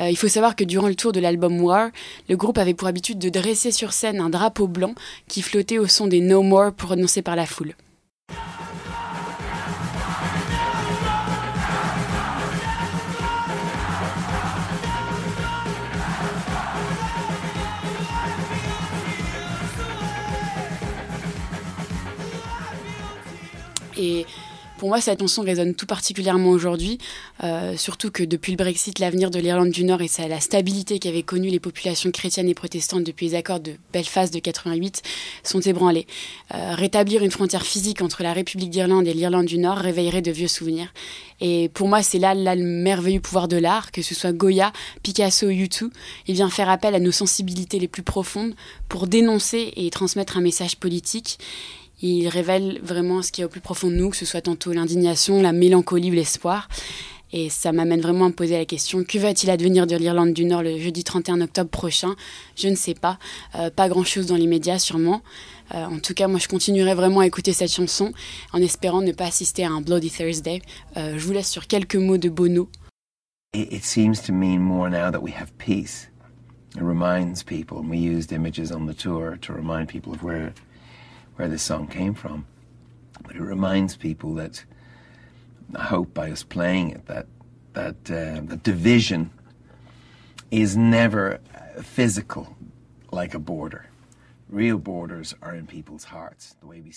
Euh, 0.00 0.10
il 0.10 0.16
faut 0.16 0.26
savoir 0.26 0.56
que 0.56 0.64
durant 0.64 0.88
le 0.88 0.96
tour 0.96 1.12
de 1.12 1.20
l'album 1.20 1.60
War, 1.60 1.90
le 2.28 2.36
groupe 2.36 2.58
avait 2.58 2.74
pour 2.74 2.88
habitude 2.88 3.20
de 3.20 3.28
dresser 3.28 3.70
sur 3.70 3.92
scène 3.92 4.20
un 4.20 4.30
drapeau 4.30 4.66
blanc 4.66 4.94
qui 5.28 5.42
flottait 5.42 5.78
au 5.78 5.86
son 5.86 6.08
des 6.08 6.20
No 6.20 6.42
More 6.42 6.72
prononcés 6.72 7.22
par 7.22 7.36
la 7.36 7.46
foule. 7.46 7.74
Et 24.00 24.26
pour 24.80 24.88
moi, 24.88 25.02
cette 25.02 25.20
chanson 25.20 25.42
résonne 25.42 25.74
tout 25.74 25.84
particulièrement 25.84 26.48
aujourd'hui, 26.48 26.96
euh, 27.44 27.76
surtout 27.76 28.10
que 28.10 28.22
depuis 28.22 28.52
le 28.52 28.56
Brexit, 28.56 28.98
l'avenir 28.98 29.30
de 29.30 29.38
l'Irlande 29.38 29.68
du 29.68 29.84
Nord 29.84 30.00
et 30.00 30.08
la 30.26 30.40
stabilité 30.40 30.98
qu'avaient 30.98 31.22
connue 31.22 31.50
les 31.50 31.60
populations 31.60 32.10
chrétiennes 32.10 32.48
et 32.48 32.54
protestantes 32.54 33.04
depuis 33.04 33.26
les 33.26 33.34
accords 33.34 33.60
de 33.60 33.74
Belfast 33.92 34.32
de 34.32 34.38
88 34.38 35.02
sont 35.42 35.60
ébranlés. 35.60 36.06
Euh, 36.54 36.74
rétablir 36.74 37.22
une 37.22 37.30
frontière 37.30 37.66
physique 37.66 38.00
entre 38.00 38.22
la 38.22 38.32
République 38.32 38.70
d'Irlande 38.70 39.06
et 39.06 39.12
l'Irlande 39.12 39.44
du 39.44 39.58
Nord 39.58 39.76
réveillerait 39.76 40.22
de 40.22 40.30
vieux 40.30 40.48
souvenirs. 40.48 40.94
Et 41.42 41.68
pour 41.68 41.86
moi, 41.86 42.02
c'est 42.02 42.18
là, 42.18 42.32
là 42.32 42.54
le 42.54 42.64
merveilleux 42.64 43.20
pouvoir 43.20 43.48
de 43.48 43.58
l'art, 43.58 43.92
que 43.92 44.00
ce 44.00 44.14
soit 44.14 44.32
Goya, 44.32 44.72
Picasso 45.02 45.46
ou 45.46 45.50
U2, 45.50 45.90
il 46.26 46.34
vient 46.34 46.48
faire 46.48 46.70
appel 46.70 46.94
à 46.94 47.00
nos 47.00 47.12
sensibilités 47.12 47.78
les 47.78 47.88
plus 47.88 48.02
profondes 48.02 48.54
pour 48.88 49.06
dénoncer 49.06 49.74
et 49.76 49.90
transmettre 49.90 50.38
un 50.38 50.40
message 50.40 50.76
politique. 50.76 51.38
Il 52.02 52.28
révèle 52.28 52.80
vraiment 52.82 53.22
ce 53.22 53.32
qui 53.32 53.42
est 53.42 53.44
au 53.44 53.48
plus 53.48 53.60
profond 53.60 53.88
de 53.88 53.94
nous, 53.94 54.10
que 54.10 54.16
ce 54.16 54.24
soit 54.24 54.42
tantôt 54.42 54.72
l'indignation, 54.72 55.42
la 55.42 55.52
mélancolie 55.52 56.10
ou 56.10 56.14
l'espoir. 56.14 56.68
Et 57.32 57.48
ça 57.48 57.70
m'amène 57.70 58.00
vraiment 58.00 58.24
à 58.24 58.28
me 58.28 58.34
poser 58.34 58.58
la 58.58 58.64
question, 58.64 59.04
que 59.04 59.18
va-t-il 59.18 59.50
advenir 59.50 59.86
de 59.86 59.96
l'Irlande 59.96 60.32
du 60.32 60.44
Nord 60.44 60.62
le 60.62 60.78
jeudi 60.78 61.04
31 61.04 61.40
octobre 61.42 61.70
prochain? 61.70 62.16
Je 62.56 62.68
ne 62.68 62.74
sais 62.74 62.94
pas. 62.94 63.18
Euh, 63.54 63.70
pas 63.70 63.88
grand-chose 63.88 64.26
dans 64.26 64.36
les 64.36 64.48
médias 64.48 64.78
sûrement. 64.80 65.22
Euh, 65.74 65.84
en 65.84 66.00
tout 66.00 66.14
cas, 66.14 66.26
moi, 66.26 66.40
je 66.40 66.48
continuerai 66.48 66.94
vraiment 66.94 67.20
à 67.20 67.26
écouter 67.26 67.52
cette 67.52 67.72
chanson 67.72 68.12
en 68.52 68.60
espérant 68.60 69.00
ne 69.00 69.12
pas 69.12 69.26
assister 69.26 69.64
à 69.64 69.70
un 69.70 69.80
Bloody 69.80 70.10
Thursday. 70.10 70.60
Euh, 70.96 71.14
je 71.16 71.24
vous 71.24 71.32
laisse 71.32 71.48
sur 71.48 71.68
quelques 71.68 71.96
mots 71.96 72.18
de 72.18 72.28
Bono. 72.28 72.68
It, 73.52 73.84
seems 73.84 74.22
to 74.26 74.32
mean 74.32 74.58
more 74.58 74.88
now 74.88 75.10
that 75.10 75.20
we 75.20 75.32
have 75.32 75.52
peace. 75.58 76.08
It 76.76 76.82
reminds 76.82 77.42
people, 77.42 77.78
and 77.78 77.90
we 77.90 77.98
used 77.98 78.32
images 78.32 78.70
on 78.70 78.86
the 78.86 78.94
tour 78.94 79.36
to 79.40 79.52
remind 79.52 79.88
people 79.88 80.12
of 80.12 80.22
where 80.22 80.52
where 81.40 81.48
this 81.48 81.62
song 81.62 81.86
came 81.86 82.12
from. 82.12 82.44
But 83.22 83.34
it 83.34 83.40
reminds 83.40 83.96
people 83.96 84.34
that 84.34 84.62
I 85.74 85.84
hope 85.84 86.12
by 86.12 86.30
us 86.30 86.42
playing 86.42 86.90
it 86.90 87.06
that 87.06 87.26
that 87.72 88.10
uh, 88.10 88.42
the 88.44 88.58
division 88.62 89.30
is 90.50 90.76
never 90.76 91.40
physical 91.82 92.56
like 93.10 93.32
a 93.34 93.38
border. 93.38 93.86
Real 94.50 94.76
borders 94.76 95.34
are 95.40 95.54
in 95.54 95.66
people's 95.66 96.04
hearts, 96.04 96.56
the 96.60 96.66
way 96.66 96.82
we 96.82 96.92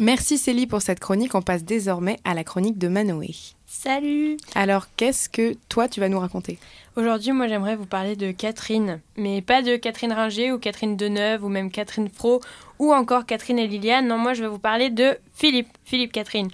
Merci 0.00 0.38
Célie 0.38 0.66
pour 0.66 0.82
cette 0.82 0.98
chronique. 0.98 1.36
On 1.36 1.42
passe 1.42 1.64
désormais 1.64 2.18
à 2.24 2.34
la 2.34 2.42
chronique 2.42 2.78
de 2.78 2.88
Manoé. 2.88 3.30
Salut 3.76 4.36
Alors, 4.54 4.86
qu'est-ce 4.96 5.28
que 5.28 5.56
toi 5.68 5.88
tu 5.88 5.98
vas 5.98 6.08
nous 6.08 6.20
raconter? 6.20 6.58
Aujourd'hui, 6.96 7.32
moi 7.32 7.48
j'aimerais 7.48 7.74
vous 7.74 7.86
parler 7.86 8.14
de 8.14 8.30
Catherine, 8.30 9.00
mais 9.16 9.42
pas 9.42 9.62
de 9.62 9.74
Catherine 9.76 10.12
Ringer 10.12 10.52
ou 10.52 10.58
Catherine 10.58 10.96
Deneuve 10.96 11.44
ou 11.44 11.48
même 11.48 11.72
Catherine 11.72 12.08
Fro 12.08 12.40
ou 12.78 12.94
encore 12.94 13.26
Catherine 13.26 13.58
et 13.58 13.66
Liliane. 13.66 14.06
Non, 14.06 14.16
moi 14.16 14.32
je 14.32 14.42
vais 14.42 14.48
vous 14.48 14.60
parler 14.60 14.90
de 14.90 15.18
Philippe, 15.34 15.68
Philippe 15.84 16.12
Catherine. 16.12 16.50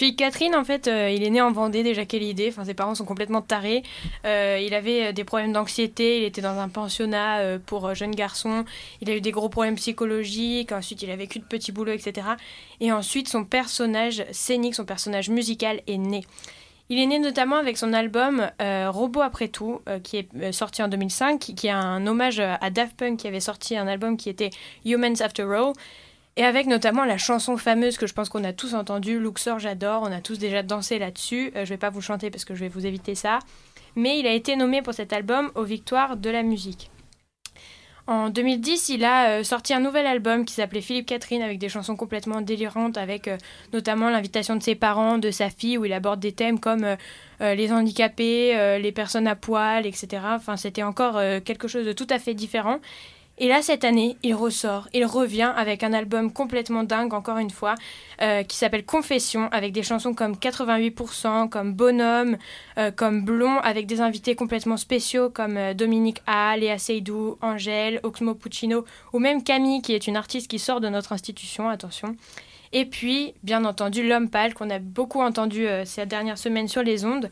Philippe 0.00 0.16
Catherine, 0.16 0.56
en 0.56 0.64
fait, 0.64 0.88
euh, 0.88 1.10
il 1.10 1.22
est 1.22 1.28
né 1.28 1.42
en 1.42 1.52
Vendée 1.52 1.82
déjà, 1.82 2.06
quelle 2.06 2.22
idée. 2.22 2.48
Enfin, 2.48 2.64
ses 2.64 2.72
parents 2.72 2.94
sont 2.94 3.04
complètement 3.04 3.42
tarés. 3.42 3.82
Euh, 4.24 4.58
il 4.58 4.72
avait 4.72 5.08
euh, 5.08 5.12
des 5.12 5.24
problèmes 5.24 5.52
d'anxiété, 5.52 6.16
il 6.16 6.24
était 6.24 6.40
dans 6.40 6.58
un 6.58 6.70
pensionnat 6.70 7.58
pour 7.66 7.94
jeunes 7.94 8.14
garçons. 8.14 8.64
Il 9.02 9.10
a 9.10 9.14
eu 9.14 9.20
des 9.20 9.30
gros 9.30 9.50
problèmes 9.50 9.74
psychologiques, 9.74 10.72
ensuite 10.72 11.02
il 11.02 11.10
a 11.10 11.16
vécu 11.16 11.38
de 11.38 11.44
petits 11.44 11.70
boulots, 11.70 11.92
etc. 11.92 12.28
Et 12.80 12.90
ensuite, 12.92 13.28
son 13.28 13.44
personnage 13.44 14.24
scénique, 14.30 14.74
son 14.74 14.86
personnage 14.86 15.28
musical 15.28 15.82
est 15.86 15.98
né. 15.98 16.24
Il 16.88 16.98
est 16.98 17.06
né 17.06 17.18
notamment 17.18 17.56
avec 17.56 17.76
son 17.76 17.92
album 17.92 18.50
Robot 18.58 19.20
après 19.20 19.48
tout, 19.48 19.82
qui 20.02 20.16
est 20.16 20.52
sorti 20.52 20.82
en 20.82 20.88
2005, 20.88 21.38
qui, 21.38 21.54
qui 21.54 21.66
est 21.66 21.72
un 21.72 22.06
hommage 22.06 22.40
à 22.40 22.70
Daft 22.70 22.96
Punk 22.96 23.18
qui 23.18 23.28
avait 23.28 23.38
sorti 23.38 23.76
un 23.76 23.86
album 23.86 24.16
qui 24.16 24.30
était 24.30 24.48
Humans 24.86 25.20
After 25.20 25.42
All. 25.42 25.74
Et 26.36 26.44
avec 26.44 26.66
notamment 26.66 27.04
la 27.04 27.18
chanson 27.18 27.56
fameuse 27.56 27.98
que 27.98 28.06
je 28.06 28.14
pense 28.14 28.28
qu'on 28.28 28.44
a 28.44 28.52
tous 28.52 28.74
entendue, 28.74 29.18
Luxor, 29.18 29.58
j'adore, 29.58 30.02
on 30.02 30.12
a 30.12 30.20
tous 30.20 30.38
déjà 30.38 30.62
dansé 30.62 30.98
là-dessus. 30.98 31.52
Euh, 31.56 31.64
je 31.64 31.70
vais 31.70 31.76
pas 31.76 31.90
vous 31.90 32.00
chanter 32.00 32.30
parce 32.30 32.44
que 32.44 32.54
je 32.54 32.60
vais 32.60 32.68
vous 32.68 32.86
éviter 32.86 33.14
ça. 33.14 33.40
Mais 33.96 34.18
il 34.18 34.26
a 34.26 34.32
été 34.32 34.56
nommé 34.56 34.82
pour 34.82 34.94
cet 34.94 35.12
album 35.12 35.50
aux 35.54 35.64
Victoires 35.64 36.16
de 36.16 36.30
la 36.30 36.42
musique. 36.42 36.90
En 38.10 38.28
2010, 38.28 38.88
il 38.88 39.04
a 39.04 39.38
euh, 39.38 39.44
sorti 39.44 39.72
un 39.72 39.78
nouvel 39.78 40.04
album 40.04 40.44
qui 40.44 40.52
s'appelait 40.54 40.80
Philippe 40.80 41.06
Catherine 41.06 41.42
avec 41.42 41.58
des 41.58 41.68
chansons 41.68 41.94
complètement 41.94 42.40
délirantes, 42.40 42.98
avec 42.98 43.28
euh, 43.28 43.36
notamment 43.72 44.10
l'invitation 44.10 44.56
de 44.56 44.62
ses 44.64 44.74
parents, 44.74 45.18
de 45.18 45.30
sa 45.30 45.48
fille, 45.48 45.78
où 45.78 45.84
il 45.84 45.92
aborde 45.92 46.18
des 46.18 46.32
thèmes 46.32 46.58
comme 46.58 46.82
euh, 47.40 47.54
les 47.54 47.72
handicapés, 47.72 48.78
les 48.80 48.92
personnes 48.92 49.28
à 49.28 49.36
poil, 49.36 49.86
etc. 49.86 50.22
Enfin, 50.34 50.56
c'était 50.56 50.82
encore 50.82 51.20
quelque 51.44 51.68
chose 51.68 51.86
de 51.86 51.92
tout 51.92 52.06
à 52.10 52.18
fait 52.18 52.34
différent. 52.34 52.80
Et 53.42 53.48
là, 53.48 53.62
cette 53.62 53.84
année, 53.84 54.18
il 54.22 54.34
ressort, 54.34 54.86
il 54.92 55.06
revient 55.06 55.50
avec 55.56 55.82
un 55.82 55.94
album 55.94 56.30
complètement 56.30 56.84
dingue, 56.84 57.14
encore 57.14 57.38
une 57.38 57.48
fois, 57.48 57.74
euh, 58.20 58.42
qui 58.42 58.58
s'appelle 58.58 58.84
Confession, 58.84 59.48
avec 59.50 59.72
des 59.72 59.82
chansons 59.82 60.12
comme 60.12 60.34
88%, 60.34 61.48
comme 61.48 61.72
Bonhomme, 61.72 62.36
euh, 62.76 62.90
comme 62.90 63.24
Blond, 63.24 63.56
avec 63.60 63.86
des 63.86 64.02
invités 64.02 64.34
complètement 64.34 64.76
spéciaux 64.76 65.30
comme 65.30 65.56
euh, 65.56 65.72
Dominique 65.72 66.20
A, 66.26 66.54
Léa 66.58 66.76
Seydoux, 66.76 67.38
Angèle, 67.40 68.00
Oxmo 68.02 68.34
Puccino, 68.34 68.84
ou 69.14 69.18
même 69.18 69.42
Camille, 69.42 69.80
qui 69.80 69.94
est 69.94 70.06
une 70.06 70.16
artiste 70.16 70.50
qui 70.50 70.58
sort 70.58 70.82
de 70.82 70.90
notre 70.90 71.12
institution, 71.14 71.70
attention. 71.70 72.16
Et 72.72 72.84
puis, 72.84 73.34
bien 73.42 73.64
entendu, 73.64 74.06
L'Homme 74.06 74.30
Pâle, 74.30 74.54
qu'on 74.54 74.70
a 74.70 74.78
beaucoup 74.78 75.20
entendu 75.20 75.66
euh, 75.66 75.84
ces 75.84 76.06
dernières 76.06 76.38
semaines 76.38 76.68
sur 76.68 76.84
les 76.84 77.04
ondes. 77.04 77.28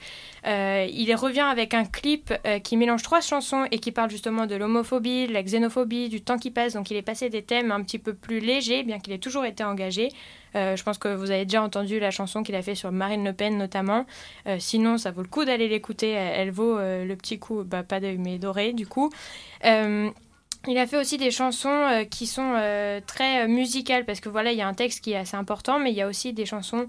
Euh, 0.46 0.84
il 0.92 1.14
revient 1.14 1.46
avec 1.48 1.74
un 1.74 1.84
clip 1.84 2.34
euh, 2.44 2.58
qui 2.58 2.76
mélange 2.76 3.04
trois 3.04 3.20
chansons 3.20 3.64
et 3.70 3.78
qui 3.78 3.92
parle 3.92 4.10
justement 4.10 4.46
de 4.46 4.56
l'homophobie, 4.56 5.28
de 5.28 5.32
la 5.32 5.44
xénophobie, 5.44 6.08
du 6.08 6.22
temps 6.22 6.38
qui 6.38 6.50
passe. 6.50 6.72
Donc, 6.72 6.90
il 6.90 6.96
est 6.96 7.02
passé 7.02 7.30
des 7.30 7.42
thèmes 7.42 7.70
un 7.70 7.82
petit 7.82 8.00
peu 8.00 8.14
plus 8.14 8.40
légers, 8.40 8.82
bien 8.82 8.98
qu'il 8.98 9.12
ait 9.12 9.18
toujours 9.18 9.44
été 9.44 9.62
engagé. 9.62 10.08
Je 10.54 10.82
pense 10.82 10.98
que 10.98 11.14
vous 11.14 11.30
avez 11.30 11.44
déjà 11.44 11.62
entendu 11.62 12.00
la 12.00 12.10
chanson 12.10 12.42
qu'il 12.42 12.56
a 12.56 12.62
fait 12.62 12.74
sur 12.74 12.90
Marine 12.90 13.22
Le 13.24 13.32
Pen 13.32 13.58
notamment. 13.58 14.06
Sinon, 14.58 14.98
ça 14.98 15.12
vaut 15.12 15.22
le 15.22 15.28
coup 15.28 15.44
d'aller 15.44 15.68
l'écouter. 15.68 16.10
Elle, 16.10 16.50
vaut 16.50 16.78
le 16.78 17.14
petit 17.14 17.38
coup, 17.38 17.62
bah, 17.64 17.84
pas 17.84 18.00
d'œil 18.00 18.18
mais 18.18 18.38
doré 18.38 18.72
du 18.72 18.86
coup. 18.86 19.10
Il 20.70 20.76
a 20.76 20.86
fait 20.86 20.98
aussi 20.98 21.16
des 21.16 21.30
chansons 21.30 21.70
euh, 21.70 22.04
qui 22.04 22.26
sont 22.26 22.52
euh, 22.54 23.00
très 23.06 23.44
euh, 23.44 23.48
musicales 23.48 24.04
parce 24.04 24.20
que 24.20 24.28
voilà, 24.28 24.52
il 24.52 24.58
y 24.58 24.60
a 24.60 24.68
un 24.68 24.74
texte 24.74 25.02
qui 25.02 25.12
est 25.12 25.16
assez 25.16 25.34
important, 25.34 25.78
mais 25.78 25.92
il 25.92 25.96
y 25.96 26.02
a 26.02 26.06
aussi 26.06 26.34
des 26.34 26.44
chansons 26.44 26.86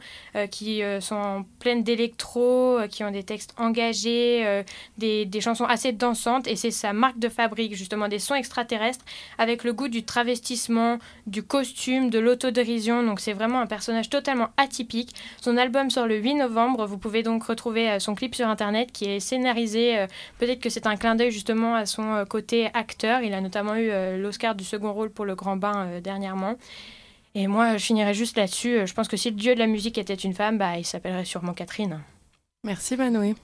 qui 0.51 0.82
sont 0.99 1.45
pleines 1.59 1.84
d'électro, 1.84 2.80
qui 2.89 3.03
ont 3.03 3.11
des 3.11 3.23
textes 3.23 3.53
engagés, 3.57 4.63
des, 4.97 5.25
des 5.25 5.41
chansons 5.41 5.65
assez 5.65 5.91
dansantes, 5.91 6.47
et 6.47 6.55
c'est 6.55 6.71
sa 6.71 6.93
marque 6.93 7.19
de 7.19 7.30
fabrique, 7.30 7.75
justement, 7.75 8.07
des 8.07 8.19
sons 8.19 8.36
extraterrestres 8.36 9.03
avec 9.38 9.63
le 9.63 9.73
goût 9.73 9.88
du 9.88 10.03
travestissement, 10.03 10.99
du 11.27 11.43
costume, 11.43 12.09
de 12.09 12.19
l'autodérision. 12.19 13.03
Donc 13.03 13.19
c'est 13.19 13.34
vraiment 13.34 13.59
un 13.59 13.67
personnage 13.67 14.09
totalement 14.09 14.49
atypique. 14.57 15.15
Son 15.41 15.57
album 15.57 15.89
sort 15.89 16.07
le 16.07 16.17
8 16.17 16.36
novembre. 16.36 16.86
Vous 16.86 16.97
pouvez 16.97 17.23
donc 17.23 17.43
retrouver 17.43 17.99
son 17.99 18.15
clip 18.15 18.36
sur 18.36 18.47
internet 18.47 18.91
qui 18.91 19.05
est 19.05 19.19
scénarisé. 19.19 20.05
Peut-être 20.38 20.59
que 20.59 20.69
c'est 20.69 20.88
un 20.88 20.95
clin 20.95 21.15
d'œil 21.15 21.32
justement 21.32 21.75
à 21.75 21.86
son 21.86 22.25
côté 22.30 22.69
acteur. 22.73 23.21
Il 23.21 23.34
a 23.34 23.41
notamment 23.41 23.68
eu 23.76 23.89
euh, 23.89 24.17
l'Oscar 24.17 24.55
du 24.55 24.63
second 24.63 24.93
rôle 24.93 25.09
pour 25.09 25.26
Le 25.26 25.36
Grand 25.36 25.57
Bain 25.57 25.88
euh, 25.88 26.01
dernièrement. 26.01 26.55
Et 27.36 27.47
moi, 27.47 27.78
je 27.78 27.86
finirais 27.86 28.13
juste 28.13 28.38
là-dessus. 28.38 28.80
Euh, 28.80 28.86
Je 28.86 28.93
pense 28.93 29.07
que 29.07 29.17
si 29.17 29.30
le 29.30 29.36
dieu 29.36 29.53
de 29.53 29.59
la 29.59 29.67
musique 29.67 29.97
était 29.97 30.13
une 30.13 30.34
femme, 30.34 30.57
bah, 30.57 30.78
il 30.78 30.86
s'appellerait 30.86 31.26
sûrement 31.26 31.53
Catherine. 31.53 32.01
Merci 32.63 32.97
Manoé. 32.97 33.36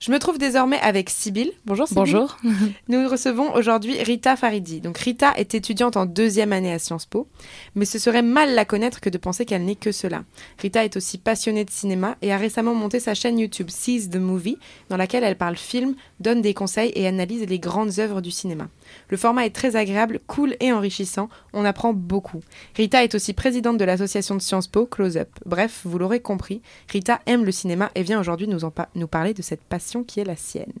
Je 0.00 0.10
me 0.10 0.18
trouve 0.18 0.38
désormais 0.38 0.80
avec 0.80 1.10
Sybille. 1.10 1.52
Bonjour 1.66 1.86
Sybille. 1.86 2.00
Bonjour. 2.00 2.38
Nous 2.88 3.06
recevons 3.06 3.52
aujourd'hui 3.54 4.02
Rita 4.02 4.34
Faridi. 4.34 4.80
Donc 4.80 4.96
Rita 4.96 5.34
est 5.36 5.54
étudiante 5.54 5.98
en 5.98 6.06
deuxième 6.06 6.54
année 6.54 6.72
à 6.72 6.78
Sciences 6.78 7.04
Po, 7.04 7.28
mais 7.74 7.84
ce 7.84 7.98
serait 7.98 8.22
mal 8.22 8.54
la 8.54 8.64
connaître 8.64 9.02
que 9.02 9.10
de 9.10 9.18
penser 9.18 9.44
qu'elle 9.44 9.66
n'est 9.66 9.74
que 9.74 9.92
cela. 9.92 10.24
Rita 10.58 10.86
est 10.86 10.96
aussi 10.96 11.18
passionnée 11.18 11.66
de 11.66 11.70
cinéma 11.70 12.16
et 12.22 12.32
a 12.32 12.38
récemment 12.38 12.74
monté 12.74 12.98
sa 12.98 13.12
chaîne 13.12 13.38
YouTube 13.38 13.68
Seize 13.68 14.08
the 14.08 14.16
Movie, 14.16 14.56
dans 14.88 14.96
laquelle 14.96 15.22
elle 15.22 15.36
parle 15.36 15.56
film, 15.56 15.94
donne 16.18 16.40
des 16.40 16.54
conseils 16.54 16.92
et 16.94 17.06
analyse 17.06 17.46
les 17.46 17.58
grandes 17.58 17.98
œuvres 17.98 18.22
du 18.22 18.30
cinéma. 18.30 18.68
Le 19.08 19.16
format 19.16 19.46
est 19.46 19.54
très 19.54 19.76
agréable, 19.76 20.20
cool 20.26 20.56
et 20.60 20.72
enrichissant, 20.72 21.28
on 21.52 21.64
apprend 21.64 21.92
beaucoup. 21.92 22.40
Rita 22.76 23.02
est 23.04 23.14
aussi 23.14 23.32
présidente 23.32 23.78
de 23.78 23.84
l'association 23.84 24.34
de 24.34 24.40
Sciences 24.40 24.68
Po, 24.68 24.86
Close 24.86 25.16
Up. 25.16 25.28
Bref, 25.46 25.82
vous 25.84 25.98
l'aurez 25.98 26.20
compris, 26.20 26.62
Rita 26.88 27.20
aime 27.26 27.44
le 27.44 27.52
cinéma 27.52 27.90
et 27.94 28.02
vient 28.02 28.20
aujourd'hui 28.20 28.48
nous, 28.48 28.64
en 28.64 28.70
pa- 28.70 28.88
nous 28.94 29.08
parler 29.08 29.34
de 29.34 29.42
cette 29.42 29.62
passion 29.62 30.04
qui 30.04 30.20
est 30.20 30.24
la 30.24 30.36
sienne. 30.36 30.72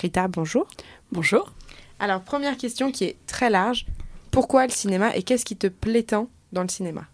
Rita, 0.00 0.26
bonjour. 0.28 0.66
Bonjour. 1.12 1.52
Alors, 2.00 2.22
première 2.22 2.56
question 2.56 2.90
qui 2.90 3.04
est 3.04 3.16
très 3.26 3.50
large. 3.50 3.86
Pourquoi 4.30 4.66
le 4.66 4.72
cinéma 4.72 5.14
et 5.14 5.22
qu'est-ce 5.22 5.44
qui 5.44 5.56
te 5.56 5.68
plaît 5.68 6.02
tant 6.02 6.28
dans 6.52 6.62
le 6.62 6.68
cinéma? 6.68 7.04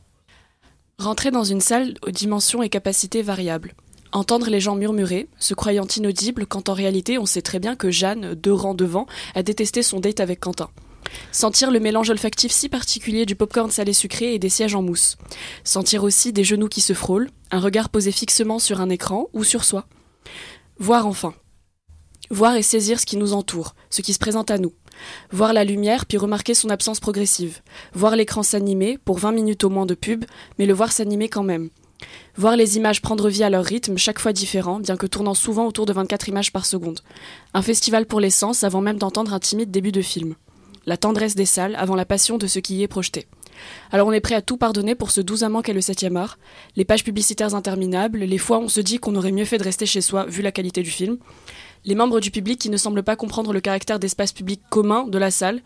Rentrer 0.98 1.30
dans 1.30 1.44
une 1.44 1.60
salle 1.60 1.94
aux 2.06 2.10
dimensions 2.10 2.62
et 2.62 2.68
capacités 2.68 3.22
variables. 3.22 3.72
Entendre 4.12 4.50
les 4.50 4.60
gens 4.60 4.74
murmurer, 4.74 5.28
se 5.38 5.54
croyant 5.54 5.86
inaudibles 5.86 6.46
quand 6.46 6.68
en 6.68 6.74
réalité 6.74 7.16
on 7.18 7.26
sait 7.26 7.42
très 7.42 7.60
bien 7.60 7.76
que 7.76 7.90
Jeanne, 7.90 8.34
deux 8.34 8.52
rangs 8.52 8.74
devant, 8.74 9.06
a 9.34 9.42
détesté 9.42 9.82
son 9.82 10.00
date 10.00 10.18
avec 10.18 10.40
Quentin. 10.40 10.68
Sentir 11.32 11.70
le 11.70 11.80
mélange 11.80 12.10
olfactif 12.10 12.50
si 12.50 12.68
particulier 12.68 13.24
du 13.24 13.36
popcorn 13.36 13.70
salé 13.70 13.92
sucré 13.92 14.34
et 14.34 14.38
des 14.38 14.48
sièges 14.48 14.74
en 14.74 14.82
mousse. 14.82 15.16
Sentir 15.62 16.02
aussi 16.02 16.32
des 16.32 16.44
genoux 16.44 16.68
qui 16.68 16.80
se 16.80 16.92
frôlent, 16.92 17.30
un 17.52 17.60
regard 17.60 17.88
posé 17.88 18.10
fixement 18.10 18.58
sur 18.58 18.80
un 18.80 18.90
écran 18.90 19.28
ou 19.32 19.44
sur 19.44 19.64
soi. 19.64 19.86
Voir 20.78 21.06
enfin. 21.06 21.34
Voir 22.30 22.56
et 22.56 22.62
saisir 22.62 23.00
ce 23.00 23.06
qui 23.06 23.16
nous 23.16 23.32
entoure, 23.32 23.74
ce 23.90 24.02
qui 24.02 24.12
se 24.12 24.18
présente 24.18 24.50
à 24.50 24.58
nous. 24.58 24.72
Voir 25.30 25.52
la 25.52 25.64
lumière 25.64 26.06
puis 26.06 26.18
remarquer 26.18 26.54
son 26.54 26.70
absence 26.70 27.00
progressive. 27.00 27.60
Voir 27.94 28.16
l'écran 28.16 28.42
s'animer, 28.42 28.98
pour 28.98 29.18
20 29.18 29.32
minutes 29.32 29.64
au 29.64 29.70
moins 29.70 29.86
de 29.86 29.94
pub, 29.94 30.24
mais 30.58 30.66
le 30.66 30.74
voir 30.74 30.92
s'animer 30.92 31.28
quand 31.28 31.42
même. 31.42 31.70
Voir 32.36 32.56
les 32.56 32.76
images 32.76 33.02
prendre 33.02 33.28
vie 33.28 33.42
à 33.42 33.50
leur 33.50 33.64
rythme, 33.64 33.98
chaque 33.98 34.18
fois 34.18 34.32
différent, 34.32 34.80
bien 34.80 34.96
que 34.96 35.06
tournant 35.06 35.34
souvent 35.34 35.66
autour 35.66 35.86
de 35.86 35.92
24 35.92 36.28
images 36.28 36.52
par 36.52 36.66
seconde. 36.66 37.00
Un 37.54 37.62
festival 37.62 38.06
pour 38.06 38.20
les 38.20 38.30
sens 38.30 38.64
avant 38.64 38.80
même 38.80 38.98
d'entendre 38.98 39.34
un 39.34 39.40
timide 39.40 39.70
début 39.70 39.92
de 39.92 40.02
film. 40.02 40.34
La 40.86 40.96
tendresse 40.96 41.34
des 41.34 41.46
salles 41.46 41.76
avant 41.76 41.96
la 41.96 42.06
passion 42.06 42.38
de 42.38 42.46
ce 42.46 42.58
qui 42.58 42.76
y 42.76 42.82
est 42.82 42.88
projeté. 42.88 43.26
Alors 43.90 44.06
on 44.08 44.12
est 44.12 44.20
prêt 44.20 44.34
à 44.34 44.42
tout 44.42 44.56
pardonner 44.56 44.94
pour 44.94 45.10
ce 45.10 45.20
doux 45.20 45.44
amant 45.44 45.62
qu'est 45.62 45.74
le 45.74 45.80
7 45.80 46.06
art, 46.16 46.38
les 46.76 46.84
pages 46.84 47.04
publicitaires 47.04 47.54
interminables, 47.54 48.20
les 48.20 48.38
fois 48.38 48.58
où 48.58 48.62
on 48.62 48.68
se 48.68 48.80
dit 48.80 48.98
qu'on 48.98 49.16
aurait 49.16 49.32
mieux 49.32 49.44
fait 49.44 49.58
de 49.58 49.64
rester 49.64 49.86
chez 49.86 50.00
soi 50.00 50.24
vu 50.26 50.40
la 50.42 50.52
qualité 50.52 50.82
du 50.82 50.90
film, 50.90 51.18
les 51.84 51.94
membres 51.94 52.20
du 52.20 52.30
public 52.30 52.58
qui 52.58 52.70
ne 52.70 52.76
semblent 52.76 53.02
pas 53.02 53.16
comprendre 53.16 53.52
le 53.52 53.60
caractère 53.60 53.98
d'espace 53.98 54.32
public 54.32 54.60
commun 54.70 55.06
de 55.06 55.18
la 55.18 55.30
salle, 55.30 55.62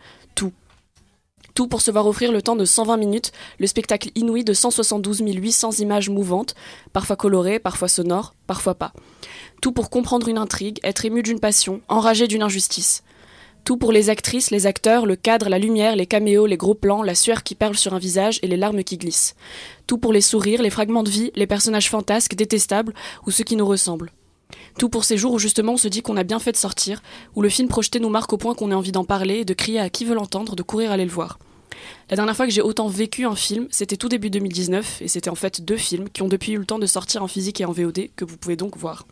tout. 1.55 1.67
Pour 1.67 1.81
se 1.81 1.89
voir 1.89 2.05
offrir 2.05 2.31
le 2.31 2.43
temps 2.43 2.55
de 2.55 2.65
120 2.65 2.97
minutes, 2.97 3.31
le 3.59 3.65
spectacle 3.65 4.11
inouï 4.13 4.43
de 4.43 4.53
172 4.53 5.21
800 5.25 5.71
images 5.79 6.09
mouvantes, 6.09 6.53
parfois 6.93 7.15
colorées, 7.15 7.57
parfois 7.59 7.87
sonores, 7.87 8.35
parfois 8.45 8.75
pas. 8.75 8.93
Tout 9.61 9.71
pour 9.71 9.89
comprendre 9.89 10.27
une 10.27 10.37
intrigue, 10.37 10.79
être 10.83 11.05
ému 11.05 11.23
d'une 11.23 11.39
passion, 11.39 11.81
enragé 11.87 12.27
d'une 12.27 12.43
injustice. 12.43 13.03
Tout 13.63 13.77
pour 13.77 13.91
les 13.91 14.11
actrices, 14.11 14.51
les 14.51 14.67
acteurs, 14.67 15.07
le 15.07 15.15
cadre, 15.15 15.49
la 15.49 15.57
lumière, 15.57 15.95
les 15.95 16.05
caméos, 16.05 16.45
les 16.45 16.57
gros 16.57 16.75
plans, 16.75 17.01
la 17.01 17.15
sueur 17.15 17.41
qui 17.41 17.55
perle 17.55 17.75
sur 17.75 17.95
un 17.95 17.99
visage 17.99 18.39
et 18.43 18.47
les 18.47 18.57
larmes 18.57 18.83
qui 18.83 18.97
glissent. 18.97 19.35
Tout 19.87 19.97
pour 19.97 20.13
les 20.13 20.21
sourires, 20.21 20.61
les 20.61 20.69
fragments 20.69 21.01
de 21.01 21.09
vie, 21.09 21.31
les 21.35 21.47
personnages 21.47 21.89
fantasques, 21.89 22.35
détestables 22.35 22.93
ou 23.25 23.31
ceux 23.31 23.43
qui 23.43 23.55
nous 23.55 23.65
ressemblent. 23.65 24.11
Tout 24.77 24.89
pour 24.89 25.05
ces 25.05 25.17
jours 25.17 25.33
où 25.33 25.39
justement 25.39 25.73
on 25.73 25.77
se 25.77 25.87
dit 25.87 26.01
qu'on 26.01 26.17
a 26.17 26.23
bien 26.23 26.39
fait 26.39 26.51
de 26.51 26.57
sortir, 26.57 27.01
où 27.35 27.41
le 27.41 27.49
film 27.49 27.67
projeté 27.67 27.99
nous 27.99 28.09
marque 28.09 28.33
au 28.33 28.37
point 28.37 28.55
qu'on 28.55 28.71
ait 28.71 28.75
envie 28.75 28.91
d'en 28.91 29.05
parler 29.05 29.45
de 29.45 29.53
crier 29.53 29.79
à 29.79 29.89
qui 29.89 30.05
veut 30.05 30.15
l'entendre, 30.15 30.55
de 30.55 30.63
courir 30.63 30.91
aller 30.91 31.05
le 31.05 31.11
voir. 31.11 31.39
La 32.09 32.15
dernière 32.15 32.35
fois 32.35 32.45
que 32.45 32.51
j'ai 32.51 32.61
autant 32.61 32.87
vécu 32.87 33.25
un 33.25 33.35
film, 33.35 33.67
c'était 33.71 33.97
tout 33.97 34.09
début 34.09 34.29
2019, 34.29 35.01
et 35.01 35.07
c'était 35.07 35.29
en 35.29 35.35
fait 35.35 35.61
deux 35.61 35.77
films 35.77 36.09
qui 36.09 36.21
ont 36.21 36.27
depuis 36.27 36.53
eu 36.53 36.57
le 36.57 36.65
temps 36.65 36.79
de 36.79 36.85
sortir 36.85 37.23
en 37.23 37.27
physique 37.27 37.61
et 37.61 37.65
en 37.65 37.71
VOD, 37.71 38.09
que 38.15 38.25
vous 38.25 38.37
pouvez 38.37 38.55
donc 38.55 38.77
voir. 38.77 39.05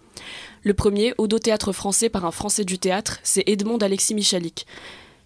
Le 0.63 0.73
premier, 0.73 1.13
Odo 1.17 1.39
Théâtre 1.39 1.71
français 1.71 2.09
par 2.09 2.25
un 2.25 2.31
Français 2.31 2.65
du 2.65 2.79
théâtre, 2.79 3.19
c'est 3.23 3.43
Edmond 3.47 3.77
Alexis 3.79 4.13
Michalik. 4.13 4.65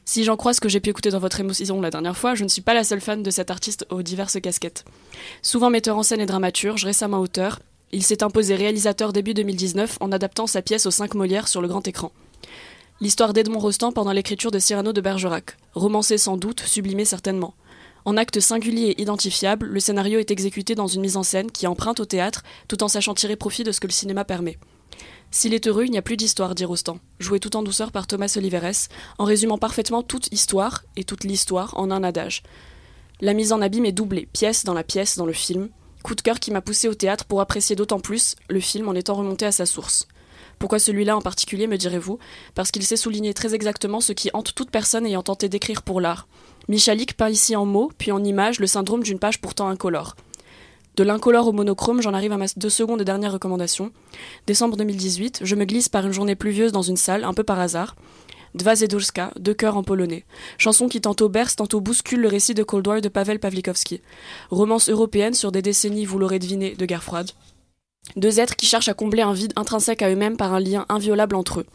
Si 0.05 0.23
j'en 0.23 0.37
crois 0.37 0.53
ce 0.53 0.61
que 0.61 0.69
j'ai 0.69 0.79
pu 0.79 0.89
écouter 0.89 1.09
dans 1.09 1.19
votre 1.19 1.41
émotion 1.41 1.81
la 1.81 1.91
dernière 1.91 2.15
fois, 2.15 2.33
je 2.33 2.45
ne 2.45 2.49
suis 2.49 2.61
pas 2.61 2.73
la 2.73 2.85
seule 2.85 3.01
fan 3.01 3.21
de 3.21 3.29
cet 3.29 3.51
artiste 3.51 3.85
aux 3.89 4.01
diverses 4.01 4.39
casquettes. 4.39 4.85
Souvent 5.41 5.69
metteur 5.69 5.97
en 5.97 6.03
scène 6.03 6.21
et 6.21 6.25
dramaturge, 6.25 6.85
récemment 6.85 7.19
auteur, 7.19 7.59
il 7.91 8.03
s'est 8.03 8.23
imposé 8.23 8.55
réalisateur 8.55 9.13
début 9.13 9.33
2019 9.33 9.97
en 10.01 10.11
adaptant 10.11 10.47
sa 10.47 10.61
pièce 10.61 10.85
aux 10.85 10.91
5 10.91 11.15
Molières 11.15 11.47
sur 11.47 11.61
le 11.61 11.67
grand 11.67 11.87
écran. 11.87 12.11
L'histoire 12.99 13.31
d'Edmond 13.31 13.59
Rostand 13.59 13.91
pendant 13.91 14.11
l'écriture 14.11 14.51
de 14.51 14.59
Cyrano 14.59 14.91
de 14.91 15.01
Bergerac, 15.01 15.57
romancée 15.73 16.17
sans 16.17 16.35
doute, 16.35 16.61
sublimée 16.61 17.05
certainement. 17.05 17.53
En 18.05 18.17
acte 18.17 18.39
singulier 18.39 18.89
et 18.89 19.01
identifiable, 19.01 19.67
le 19.67 19.79
scénario 19.79 20.19
est 20.19 20.31
exécuté 20.31 20.75
dans 20.75 20.87
une 20.87 21.01
mise 21.01 21.17
en 21.17 21.23
scène 21.23 21.51
qui 21.51 21.67
emprunte 21.67 21.99
au 21.99 22.05
théâtre 22.05 22.43
tout 22.67 22.83
en 22.83 22.87
sachant 22.87 23.13
tirer 23.13 23.35
profit 23.35 23.63
de 23.63 23.71
ce 23.71 23.79
que 23.79 23.87
le 23.87 23.93
cinéma 23.93 24.25
permet. 24.25 24.57
S'il 25.29 25.53
est 25.53 25.67
heureux, 25.67 25.85
il 25.85 25.91
n'y 25.91 25.97
a 25.97 26.01
plus 26.01 26.17
d'histoire, 26.17 26.55
dit 26.55 26.65
Rostand, 26.65 26.99
joué 27.19 27.39
tout 27.39 27.55
en 27.55 27.63
douceur 27.63 27.91
par 27.91 28.07
Thomas 28.07 28.33
Oliveres, 28.37 28.87
en 29.17 29.25
résumant 29.25 29.57
parfaitement 29.57 30.03
toute 30.03 30.31
histoire 30.31 30.83
et 30.95 31.03
toute 31.03 31.23
l'histoire 31.23 31.77
en 31.77 31.91
un 31.91 32.03
adage. 32.03 32.43
La 33.19 33.33
mise 33.33 33.51
en 33.51 33.61
abîme 33.61 33.85
est 33.85 33.91
doublée, 33.91 34.27
pièce 34.31 34.63
dans 34.63 34.73
la 34.73 34.83
pièce 34.83 35.17
dans 35.17 35.25
le 35.25 35.33
film. 35.33 35.69
Coup 36.03 36.15
de 36.15 36.21
cœur 36.21 36.39
qui 36.39 36.51
m'a 36.51 36.61
poussé 36.61 36.87
au 36.87 36.93
théâtre 36.93 37.25
pour 37.25 37.41
apprécier 37.41 37.75
d'autant 37.75 37.99
plus 37.99 38.35
le 38.49 38.59
film 38.59 38.87
en 38.87 38.93
étant 38.93 39.15
remonté 39.15 39.45
à 39.45 39.51
sa 39.51 39.65
source. 39.65 40.07
Pourquoi 40.59 40.79
celui-là 40.79 41.15
en 41.15 41.21
particulier, 41.21 41.67
me 41.67 41.77
direz-vous? 41.77 42.17
Parce 42.55 42.71
qu'il 42.71 42.83
sait 42.83 42.95
souligner 42.95 43.33
très 43.33 43.53
exactement 43.53 44.01
ce 44.01 44.13
qui 44.13 44.31
hante 44.33 44.55
toute 44.55 44.71
personne 44.71 45.05
ayant 45.05 45.21
tenté 45.21 45.49
d'écrire 45.49 45.83
pour 45.83 46.01
l'art. 46.01 46.27
Michalik 46.67 47.15
peint 47.15 47.29
ici 47.29 47.55
en 47.55 47.65
mots, 47.65 47.91
puis 47.97 48.11
en 48.11 48.23
images, 48.23 48.59
le 48.59 48.67
syndrome 48.67 49.03
d'une 49.03 49.19
page 49.19 49.39
pourtant 49.39 49.67
incolore. 49.67 50.15
De 50.95 51.03
l'incolore 51.03 51.47
au 51.47 51.51
monochrome, 51.51 52.01
j'en 52.01 52.15
arrive 52.15 52.31
à 52.31 52.37
ma 52.37 52.47
deux 52.55 52.71
secondes 52.71 53.01
et 53.01 53.05
dernière 53.05 53.31
recommandation. 53.31 53.91
Décembre 54.47 54.77
2018, 54.77 55.41
je 55.43 55.55
me 55.55 55.65
glisse 55.65 55.89
par 55.89 56.05
une 56.07 56.11
journée 56.11 56.35
pluvieuse 56.35 56.71
dans 56.71 56.81
une 56.81 56.97
salle, 56.97 57.23
un 57.23 57.35
peu 57.35 57.43
par 57.43 57.59
hasard. 57.59 57.95
Dwa 58.57 58.75
Zedulska, 58.75 59.31
deux 59.39 59.53
chœurs 59.53 59.77
en 59.77 59.83
polonais. 59.83 60.25
Chanson 60.57 60.87
qui 60.87 60.99
tantôt 60.99 61.29
berce, 61.29 61.55
tantôt 61.55 61.79
bouscule 61.79 62.21
le 62.21 62.27
récit 62.27 62.55
de 62.55 62.63
Cold 62.63 62.87
War 62.87 63.01
de 63.01 63.07
Pavel 63.07 63.39
Pawlikowski. 63.39 64.01
Romance 64.49 64.89
européenne 64.89 65.35
sur 65.35 65.51
des 65.51 65.61
décennies, 65.61 66.05
vous 66.05 66.17
l'aurez 66.17 66.39
deviné, 66.39 66.73
de 66.73 66.85
guerre 66.85 67.03
froide. 67.03 67.29
Deux 68.15 68.39
êtres 68.39 68.55
qui 68.55 68.65
cherchent 68.65 68.87
à 68.87 68.95
combler 68.95 69.21
un 69.21 69.33
vide 69.33 69.53
intrinsèque 69.57 70.01
à 70.01 70.09
eux-mêmes 70.09 70.37
par 70.37 70.55
un 70.55 70.59
lien 70.59 70.85
inviolable 70.89 71.35
entre 71.35 71.59
eux. 71.59 71.65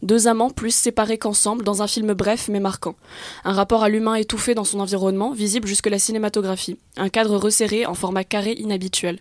Deux 0.00 0.26
amants 0.26 0.48
plus 0.48 0.74
séparés 0.74 1.18
qu'ensemble 1.18 1.64
dans 1.64 1.82
un 1.82 1.86
film 1.86 2.14
bref 2.14 2.48
mais 2.48 2.60
marquant. 2.60 2.94
Un 3.44 3.52
rapport 3.52 3.82
à 3.82 3.90
l'humain 3.90 4.14
étouffé 4.14 4.54
dans 4.54 4.64
son 4.64 4.80
environnement, 4.80 5.32
visible 5.32 5.68
jusque 5.68 5.88
la 5.88 5.98
cinématographie. 5.98 6.78
Un 6.96 7.10
cadre 7.10 7.36
resserré 7.36 7.84
en 7.84 7.94
format 7.94 8.24
carré 8.24 8.52
inhabituel. 8.52 9.18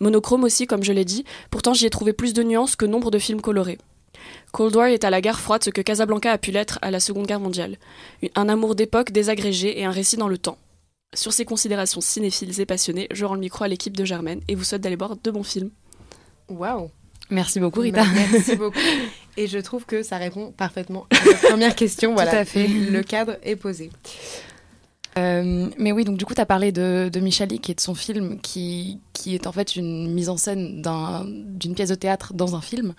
Monochrome 0.00 0.44
aussi, 0.44 0.66
comme 0.66 0.84
je 0.84 0.92
l'ai 0.92 1.04
dit, 1.04 1.24
pourtant 1.50 1.74
j'y 1.74 1.84
ai 1.84 1.90
trouvé 1.90 2.14
plus 2.14 2.32
de 2.32 2.42
nuances 2.42 2.76
que 2.76 2.86
nombre 2.86 3.10
de 3.10 3.18
films 3.18 3.42
colorés. 3.42 3.78
Cold 4.52 4.76
War 4.76 4.86
est 4.86 5.04
à 5.04 5.10
la 5.10 5.20
guerre 5.20 5.40
froide 5.40 5.62
ce 5.62 5.70
que 5.70 5.80
Casablanca 5.80 6.32
a 6.32 6.38
pu 6.38 6.50
l'être 6.50 6.78
à 6.82 6.90
la 6.90 7.00
Seconde 7.00 7.26
Guerre 7.26 7.40
mondiale. 7.40 7.76
Un 8.34 8.48
amour 8.48 8.74
d'époque 8.74 9.12
désagrégé 9.12 9.80
et 9.80 9.84
un 9.84 9.90
récit 9.90 10.16
dans 10.16 10.28
le 10.28 10.38
temps. 10.38 10.58
Sur 11.14 11.32
ces 11.32 11.44
considérations 11.44 12.00
cinéphiles 12.00 12.60
et 12.60 12.66
passionnées, 12.66 13.08
je 13.10 13.24
rends 13.24 13.34
le 13.34 13.40
micro 13.40 13.64
à 13.64 13.68
l'équipe 13.68 13.96
de 13.96 14.04
Germaine 14.04 14.40
et 14.48 14.54
vous 14.54 14.64
souhaite 14.64 14.82
d'aller 14.82 14.96
voir 14.96 15.16
de 15.16 15.30
bons 15.30 15.42
films. 15.42 15.70
Waouh 16.48 16.90
Merci 17.30 17.60
beaucoup 17.60 17.80
Rita. 17.80 18.04
Merci 18.14 18.56
beaucoup. 18.56 18.78
Et 19.36 19.46
je 19.46 19.58
trouve 19.58 19.84
que 19.84 20.02
ça 20.02 20.16
répond 20.16 20.50
parfaitement 20.50 21.06
à 21.10 21.24
la 21.24 21.34
première 21.34 21.76
question. 21.76 22.14
Voilà, 22.14 22.30
Tout 22.30 22.36
à 22.38 22.44
fait. 22.44 22.66
Le 22.66 23.02
cadre 23.02 23.36
est 23.42 23.54
posé. 23.54 23.90
Euh, 25.18 25.68
mais 25.78 25.92
oui, 25.92 26.04
donc 26.04 26.16
du 26.16 26.24
coup, 26.24 26.34
tu 26.34 26.40
as 26.40 26.46
parlé 26.46 26.70
de, 26.72 27.10
de 27.12 27.20
Michalik 27.20 27.68
et 27.70 27.74
de 27.74 27.80
son 27.80 27.94
film 27.94 28.38
qui, 28.40 28.98
qui 29.12 29.34
est 29.34 29.46
en 29.46 29.52
fait 29.52 29.74
une 29.76 30.12
mise 30.14 30.28
en 30.28 30.36
scène 30.36 30.80
d'un- 30.82 31.26
d'une 31.28 31.74
pièce 31.74 31.88
de 31.90 31.94
théâtre 31.94 32.34
dans 32.34 32.54
un 32.54 32.60
film. 32.60 32.94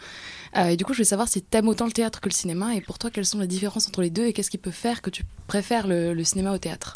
Euh, 0.58 0.66
et 0.70 0.78
du 0.78 0.84
coup, 0.86 0.94
je 0.94 0.98
voulais 0.98 1.06
savoir 1.06 1.28
si 1.28 1.42
tu 1.42 1.58
aimes 1.58 1.68
autant 1.70 1.86
le 1.86 1.92
théâtre 1.92 2.20
que 2.22 2.30
le 2.30 2.34
cinéma 2.34 2.76
et 2.76 2.82
pour 2.82 2.98
toi, 3.00 3.10
quelles 3.10 3.26
sont 3.26 3.40
les 3.40 3.48
différences 3.48 3.88
entre 3.88 4.02
les 4.02 4.10
deux 4.10 4.26
et 4.26 4.34
qu'est-ce 4.34 4.50
qui 4.52 4.58
peut 4.58 4.72
faire 4.72 5.02
que 5.02 5.10
tu 5.10 5.24
préfères 5.48 5.88
le, 5.88 6.14
le 6.14 6.24
cinéma 6.24 6.52
au 6.54 6.58
théâtre? 6.58 6.94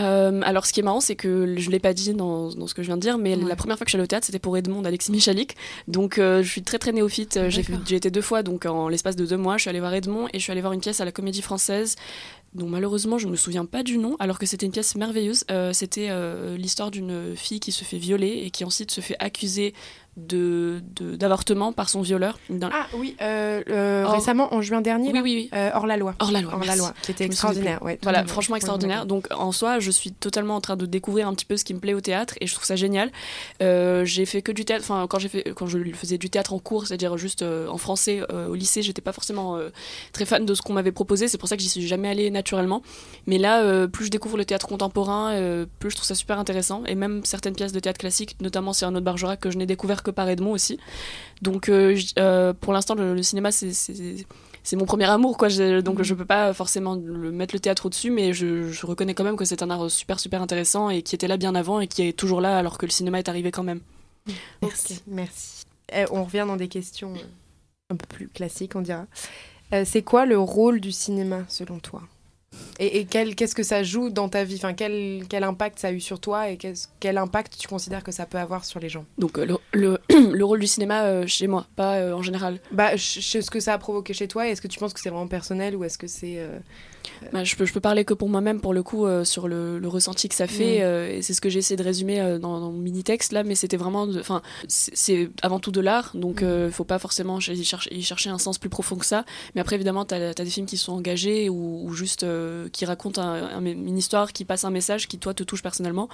Euh, 0.00 0.40
alors, 0.44 0.66
ce 0.66 0.72
qui 0.72 0.80
est 0.80 0.82
marrant, 0.82 1.00
c'est 1.00 1.14
que 1.14 1.54
je 1.56 1.70
l'ai 1.70 1.78
pas 1.78 1.92
dit 1.94 2.14
dans, 2.14 2.48
dans 2.52 2.66
ce 2.66 2.74
que 2.74 2.82
je 2.82 2.88
viens 2.88 2.96
de 2.96 3.00
dire, 3.02 3.16
mais 3.16 3.36
Ouais. 3.36 3.44
la 3.48 3.54
première 3.54 3.76
fois 3.76 3.84
que 3.84 3.90
je 3.90 3.92
suis 3.92 3.96
allée 3.96 4.02
au 4.04 4.08
théâtre, 4.08 4.26
c'était 4.26 4.40
pour 4.40 4.56
Edmond 4.56 4.82
d'Alexis 4.82 5.12
Michalik. 5.12 5.54
Donc, 5.86 6.18
euh, 6.18 6.42
je 6.42 6.50
suis 6.50 6.62
très 6.64 6.78
très 6.78 6.90
néophyte. 6.90 7.38
J'ai 7.48 7.94
été 7.94 8.10
deux 8.10 8.20
fois, 8.20 8.42
donc 8.42 8.66
en 8.66 8.88
l'espace 8.88 9.14
de 9.14 9.24
deux 9.24 9.36
mois, 9.36 9.56
je 9.56 9.60
suis 9.62 9.70
allée 9.70 9.78
voir 9.78 9.94
Edmond 9.94 10.26
et 10.32 10.38
je 10.38 10.42
suis 10.42 10.50
allée 10.50 10.62
voir 10.62 10.72
une 10.72 10.80
pièce 10.80 11.00
à 11.00 11.04
la 11.04 11.12
Comédie 11.12 11.42
Française. 11.42 11.94
Dont 12.54 12.68
malheureusement 12.68 13.18
je 13.18 13.26
ne 13.26 13.32
me 13.32 13.36
souviens 13.36 13.64
pas 13.64 13.82
du 13.82 13.98
nom, 13.98 14.16
alors 14.18 14.38
que 14.38 14.46
c'était 14.46 14.66
une 14.66 14.72
pièce 14.72 14.94
merveilleuse. 14.94 15.44
Euh, 15.50 15.72
c'était 15.72 16.08
euh, 16.10 16.56
l'histoire 16.56 16.90
d'une 16.90 17.36
fille 17.36 17.60
qui 17.60 17.72
se 17.72 17.84
fait 17.84 17.98
violer 17.98 18.42
et 18.44 18.50
qui 18.50 18.64
ensuite 18.64 18.90
se 18.90 19.00
fait 19.00 19.16
accuser 19.18 19.74
de 20.16 20.80
d'avortement 21.00 21.72
par 21.72 21.88
son 21.88 22.00
violeur. 22.02 22.38
Ah 22.62 22.86
oui, 22.96 23.16
euh, 23.20 23.62
euh, 23.68 24.06
récemment, 24.06 24.54
en 24.54 24.62
juin 24.62 24.80
dernier, 24.80 25.08
oui, 25.08 25.14
là, 25.14 25.22
oui, 25.22 25.50
oui. 25.52 25.58
euh, 25.58 25.70
hors 25.74 25.86
la 25.86 25.96
loi. 25.96 26.14
Hors 26.20 26.30
la 26.30 26.40
loi. 26.40 26.52
Hors 26.54 26.64
la 26.64 26.76
loi, 26.76 26.94
qui 27.02 27.10
était 27.10 27.24
extraordinaire. 27.24 27.82
Ouais, 27.82 27.98
Voilà, 28.02 28.24
franchement 28.26 28.56
extraordinaire. 28.56 29.06
Donc 29.06 29.26
en 29.32 29.52
soi, 29.52 29.80
je 29.80 29.90
suis 29.90 30.12
totalement 30.12 30.54
en 30.56 30.60
train 30.60 30.76
de 30.76 30.86
découvrir 30.86 31.26
un 31.26 31.34
petit 31.34 31.44
peu 31.44 31.56
ce 31.56 31.64
qui 31.64 31.74
me 31.74 31.80
plaît 31.80 31.94
au 31.94 32.00
théâtre 32.00 32.34
et 32.40 32.46
je 32.46 32.54
trouve 32.54 32.64
ça 32.64 32.76
génial. 32.76 33.10
J'ai 33.60 34.26
fait 34.26 34.42
que 34.42 34.52
du 34.52 34.64
théâtre, 34.64 34.84
enfin 34.84 35.06
quand 35.08 35.18
j'ai 35.18 35.28
fait, 35.28 35.52
quand 35.54 35.66
je 35.66 35.78
faisais 35.94 36.18
du 36.18 36.30
théâtre 36.30 36.52
en 36.52 36.58
cours, 36.58 36.86
c'est-à-dire 36.86 37.16
juste 37.16 37.42
en 37.42 37.78
français 37.78 38.22
au 38.30 38.54
lycée, 38.54 38.82
j'étais 38.82 39.02
pas 39.02 39.12
forcément 39.12 39.58
très 40.12 40.24
fan 40.24 40.46
de 40.46 40.54
ce 40.54 40.62
qu'on 40.62 40.72
m'avait 40.74 40.92
proposé. 40.92 41.28
C'est 41.28 41.38
pour 41.38 41.48
ça 41.48 41.56
que 41.56 41.62
j'y 41.62 41.68
suis 41.68 41.86
jamais 41.86 42.08
allée 42.08 42.30
naturellement. 42.30 42.82
Mais 43.26 43.38
là, 43.38 43.86
plus 43.88 44.06
je 44.06 44.10
découvre 44.10 44.36
le 44.36 44.44
théâtre 44.44 44.68
contemporain, 44.68 45.34
plus 45.80 45.90
je 45.90 45.96
trouve 45.96 46.06
ça 46.06 46.14
super 46.14 46.38
intéressant. 46.38 46.84
Et 46.86 46.94
même 46.94 47.24
certaines 47.24 47.54
pièces 47.54 47.72
de 47.72 47.80
théâtre 47.80 47.98
classique, 47.98 48.36
notamment 48.40 48.72
Cyrano 48.72 49.00
de 49.00 49.04
Bergerac 49.04 49.40
que 49.40 49.50
je 49.50 49.58
n'ai 49.58 49.66
découvert 49.66 50.03
que 50.04 50.12
par 50.12 50.28
Edmond 50.28 50.52
aussi. 50.52 50.78
Donc 51.42 51.68
euh, 51.68 51.98
euh, 52.18 52.52
pour 52.52 52.72
l'instant, 52.72 52.94
le, 52.94 53.14
le 53.14 53.22
cinéma 53.24 53.50
c'est 54.66 54.76
mon 54.76 54.86
premier 54.86 55.04
amour, 55.04 55.36
quoi. 55.36 55.48
Je- 55.48 55.80
donc 55.80 56.00
je 56.02 56.14
peux 56.14 56.24
pas 56.24 56.54
forcément 56.54 56.94
le, 56.94 57.30
mettre 57.32 57.54
le 57.54 57.60
théâtre 57.60 57.86
au-dessus, 57.86 58.10
mais 58.10 58.32
je, 58.32 58.70
je 58.70 58.86
reconnais 58.86 59.12
quand 59.14 59.24
même 59.24 59.36
que 59.36 59.44
c'est 59.44 59.62
un 59.62 59.68
art 59.70 59.90
super 59.90 60.18
super 60.20 60.40
intéressant 60.40 60.88
et 60.88 61.02
qui 61.02 61.14
était 61.14 61.28
là 61.28 61.36
bien 61.36 61.54
avant 61.54 61.80
et 61.80 61.86
qui 61.88 62.06
est 62.08 62.12
toujours 62.12 62.40
là 62.40 62.56
alors 62.56 62.78
que 62.78 62.86
le 62.86 62.90
cinéma 62.92 63.18
est 63.18 63.28
arrivé 63.28 63.50
quand 63.50 63.62
même. 63.64 63.80
Merci. 64.62 65.02
Merci. 65.06 65.64
Euh, 65.94 66.06
on 66.12 66.24
revient 66.24 66.44
dans 66.46 66.56
des 66.56 66.68
questions 66.68 67.12
euh, 67.14 67.18
un 67.90 67.96
peu 67.96 68.06
plus 68.06 68.28
classiques, 68.28 68.74
on 68.74 68.80
dira. 68.80 69.04
Euh, 69.74 69.84
c'est 69.84 70.02
quoi 70.02 70.24
le 70.24 70.38
rôle 70.38 70.80
du 70.80 70.92
cinéma, 70.92 71.44
selon 71.48 71.78
toi? 71.78 72.02
Et, 72.78 72.98
et 73.00 73.04
qu'est-ce 73.04 73.54
que 73.54 73.62
ça 73.62 73.82
joue 73.82 74.10
dans 74.10 74.28
ta 74.28 74.44
vie? 74.44 74.56
Enfin, 74.56 74.74
quel, 74.74 75.22
quel 75.28 75.44
impact 75.44 75.78
ça 75.78 75.88
a 75.88 75.92
eu 75.92 76.00
sur 76.00 76.18
toi 76.20 76.48
et 76.50 76.58
quel 77.00 77.18
impact 77.18 77.56
tu 77.58 77.68
considères 77.68 78.02
que 78.02 78.12
ça 78.12 78.26
peut 78.26 78.38
avoir 78.38 78.64
sur 78.64 78.80
les 78.80 78.88
gens? 78.88 79.04
Donc 79.18 79.38
euh, 79.38 79.44
le, 79.44 79.58
le, 79.72 79.98
le 80.32 80.44
rôle 80.44 80.60
du 80.60 80.66
cinéma 80.66 81.04
euh, 81.04 81.26
chez 81.26 81.46
moi, 81.46 81.66
pas 81.76 81.96
euh, 81.98 82.12
en 82.12 82.22
général. 82.22 82.58
bah, 82.72 82.96
ce 82.96 83.50
que 83.50 83.60
ça 83.60 83.74
a 83.74 83.78
provoqué 83.78 84.12
chez 84.12 84.28
toi. 84.28 84.48
Est-ce 84.48 84.60
que 84.60 84.68
tu 84.68 84.78
penses 84.78 84.92
que 84.92 85.00
c'est 85.00 85.10
vraiment 85.10 85.28
personnel 85.28 85.76
ou 85.76 85.84
est-ce 85.84 85.98
que 85.98 86.06
c'est... 86.06 86.38
euh, 86.38 86.58
Bah, 87.32 87.44
je, 87.44 87.56
peux, 87.56 87.64
je 87.66 87.72
peux 87.72 87.80
parler 87.80 88.04
que 88.04 88.14
pour 88.14 88.28
moi-même, 88.28 88.60
pour 88.60 88.74
le 88.74 88.82
coup, 88.82 89.06
euh, 89.06 89.24
sur 89.24 89.48
le, 89.48 89.78
le 89.78 89.88
ressenti 89.88 90.28
que 90.28 90.34
ça 90.34 90.46
fait. 90.46 90.78
Mm. 90.78 90.82
euh, 90.82 91.10
et 91.16 91.22
c'est 91.22 91.34
ce 91.34 91.40
que 91.40 91.48
j'ai 91.48 91.58
essayé 91.58 91.76
de 91.76 91.82
résumer 91.82 92.20
euh, 92.20 92.38
dans, 92.38 92.60
dans 92.60 92.70
mon 92.70 92.78
mini-texte, 92.78 93.32
là, 93.32 93.42
mais 93.44 93.54
c'était 93.54 93.76
vraiment. 93.76 94.06
Enfin, 94.18 94.42
c'est 94.68 95.30
avant 95.42 95.60
tout 95.60 95.70
de 95.72 95.80
l'art, 95.80 96.12
donc 96.14 96.42
Mm. 96.42 96.66
il 96.66 96.72
faut 96.72 96.84
pas 96.84 96.98
forcément 96.98 97.38
y 97.38 97.64
chercher, 97.64 97.94
y 97.94 98.02
chercher 98.02 98.30
un 98.30 98.38
sens 98.38 98.58
plus 98.58 98.70
profond 98.70 98.96
que 98.96 99.06
ça. 99.06 99.24
Mais 99.54 99.60
après, 99.60 99.76
évidemment, 99.76 100.04
tu 100.04 100.14
as, 100.14 100.34
des 100.34 100.44
films 100.46 100.66
qui 100.66 100.76
sont 100.76 100.92
engagés 100.92 101.48
ou, 101.48 101.82
ou 101.84 101.92
juste 101.92 102.24
qui 102.72 102.84
racontent 102.84 103.20
un- 103.22 103.58
un- 103.58 103.64
une 103.64 103.98
histoire, 103.98 104.32
qui 104.32 104.44
passe 104.44 104.64
un 104.64 104.70
message 104.70 105.08
qui, 105.08 105.18
toi, 105.18 105.34
te 105.34 105.42
touche 105.42 105.62
personnellement. 105.62 106.08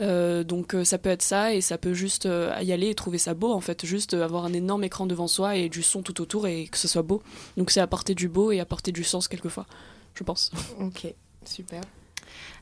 Donc 0.00 0.74
ça 0.84 0.98
peut 0.98 1.10
être 1.10 1.22
ça, 1.22 1.54
et 1.54 1.60
ça 1.60 1.78
peut 1.78 1.92
juste 1.94 2.28
y 2.62 2.72
aller 2.72 2.88
et 2.88 2.94
trouver 2.94 3.18
ça 3.18 3.34
beau, 3.34 3.52
en 3.52 3.60
fait. 3.60 3.84
Juste 3.86 4.14
avoir 4.14 4.44
un 4.44 4.52
énorme 4.52 4.84
écran 4.84 5.06
devant 5.06 5.28
soi 5.28 5.56
et 5.56 5.68
du 5.68 5.82
son 5.82 6.02
tout 6.02 6.20
autour 6.20 6.46
et 6.46 6.66
que 6.68 6.78
ce 6.78 6.88
soit 6.88 7.02
beau. 7.02 7.22
Donc 7.56 7.70
c'est 7.70 7.80
apporter 7.80 8.14
du 8.14 8.28
beau 8.28 8.52
et 8.52 8.60
apporter 8.60 8.92
du 8.92 9.04
sens 9.04 9.28
quelquefois, 9.28 9.66
je 10.14 10.24
pense. 10.24 10.50
Ok, 10.80 11.12
super. 11.44 11.80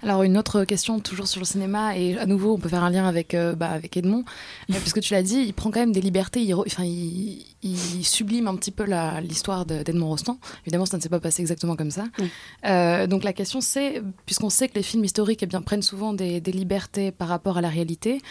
Alors 0.02 0.22
une 0.22 0.38
autre 0.38 0.64
question 0.64 0.98
toujours 1.00 1.26
sur 1.28 1.40
le 1.40 1.44
cinéma 1.44 1.96
et 1.98 2.16
à 2.16 2.24
nouveau 2.24 2.54
on 2.54 2.58
peut 2.58 2.68
faire 2.70 2.84
un 2.84 2.90
lien 2.90 3.06
avec 3.06 3.34
euh, 3.34 3.54
bah, 3.54 3.68
avec 3.68 3.96
Edmond 3.96 4.24
euh, 4.70 4.74
puisque 4.80 5.00
tu 5.00 5.12
l'as 5.12 5.22
dit 5.22 5.40
il 5.46 5.52
prend 5.52 5.70
quand 5.70 5.80
même 5.80 5.92
des 5.92 6.00
libertés 6.00 6.40
il, 6.40 6.54
enfin, 6.54 6.84
il, 6.84 7.44
il 7.62 8.04
sublime 8.04 8.46
un 8.48 8.56
petit 8.56 8.70
peu 8.70 8.84
la- 8.84 9.20
l'histoire 9.20 9.66
de- 9.66 9.82
d'Edmond 9.82 10.08
Rostand 10.08 10.38
évidemment 10.62 10.86
ça 10.86 10.96
ne 10.96 11.02
s'est 11.02 11.08
pas 11.10 11.20
passé 11.20 11.42
exactement 11.42 11.76
comme 11.76 11.90
ça 11.90 12.04
Oui. 12.18 12.30
Euh, 12.64 13.06
donc 13.08 13.24
la 13.24 13.32
question 13.34 13.60
c'est 13.60 14.00
puisqu'on 14.24 14.50
sait 14.50 14.68
que 14.68 14.74
les 14.74 14.82
films 14.84 15.04
historiques 15.04 15.42
eh 15.42 15.46
bien, 15.46 15.60
prennent 15.60 15.82
souvent 15.82 16.14
des, 16.14 16.40
des 16.40 16.52
libertés 16.52 17.10
par 17.10 17.28
rapport 17.28 17.58
à 17.58 17.60
la 17.60 17.68
réalité 17.68 18.22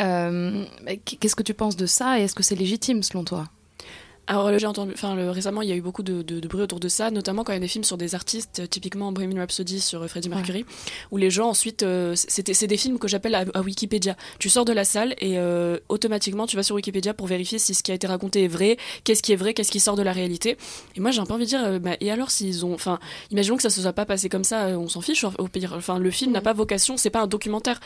euh, 0.00 0.64
qu'est-ce 1.04 1.36
que 1.36 1.42
tu 1.44 1.54
penses 1.54 1.76
de 1.76 1.86
ça 1.86 2.18
et 2.18 2.22
est-ce 2.24 2.34
que 2.34 2.42
c'est 2.42 2.56
légitime 2.56 3.02
selon 3.04 3.22
toi? 3.24 3.44
Alors 4.30 4.46
euh, 4.46 4.58
j'ai 4.58 4.66
entendu, 4.68 4.92
enfin 4.94 5.16
le- 5.16 5.28
récemment 5.30 5.60
il 5.60 5.68
y 5.68 5.72
a 5.72 5.74
eu 5.74 5.80
beaucoup 5.80 6.04
de, 6.04 6.22
de- 6.22 6.38
de 6.38 6.46
bruit 6.48 6.62
autour 6.62 6.78
de 6.78 6.88
ça, 6.88 7.10
notamment 7.10 7.42
quand 7.42 7.50
il 7.52 7.56
y 7.56 7.58
a 7.58 7.60
des 7.60 7.66
films 7.66 7.82
sur 7.82 7.96
des 7.98 8.14
artistes, 8.14 8.60
euh, 8.60 8.66
typiquement 8.68 9.10
Bohemian 9.10 9.38
Rhapsody 9.40 9.80
sur 9.80 10.02
euh, 10.02 10.06
Freddie 10.06 10.28
Mercury, 10.28 10.64
où 11.10 11.16
les 11.16 11.30
gens 11.30 11.48
ensuite, 11.48 11.82
euh, 11.82 12.14
c'est 12.14 12.66
des 12.68 12.76
films 12.76 13.00
que 13.00 13.08
j'appelle 13.08 13.34
à, 13.34 13.44
à 13.54 13.60
Wikipédia. 13.60 14.16
Tu 14.38 14.48
sors 14.48 14.64
de 14.64 14.72
la 14.72 14.84
salle 14.84 15.16
et 15.18 15.36
euh, 15.38 15.78
automatiquement 15.88 16.46
tu 16.46 16.54
vas 16.54 16.62
sur 16.62 16.76
Wikipédia 16.76 17.12
pour 17.12 17.26
vérifier 17.26 17.58
si 17.58 17.74
ce 17.74 17.82
qui 17.82 17.90
a 17.90 17.94
été 17.94 18.06
raconté 18.06 18.44
est 18.44 18.48
vrai, 18.48 18.76
qu'est-ce 19.02 19.20
qui 19.22 19.32
est 19.32 19.36
vrai, 19.36 19.52
qu'est-ce 19.52 19.72
qui 19.72 19.80
sort 19.80 19.96
de 19.96 20.02
la 20.02 20.12
réalité. 20.12 20.56
Et 20.94 21.00
moi 21.00 21.10
j'ai 21.10 21.18
un 21.20 21.26
peu 21.26 21.34
envie 21.34 21.44
de 21.46 21.48
dire, 21.48 21.64
euh, 21.64 21.78
bah, 21.80 21.96
et 22.00 22.12
alors 22.12 22.30
s'ils 22.30 22.64
ont, 22.64 22.72
enfin 22.74 23.00
imaginons 23.32 23.56
que 23.56 23.62
ça 23.62 23.70
se 23.70 23.80
soit 23.82 23.92
pas 23.92 24.06
passé 24.06 24.28
comme 24.28 24.44
ça, 24.44 24.78
on 24.78 24.88
s'en 24.88 25.00
fiche. 25.00 25.24
Au 25.24 25.48
pire, 25.48 25.74
enfin 25.76 25.98
le 25.98 26.10
film 26.12 26.30
n'a 26.30 26.40
pas 26.40 26.52
vocation, 26.52 26.96
c'est 26.96 27.10
pas 27.10 27.22
un 27.22 27.26
documentaire. 27.26 27.80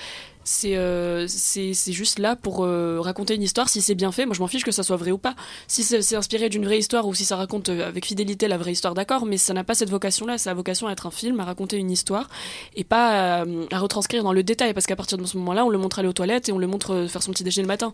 C'est 0.45 0.76
euh, 0.76 1.26
c'est 1.28 1.74
c'est 1.74 1.92
juste 1.92 2.18
là 2.18 2.36
pour 2.36 2.64
euh, 2.64 2.99
raconter 3.01 3.34
une 3.34 3.42
histoire. 3.42 3.68
Si 3.68 3.80
c'est 3.82 3.95
bien 3.95 4.12
fait, 4.12 4.26
moi 4.26 4.34
je 4.34 4.40
m'en 4.40 4.47
fiche 4.47 4.64
que 4.64 4.72
ça 4.72 4.82
soit 4.82 4.97
vrai 4.97 5.11
ou 5.11 5.18
pas. 5.18 5.34
Si 5.68 5.82
c'est 5.82 6.16
inspiré 6.16 6.49
d'une 6.49 6.64
vraie 6.64 6.78
histoire 6.78 7.07
ou 7.07 7.14
si 7.14 7.24
ça 7.24 7.36
raconte 7.36 7.68
euh, 7.70 7.88
avec 7.88 8.07
fidélité 8.07 8.47
la 8.49 8.59
vraie 8.59 8.72
histoire, 8.72 8.95
d'accord, 8.95 9.26
mais 9.26 9.36
ça 9.38 9.55
n'a 9.55 9.64
pas 9.64 9.74
cette 9.74 9.90
vocation-là. 9.90 10.38
Ça 10.38 10.51
a 10.51 10.55
vocation 10.55 10.86
à 10.86 10.92
être 10.92 11.07
un 11.07 11.11
film, 11.11 11.40
à 11.40 11.45
raconter 11.45 11.76
une 11.78 11.90
histoire 11.90 12.28
et 12.76 12.84
pas 12.84 13.40
à, 13.40 13.45
à 13.72 13.78
retranscrire 13.78 14.22
dans 14.22 14.32
le 14.32 14.42
détail 14.42 14.74
parce 14.74 14.86
qu'à 14.86 14.97
partir 14.97 15.18
de 15.18 15.24
ce 15.24 15.36
moment-là, 15.38 15.64
on 15.64 15.70
le 15.70 15.78
montre 15.78 15.99
aller 15.99 16.09
aux 16.09 16.12
toilettes 16.12 16.49
et 16.49 16.53
on 16.53 16.59
le 16.59 16.66
montre 16.66 16.95
euh, 16.95 17.09
faire 17.09 17.22
son 17.22 17.32
petit 17.32 17.45
déjeuner 17.45 17.62
le 17.64 17.68
matin. 17.68 17.92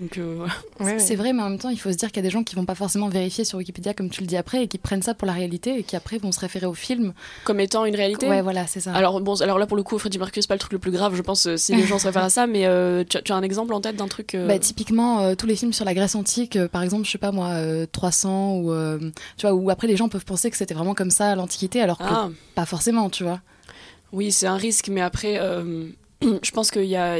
Donc 0.00 0.18
euh, 0.18 0.34
voilà. 0.38 0.52
Ouais, 0.80 0.92
ouais. 0.94 0.98
C'est 0.98 1.16
vrai, 1.16 1.32
mais 1.32 1.42
en 1.42 1.50
même 1.50 1.58
temps, 1.58 1.68
il 1.68 1.78
faut 1.78 1.92
se 1.92 1.96
dire 1.96 2.08
qu'il 2.10 2.16
y 2.16 2.24
a 2.24 2.28
des 2.28 2.30
gens 2.30 2.42
qui 2.42 2.54
vont 2.54 2.64
pas 2.64 2.74
forcément 2.74 3.08
vérifier 3.08 3.44
sur 3.44 3.58
Wikipédia, 3.58 3.94
comme 3.94 4.10
tu 4.10 4.20
le 4.22 4.26
dis 4.26 4.36
après, 4.36 4.64
et 4.64 4.68
qui 4.68 4.78
prennent 4.78 5.02
ça 5.02 5.14
pour 5.14 5.26
la 5.26 5.32
réalité, 5.32 5.78
et 5.78 5.82
qui 5.82 5.94
après 5.96 6.18
vont 6.18 6.32
se 6.32 6.40
référer 6.40 6.66
au 6.66 6.74
film. 6.74 7.12
comme 7.44 7.60
étant 7.60 7.84
une 7.84 7.96
réalité. 7.96 8.28
Ouais, 8.28 8.42
voilà, 8.42 8.66
c'est 8.66 8.80
ça. 8.80 8.92
Alors 8.94 9.20
bon, 9.20 9.40
alors 9.42 9.58
là 9.58 9.66
pour 9.66 9.76
le 9.76 9.82
coup, 9.82 9.98
Freddie 9.98 10.18
Mercury 10.18 10.42
c'est 10.42 10.48
pas 10.48 10.54
le 10.54 10.60
truc 10.60 10.72
le 10.72 10.78
plus 10.78 10.90
grave, 10.90 11.14
je 11.14 11.22
pense, 11.22 11.46
euh, 11.46 11.56
si 11.56 11.72
les 11.82 11.86
gens 11.88 11.98
se 11.98 12.06
réfèrent 12.06 12.22
à 12.24 12.30
ça. 12.30 12.46
Mais 12.46 12.66
euh, 12.66 13.04
tu, 13.08 13.16
as- 13.18 13.22
tu 13.22 13.32
as 13.32 13.36
un 13.36 13.42
exemple 13.42 13.74
en 13.74 13.80
tête 13.80 13.96
d'un 13.96 14.08
truc 14.08 14.34
euh, 14.34 14.46
Bah, 14.48 14.58
typiquement, 14.58 15.20
euh, 15.20 15.34
tous 15.34 15.46
les 15.46 15.56
films 15.56 15.72
sur 15.72 15.84
la 15.84 15.94
Grèce 15.94 16.14
antique, 16.14 16.58
par 16.68 16.82
exemple, 16.82 17.04
je 17.06 17.10
sais 17.10 17.18
pas 17.18 17.32
moi, 17.32 17.48
euh, 17.50 17.86
300, 17.90 18.56
ou 18.58 18.72
tu 19.36 19.46
vois, 19.46 19.54
où 19.54 19.70
après 19.70 19.86
les 19.88 19.96
gens 19.96 20.08
peuvent 20.08 20.24
penser 20.24 20.50
que 20.50 20.56
c'était 20.56 20.74
vraiment 20.74 20.94
comme 20.94 21.10
ça 21.10 21.30
à 21.30 21.34
l'Antiquité, 21.34 21.80
alors 21.82 21.98
que 21.98 22.04
Ah, 22.06 22.28
pas 22.54 22.66
forcément, 22.66 23.10
tu 23.10 23.24
vois. 23.24 23.40
oui, 24.12 24.30
c'est 24.32 24.46
un 24.46 24.56
risque, 24.56 24.88
mais 24.88 25.00
après, 25.00 25.38
je 26.22 26.50
pense 26.52 26.70
qu'il 26.70 26.84
y 26.84 26.96
a 26.96 27.18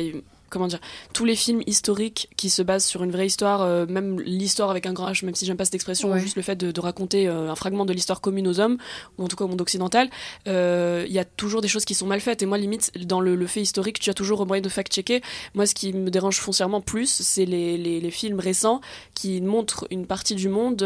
comment 0.53 0.69
dire, 0.69 0.79
tous 1.13 1.25
les 1.25 1.35
films 1.35 1.63
historiques 1.67 2.29
qui 2.37 2.51
se 2.51 2.63
basent 2.63 2.85
sur 2.85 3.03
une 3.03 3.11
vraie 3.11 3.27
histoire, 3.27 3.63
euh, 3.63 3.87
même 3.89 4.21
l'histoire 4.21 4.71
avec 4.71 4.87
un 4.87 4.93
grand 4.93 5.11
H, 5.11 5.25
même 5.25 5.35
si 5.35 5.47
j'aime 5.47 5.57
pas 5.57 5.65
cette 5.65 5.75
expression, 5.75 6.11
Ouais. 6.11 6.21
juste 6.21 6.37
le 6.37 6.43
fait 6.43 6.57
de, 6.57 6.71
de 6.71 6.81
raconter 6.81 7.27
euh, 7.27 7.51
un 7.51 7.55
fragment 7.57 7.85
de 7.87 7.93
l'histoire 7.93 8.21
commune 8.21 8.47
aux 8.47 8.61
hommes, 8.61 8.77
ou 9.19 9.25
en 9.25 9.29
tout 9.29 9.37
cas 9.37 9.45
au 9.45 9.49
monde 9.49 9.61
occidental, 9.61 10.11
euh, 10.47 11.05
il 11.09 11.13
y 11.13 11.19
a 11.19 11.25
toujours 11.25 11.63
des 11.63 11.69
choses 11.69 11.85
qui 11.85 11.95
sont 11.95 12.07
mal 12.07 12.21
faites. 12.21 12.43
Et 12.43 12.47
moi, 12.47 12.59
limite, 12.59 12.93
dans 13.07 13.21
le, 13.21 13.35
le 13.35 13.47
fait 13.47 13.63
historique, 13.63 13.99
tu 13.99 14.11
as 14.11 14.15
toujours 14.15 14.47
moyen 14.47 14.61
de 14.63 14.69
fact-checker. 14.69 15.23
Moi, 15.55 15.67
ce 15.67 15.75
qui 15.75 15.93
me 15.93 16.11
dérange 16.11 16.39
foncièrement 16.39 16.81
plus, 16.81 17.09
c'est 17.09 17.45
les, 17.47 17.79
les, 17.79 18.01
les 18.01 18.11
films 18.11 18.39
récents 18.39 18.81
qui 19.15 19.41
montrent 19.41 19.87
une 19.91 20.07
partie 20.07 20.35
du 20.35 20.49
monde, 20.49 20.83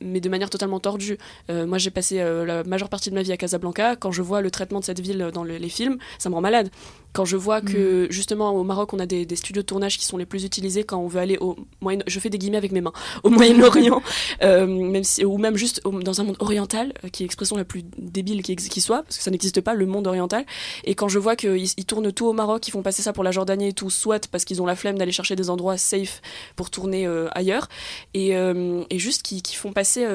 mais 0.00 0.20
de 0.20 0.28
manière 0.28 0.50
totalement 0.50 0.80
tordue. 0.80 1.18
Moi, 1.48 1.78
j'ai 1.78 1.90
passé 1.90 2.18
la 2.18 2.64
majeure 2.64 2.88
partie 2.88 3.10
de 3.10 3.14
ma 3.14 3.22
vie 3.22 3.32
à 3.32 3.36
Casablanca. 3.36 3.96
Quand 3.96 4.12
je 4.12 4.22
vois 4.22 4.40
le 4.40 4.50
traitement 4.50 4.80
de 4.80 4.84
cette 4.84 5.00
ville 5.00 5.30
dans 5.32 5.44
le- 5.44 5.56
les 5.58 5.68
films, 5.68 5.98
ça 6.18 6.28
me 6.30 6.34
rend 6.34 6.40
malade. 6.40 6.70
Quand 7.16 7.24
je 7.24 7.38
vois 7.38 7.62
que, 7.62 8.06
justement, 8.10 8.50
au 8.52 8.62
Maroc, 8.62 8.92
on 8.92 8.98
a 8.98 9.06
des, 9.06 9.24
des 9.24 9.36
studios 9.36 9.62
de 9.62 9.66
tournage 9.66 9.96
qui 9.96 10.04
sont 10.04 10.18
les 10.18 10.26
plus 10.26 10.44
utilisés 10.44 10.84
quand 10.84 10.98
on 10.98 11.06
veut 11.06 11.18
aller 11.20 11.38
au 11.40 11.56
Moyen... 11.80 12.00
Je 12.06 12.20
fais 12.20 12.28
des 12.28 12.36
guillemets 12.36 12.58
avec 12.58 12.72
mes 12.72 12.82
mains. 12.82 12.92
Au 13.22 13.30
Moyen-Orient, 13.30 14.02
euh, 14.42 14.66
même 14.66 15.02
si, 15.02 15.24
ou 15.24 15.38
même 15.38 15.56
juste 15.56 15.80
au- 15.84 16.02
dans 16.02 16.20
un 16.20 16.24
monde 16.24 16.36
oriental, 16.40 16.92
euh, 17.04 17.08
qui 17.08 17.22
est 17.22 17.24
l'expression 17.26 17.56
la 17.56 17.64
plus 17.64 17.84
débile 17.96 18.42
qui, 18.42 18.54
qui 18.56 18.80
soit, 18.82 19.02
parce 19.02 19.16
que 19.16 19.22
ça 19.22 19.30
n'existe 19.30 19.62
pas, 19.62 19.72
le 19.72 19.86
monde 19.86 20.06
oriental. 20.06 20.44
Et 20.84 20.94
quand 20.94 21.08
je 21.08 21.18
vois 21.18 21.36
qu'ils 21.36 21.56
ils 21.78 21.86
tournent 21.86 22.12
tout 22.12 22.26
au 22.26 22.34
Maroc, 22.34 22.68
ils 22.68 22.70
font 22.70 22.82
passer 22.82 23.00
ça 23.00 23.14
pour 23.14 23.24
la 23.24 23.30
Jordanie 23.32 23.68
et 23.68 23.72
tout, 23.72 23.88
soit 23.88 24.28
parce 24.28 24.44
qu'ils 24.44 24.60
ont 24.60 24.66
la 24.66 24.76
flemme 24.76 24.98
d'aller 24.98 25.10
chercher 25.12 25.36
des 25.36 25.48
endroits 25.48 25.78
safe 25.78 26.20
pour 26.54 26.68
tourner 26.68 27.06
euh, 27.06 27.28
ailleurs, 27.32 27.68
et, 28.12 28.36
euh, 28.36 28.82
et 28.90 28.98
juste 28.98 29.22
qui, 29.22 29.40
qui 29.40 29.56
font 29.56 29.72
passer 29.72 30.06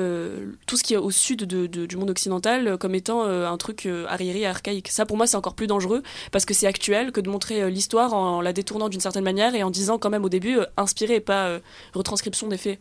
tout 0.68 0.78
ce 0.78 0.84
qui 0.84 0.94
est 0.94 0.98
au 0.98 1.10
sud 1.10 1.46
de- 1.46 1.66
de- 1.66 1.88
du 1.88 1.98
monde 1.98 2.12
occidental 2.12 2.78
comme 2.78 2.94
étant 2.94 3.24
un 3.24 3.58
truc 3.58 3.90
arriéré, 4.08 4.46
archaïque. 4.46 4.90
Ça, 4.90 5.08
pour 5.08 5.18
moi, 5.18 5.26
c'est 5.26 5.38
encore 5.38 5.56
plus 5.56 5.66
dangereux 5.68 6.04
parce 6.32 6.46
que 6.46 6.54
c'est 6.54 6.68
actuel 6.68 6.91
que 7.12 7.22
de 7.22 7.30
montrer 7.30 7.62
euh, 7.64 7.70
l'histoire 7.70 8.14
en 8.14 8.42
la 8.42 8.54
détournant 8.54 8.90
d'une 8.90 9.00
certaine 9.00 9.24
manière 9.24 9.56
et 9.56 9.64
en 9.64 9.70
disant 9.70 9.98
quand 9.98 10.10
même 10.10 10.26
au 10.26 10.30
début 10.30 10.58
euh, 10.60 10.66
inspiré 10.78 11.16
et 11.16 11.20
pas 11.20 11.48
euh, 11.48 11.60
retranscription 11.94 12.48
des 12.48 12.58
faits. 12.58 12.80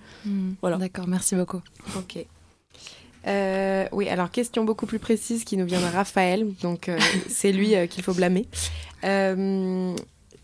Voilà. 0.60 0.76
D'accord, 0.76 1.06
merci 1.06 1.34
beaucoup. 1.34 1.60
Ok. 1.96 2.24
Euh, 3.26 3.86
oui, 3.92 4.08
alors 4.08 4.30
question 4.30 4.64
beaucoup 4.64 4.86
plus 4.86 4.98
précise 4.98 5.44
qui 5.44 5.56
nous 5.56 5.66
vient 5.66 5.80
de 5.80 5.94
Raphaël, 5.94 6.46
donc 6.62 6.88
euh, 6.88 6.98
c'est 7.28 7.52
lui 7.52 7.74
euh, 7.74 7.86
qu'il 7.86 8.02
faut 8.02 8.14
blâmer. 8.14 8.46
Euh, 9.04 9.94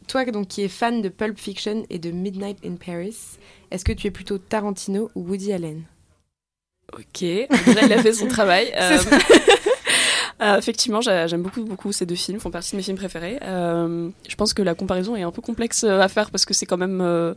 toi 0.06 0.24
donc 0.26 0.48
qui 0.48 0.62
es 0.62 0.68
fan 0.68 1.02
de 1.02 1.08
Pulp 1.08 1.38
Fiction 1.38 1.84
et 1.90 1.98
de 1.98 2.10
Midnight 2.10 2.58
in 2.64 2.74
Paris, 2.74 3.16
est-ce 3.70 3.84
que 3.84 3.92
tu 3.92 4.06
es 4.06 4.10
plutôt 4.10 4.38
Tarantino 4.38 5.10
ou 5.14 5.26
Woody 5.26 5.52
Allen? 5.52 5.82
Ok, 6.92 7.20
déjà 7.20 7.82
il 7.82 7.92
a 7.92 8.02
fait 8.02 8.12
son 8.12 8.28
travail. 8.28 8.72
Euh, 10.42 10.58
effectivement, 10.58 11.00
j'a- 11.00 11.26
j'aime 11.26 11.42
beaucoup, 11.42 11.64
beaucoup 11.64 11.92
ces 11.92 12.04
deux 12.06 12.14
films, 12.14 12.40
font 12.40 12.50
partie 12.50 12.72
de 12.72 12.76
mes 12.76 12.82
films 12.82 12.96
préférés. 12.98 13.38
Euh, 13.42 14.08
je 14.28 14.34
pense 14.36 14.52
que 14.52 14.62
la 14.62 14.74
comparaison 14.74 15.16
est 15.16 15.22
un 15.22 15.30
peu 15.30 15.40
complexe 15.42 15.84
euh, 15.84 16.00
à 16.00 16.08
faire 16.08 16.30
parce 16.30 16.44
que 16.44 16.52
c'est 16.52 16.66
quand 16.66 16.76
même 16.76 17.00
euh, 17.00 17.32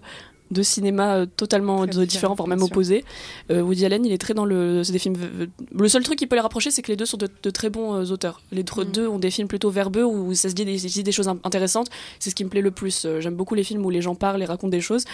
deux 0.51 0.63
cinémas 0.63 1.25
totalement 1.27 1.85
Très 1.87 2.05
différents, 2.07 2.33
voire 2.33 2.47
même 2.49 2.63
opposés. 2.63 3.05
Woody 3.51 3.85
Allen, 3.85 4.03
il 4.03 4.11
est 4.11 4.17
très 4.17 4.33
dans 4.33 4.45
le. 4.45 4.83
C'est 4.83 4.91
des 4.91 4.97
films. 4.99 5.15
Le 5.71 5.87
seul 5.87 6.01
truc 6.03 6.17
qui 6.17 6.25
peut 6.25 6.35
les 6.35 6.41
rapprocher, 6.41 6.71
c'est 6.71 6.81
que 6.81 6.87
les 6.91 6.95
deux 6.97 7.05
sont 7.05 7.17
de, 7.17 7.29
de 7.43 7.49
très 7.51 7.69
bons 7.69 8.11
auteurs. 8.11 8.41
Les 8.51 8.63
Mm. 8.63 8.83
deux 8.91 9.07
ont 9.07 9.19
des 9.19 9.29
films 9.29 9.47
plutôt 9.47 9.69
verbeux 9.69 10.03
où 10.03 10.33
ça 10.33 10.49
se 10.49 10.55
dit 10.55 10.65
des, 10.65 10.79
ça 10.79 10.87
se 10.89 10.93
dit 10.93 11.03
des 11.03 11.11
choses 11.11 11.27
in- 11.27 11.37
intéressantes. 11.43 11.89
C'est 12.19 12.31
ce 12.31 12.35
qui 12.35 12.43
me 12.43 12.49
plaît 12.49 12.61
le 12.61 12.71
plus. 12.71 13.05
J'aime 13.19 13.35
beaucoup 13.35 13.53
les 13.53 13.63
films 13.63 13.85
où 13.85 13.91
les 13.91 14.01
gens 14.01 14.15
parlent 14.15 14.41
et 14.41 14.45
racontent 14.45 14.69
des 14.71 14.81
choses. 14.81 15.05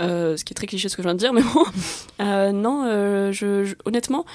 Ce 0.00 0.42
qui 0.44 0.52
est 0.52 0.56
très 0.56 0.66
cliché 0.66 0.88
ce 0.88 0.96
que 0.96 1.02
je 1.02 1.06
viens 1.08 1.14
de 1.14 1.20
dire, 1.20 1.32
mais 1.34 1.42
bon. 1.42 1.64
Non, 2.52 2.84
je, 3.32 3.64
je- 3.64 3.74
honnêtement. 3.84 4.26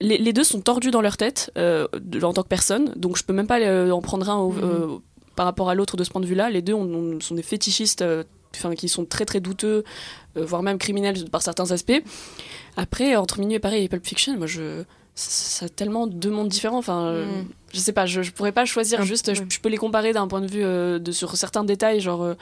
Les, 0.00 0.18
les 0.18 0.32
deux 0.32 0.44
sont 0.44 0.60
tordus 0.60 0.90
dans 0.90 1.00
leur 1.00 1.16
tête 1.16 1.50
euh, 1.56 1.88
de- 1.98 2.22
en 2.22 2.32
tant 2.34 2.42
que 2.42 2.48
personne, 2.48 2.92
donc 2.96 3.16
je 3.16 3.24
peux 3.24 3.32
même 3.32 3.46
pas 3.46 3.60
euh, 3.60 3.90
en 3.90 4.02
prendre 4.02 4.28
un 4.28 4.46
Mhm. 4.48 4.60
euh, 4.62 4.86
par 5.36 5.46
rapport 5.46 5.70
à 5.70 5.74
l'autre 5.74 5.96
de 5.96 6.04
ce 6.04 6.10
point 6.10 6.20
de 6.20 6.26
vue-là. 6.26 6.50
Les 6.50 6.62
deux 6.62 6.74
ont- 6.74 6.84
ont- 7.16 7.20
sont 7.20 7.34
des 7.34 7.42
fétichistes, 7.42 8.04
enfin 8.54 8.74
qui 8.74 8.88
sont 8.88 9.04
très 9.06 9.24
très 9.24 9.40
douteux, 9.40 9.84
euh, 10.36 10.44
voire 10.44 10.62
même 10.62 10.78
criminels 10.78 11.28
par 11.30 11.40
certains 11.42 11.70
aspects. 11.72 12.02
Après, 12.76 13.16
entre 13.16 13.38
Minuit 13.40 13.56
et 13.56 13.58
Paris 13.58 13.82
et 13.84 13.88
Pulp 13.88 14.06
Fiction, 14.06 14.36
moi 14.36 14.46
je 14.46 14.84
ça 15.18 15.64
a 15.64 15.68
tellement 15.70 16.06
deux 16.06 16.28
mondes 16.30 16.48
différents. 16.48 16.76
Enfin, 16.76 17.06
euh, 17.06 17.24
Mhm. 17.24 17.46
je 17.72 17.78
sais 17.78 17.92
pas, 17.92 18.04
je, 18.04 18.20
je 18.20 18.32
pourrais 18.32 18.52
pas 18.52 18.66
choisir. 18.66 19.02
Juste, 19.02 19.32
je, 19.32 19.60
peux 19.60 19.70
les 19.70 19.78
comparer 19.78 20.12
d'un 20.12 20.28
point 20.28 20.42
de 20.42 20.46
vue 20.46 20.62
euh, 20.62 20.98
de 20.98 21.10
sur 21.10 21.34
certains 21.38 21.64
détails, 21.64 22.00
genre 22.00 22.34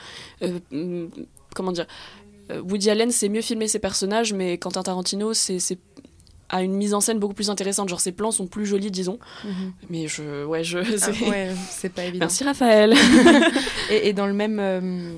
hum, 0.73 1.09
comment 1.55 1.71
dire. 1.71 1.87
Woody 2.69 2.91
Allen, 2.91 3.11
c'est 3.13 3.29
mieux 3.29 3.41
filmer 3.43 3.69
ses 3.69 3.79
personnages, 3.79 4.33
mais 4.35 4.59
Quentin 4.59 4.83
Tarantino, 4.83 5.33
c'est 5.35 5.79
a 6.57 6.63
une 6.63 6.75
mise 6.75 6.95
en 6.95 7.01
scène 7.01 7.19
beaucoup 7.19 7.35
plus 7.35 7.51
intéressante. 7.51 7.89
Genre 7.89 8.01
ses 8.01 8.13
plans 8.13 8.31
sont 8.31 8.47
plus 8.47 8.67
jolis, 8.67 8.91
disons. 8.91 9.19
Mais 9.91 10.07
je, 10.09 10.45
ouais, 10.45 10.63
je. 10.65 10.79
Ah, 10.79 10.85
c'est- 10.99 11.29
Ouais, 11.29 11.51
c'est 11.71 11.89
pas 11.93 12.05
évident. 12.05 12.25
Merci 12.27 12.45
Raphaël. 12.45 12.95
Et, 13.91 14.09
et 14.09 14.13
dans 14.13 14.27
le 14.27 14.33
même 14.35 14.59
euh, 14.61 15.13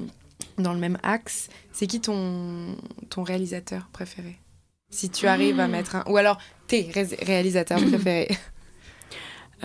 dans 0.59 0.73
le 0.73 0.79
même 0.81 0.99
axe, 1.03 1.49
c'est 1.73 1.87
qui 1.87 2.01
ton 2.01 2.77
ton 3.11 3.23
réalisateur 3.23 3.89
préféré? 3.93 4.37
Si 4.91 5.11
tu 5.11 5.27
arrives 5.27 5.61
à 5.61 5.69
mettre 5.69 5.97
un 5.97 6.05
ou 6.09 6.17
alors 6.17 6.39
tes 6.69 6.91
ré- 6.93 7.19
réalisateurs 7.23 7.79
préférés. 7.91 8.29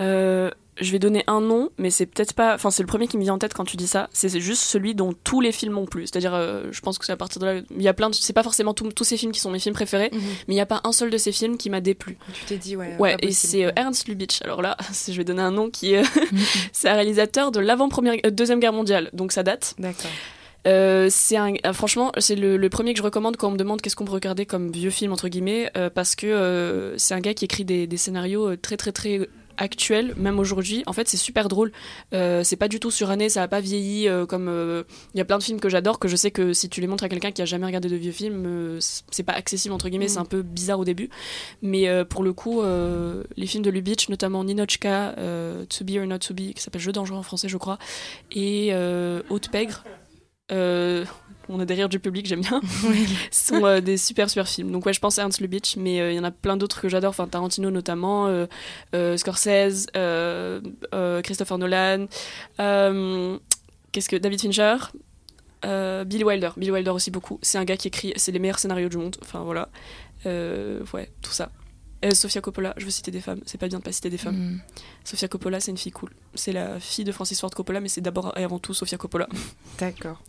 Euh, 0.00 0.50
je 0.80 0.90
vais 0.90 0.98
donner 0.98 1.22
un 1.26 1.40
nom, 1.40 1.68
mais 1.78 1.90
c'est 1.90 2.06
peut-être 2.06 2.32
pas. 2.32 2.54
Enfin, 2.54 2.70
c'est 2.70 2.82
le 2.82 2.86
premier 2.86 3.06
qui 3.06 3.18
me 3.18 3.22
vient 3.22 3.34
en 3.34 3.38
tête 3.38 3.52
quand 3.52 3.64
tu 3.64 3.76
dis 3.76 3.86
ça. 3.86 4.08
C'est 4.12 4.40
juste 4.40 4.62
celui 4.62 4.94
dont 4.94 5.12
tous 5.24 5.40
les 5.42 5.52
films 5.52 5.76
ont 5.76 5.84
plu. 5.86 6.06
C'est-à-dire, 6.06 6.34
euh, 6.34 6.64
je 6.70 6.80
pense 6.80 6.98
que 6.98 7.04
c'est 7.04 7.12
à 7.12 7.16
partir 7.16 7.40
de 7.40 7.46
là. 7.46 7.60
Il 7.76 7.82
y 7.82 7.88
a 7.88 7.92
plein 7.94 8.08
de. 8.08 8.14
C'est 8.14 8.32
pas 8.32 8.42
forcément 8.42 8.72
tous- 8.72 8.90
tous 8.92 9.04
ces 9.04 9.16
films 9.18 9.32
qui 9.32 9.40
sont 9.40 9.50
mes 9.50 9.58
films 9.58 9.74
préférés, 9.74 10.08
mais 10.12 10.20
il 10.48 10.54
n'y 10.54 10.60
a 10.60 10.66
pas 10.66 10.80
un 10.84 10.92
seul 10.92 11.10
de 11.10 11.18
ces 11.18 11.30
films 11.32 11.58
qui 11.58 11.68
m'a 11.68 11.80
déplu. 11.82 12.16
Tu 12.32 12.44
t'es 12.46 12.56
dit 12.56 12.74
ouais. 12.76 12.96
Ouais, 12.98 13.16
et 13.20 13.32
c'est 13.32 13.64
euh, 13.66 13.70
Ernst 13.76 14.08
Lubitsch. 14.08 14.40
Alors 14.42 14.62
là, 14.62 14.76
je 15.06 15.12
vais 15.12 15.24
donner 15.24 15.42
un 15.42 15.50
nom 15.50 15.68
qui 15.68 15.92
est. 15.94 16.02
c'est 16.72 16.88
un 16.88 16.94
réalisateur 16.94 17.50
de 17.52 17.60
l'avant-première. 17.60 18.14
euh, 18.24 18.30
Deuxième 18.30 18.60
Guerre 18.60 18.72
mondiale, 18.72 19.10
donc 19.12 19.32
ça 19.32 19.42
date. 19.42 19.74
D'accord. 19.78 20.10
Euh, 20.68 21.08
c'est 21.10 21.36
un, 21.36 21.54
euh, 21.66 21.72
franchement, 21.72 22.12
c'est 22.18 22.36
le, 22.36 22.56
le 22.56 22.68
premier 22.68 22.92
que 22.94 22.98
je 22.98 23.02
recommande 23.02 23.36
quand 23.36 23.48
on 23.48 23.50
me 23.50 23.56
demande 23.56 23.82
qu'est-ce 23.82 23.96
qu'on 23.96 24.04
peut 24.04 24.12
regarder 24.12 24.46
comme 24.46 24.70
vieux 24.70 24.90
film 24.90 25.12
entre 25.12 25.26
guillemets, 25.28 25.68
euh, 25.76 25.90
parce 25.90 26.14
que 26.14 26.28
euh, 26.28 26.96
c'est 26.98 27.14
un 27.14 27.20
gars 27.20 27.34
qui 27.34 27.44
écrit 27.44 27.64
des, 27.64 27.88
des 27.88 27.96
scénarios 27.96 28.50
euh, 28.50 28.56
très 28.56 28.76
très 28.76 28.92
très 28.92 29.28
actuels, 29.56 30.14
même 30.16 30.38
aujourd'hui. 30.38 30.82
En 30.86 30.92
fait, 30.92 31.08
c'est 31.08 31.16
super 31.16 31.48
drôle. 31.48 31.72
Euh, 32.14 32.42
c'est 32.44 32.56
pas 32.56 32.68
du 32.68 32.80
tout 32.80 32.90
suranné, 32.90 33.28
ça 33.28 33.42
a 33.42 33.48
pas 33.48 33.60
vieilli. 33.60 34.08
euh, 34.08 34.26
comme 34.26 34.48
euh, 34.48 34.84
il 35.14 35.18
y 35.18 35.20
a 35.20 35.24
plein 35.24 35.38
de 35.38 35.42
films 35.42 35.60
que 35.60 35.68
j'adore 35.68 35.98
que 35.98 36.08
je 36.08 36.16
sais 36.16 36.30
que 36.30 36.52
si 36.52 36.68
tu 36.68 36.80
les 36.80 36.86
montres 36.86 37.04
à 37.04 37.08
quelqu'un 37.08 37.32
qui 37.32 37.42
a 37.42 37.44
jamais 37.44 37.66
regardé 37.66 37.88
de 37.88 37.96
vieux 37.96 38.12
films, 38.12 38.44
euh, 38.46 38.78
c'est 38.80 39.22
pas 39.22 39.32
accessible 39.32 39.74
entre 39.74 39.88
guillemets. 39.88 40.06
Mm. 40.06 40.10
C'est 40.10 40.18
un 40.18 40.24
peu 40.24 40.42
bizarre 40.42 40.78
au 40.78 40.84
début, 40.84 41.10
mais 41.62 41.88
euh, 41.88 42.04
pour 42.04 42.22
le 42.22 42.32
coup, 42.32 42.62
euh, 42.62 43.24
les 43.36 43.46
films 43.46 43.64
de 43.64 43.70
Lubitsch, 43.70 44.08
notamment 44.08 44.44
Ninochka, 44.44 45.14
euh, 45.18 45.64
To 45.66 45.84
Be 45.84 45.96
or 45.98 46.06
Not 46.06 46.18
To 46.18 46.34
Be, 46.34 46.52
qui 46.54 46.62
s'appelle 46.62 46.80
Jeu 46.80 46.92
dangereux 46.92 47.18
en 47.18 47.22
français, 47.22 47.48
je 47.48 47.56
crois, 47.56 47.78
et 48.30 48.68
euh, 48.72 49.22
Haute 49.30 49.50
Pègre. 49.50 49.84
On 51.48 51.60
a 51.60 51.64
des 51.64 51.74
rires 51.74 51.88
du 51.88 51.98
public, 51.98 52.26
j'aime 52.26 52.40
bien. 52.40 52.60
Ce 53.30 53.48
sont 53.48 53.64
euh, 53.64 53.80
des 53.80 53.96
super 53.96 54.30
super 54.30 54.48
films. 54.48 54.70
Donc 54.70 54.86
ouais, 54.86 54.92
je 54.92 55.00
pense 55.00 55.18
à 55.18 55.22
Ernst 55.22 55.40
Lubitsch, 55.40 55.76
mais 55.76 56.00
euh, 56.00 56.12
il 56.12 56.16
y 56.16 56.20
en 56.20 56.24
a 56.24 56.30
plein 56.30 56.56
d'autres 56.56 56.80
que 56.80 56.88
j'adore, 56.88 57.10
enfin 57.10 57.26
Tarantino 57.26 57.70
notamment, 57.70 58.26
euh, 58.28 59.16
Scorsese, 59.16 59.86
Christopher 61.22 61.58
Nolan, 61.58 62.06
qu'est-ce 62.58 64.08
que 64.08 64.16
David 64.16 64.40
Fincher, 64.40 64.76
Billy 65.62 66.24
Wilder, 66.24 66.50
Billy 66.56 66.70
Wilder 66.70 66.90
aussi 66.90 67.10
beaucoup. 67.10 67.38
C'est 67.42 67.58
un 67.58 67.64
gars 67.64 67.76
qui 67.76 67.88
écrit, 67.88 68.12
c'est 68.16 68.32
les 68.32 68.38
meilleurs 68.38 68.58
scénarios 68.58 68.88
du 68.88 68.96
monde. 68.96 69.16
Enfin 69.22 69.40
voilà, 69.40 69.68
ouais, 70.24 71.10
tout 71.22 71.32
ça. 71.32 71.50
Sofia 72.14 72.40
Coppola, 72.40 72.74
je 72.78 72.84
veux 72.84 72.90
citer 72.90 73.12
des 73.12 73.20
femmes, 73.20 73.40
c'est 73.46 73.58
pas 73.58 73.68
bien 73.68 73.78
de 73.78 73.84
pas 73.84 73.92
citer 73.92 74.10
des 74.10 74.18
femmes. 74.18 74.34
Mm. 74.34 74.60
Sofia 75.04 75.28
Coppola, 75.28 75.60
c'est 75.60 75.70
une 75.70 75.78
fille 75.78 75.92
cool. 75.92 76.10
C'est 76.34 76.50
la 76.50 76.80
fille 76.80 77.04
de 77.04 77.12
Francis 77.12 77.40
Ford 77.40 77.50
Coppola, 77.50 77.78
mais 77.80 77.88
c'est 77.88 78.00
d'abord 78.00 78.36
et 78.36 78.42
avant 78.42 78.58
tout 78.58 78.74
Sofia 78.74 78.98
Coppola. 78.98 79.28
D'accord. 79.78 80.20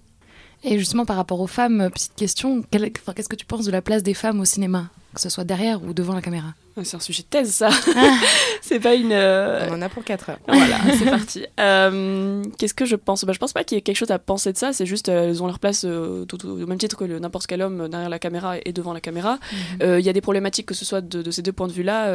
Et 0.64 0.80
justement, 0.80 1.05
par 1.05 1.18
rapport 1.18 1.41
aux 1.41 1.47
femmes, 1.47 1.89
petite 1.93 2.16
question, 2.16 2.64
qu'est-ce 2.72 3.30
que 3.30 3.36
tu 3.36 3.45
penses 3.45 3.66
de 3.66 3.72
la 3.72 3.82
place 3.82 4.01
des 4.01 4.14
femmes 4.14 4.39
au 4.39 4.45
cinéma? 4.45 4.89
Que 5.14 5.20
ce 5.22 5.30
soit 5.30 5.43
derrière 5.43 5.84
ou 5.84 5.93
devant 5.93 6.14
la 6.14 6.22
caméra? 6.22 6.53
C'est 6.84 6.96
un 6.96 7.00
sujet 7.00 7.22
de 7.24 7.28
thèse, 7.28 7.52
ça. 7.54 7.70
c'est 8.62 8.80
pas 8.80 8.96
une. 8.96 9.12
euh, 9.12 9.68
On 9.70 9.74
en 9.76 9.82
a 9.82 9.90
pour 9.90 10.04
4 10.04 10.30
heures. 10.32 10.40
Voilà, 10.48 10.78
c'est 10.98 11.06
parti. 11.06 11.46
Euh, 11.60 12.44
Qu'est-ce 12.58 12.74
que 12.74 12.86
je 12.86 12.96
pense? 12.96 13.24
Bah, 13.26 13.34
Je 13.34 13.38
pense 13.40 13.54
pas 13.54 13.64
qu'il 13.64 13.76
y 13.76 13.80
ait 13.80 13.82
quelque 13.82 13.98
chose 13.98 14.10
à 14.12 14.18
penser 14.20 14.52
de 14.54 14.58
ça. 14.58 14.74
C'est 14.74 14.86
juste, 14.88 15.10
euh, 15.10 15.30
elles 15.30 15.44
ont 15.44 15.48
leur 15.48 15.60
place 15.60 15.86
euh, 15.86 16.26
tout, 16.26 16.44
au 16.48 16.66
même 16.66 16.78
titre 16.80 16.98
que 16.98 17.04
n'importe 17.04 17.46
quel 17.48 17.62
homme 17.62 17.88
derrière 17.90 18.10
la 18.10 18.18
caméra 18.20 18.56
et 18.66 18.74
devant 18.74 18.94
la 18.94 19.02
caméra. 19.02 19.38
Euh, 19.84 20.00
Il 20.00 20.06
y 20.06 20.10
a 20.10 20.14
des 20.14 20.22
problématiques 20.22 20.66
que 20.66 20.74
ce 20.74 20.84
soit 20.86 21.02
de, 21.02 21.22
de 21.22 21.32
ces 21.32 21.42
deux 21.44 21.52
points 21.52 21.68
de 21.68 21.74
vue-là, 21.74 22.12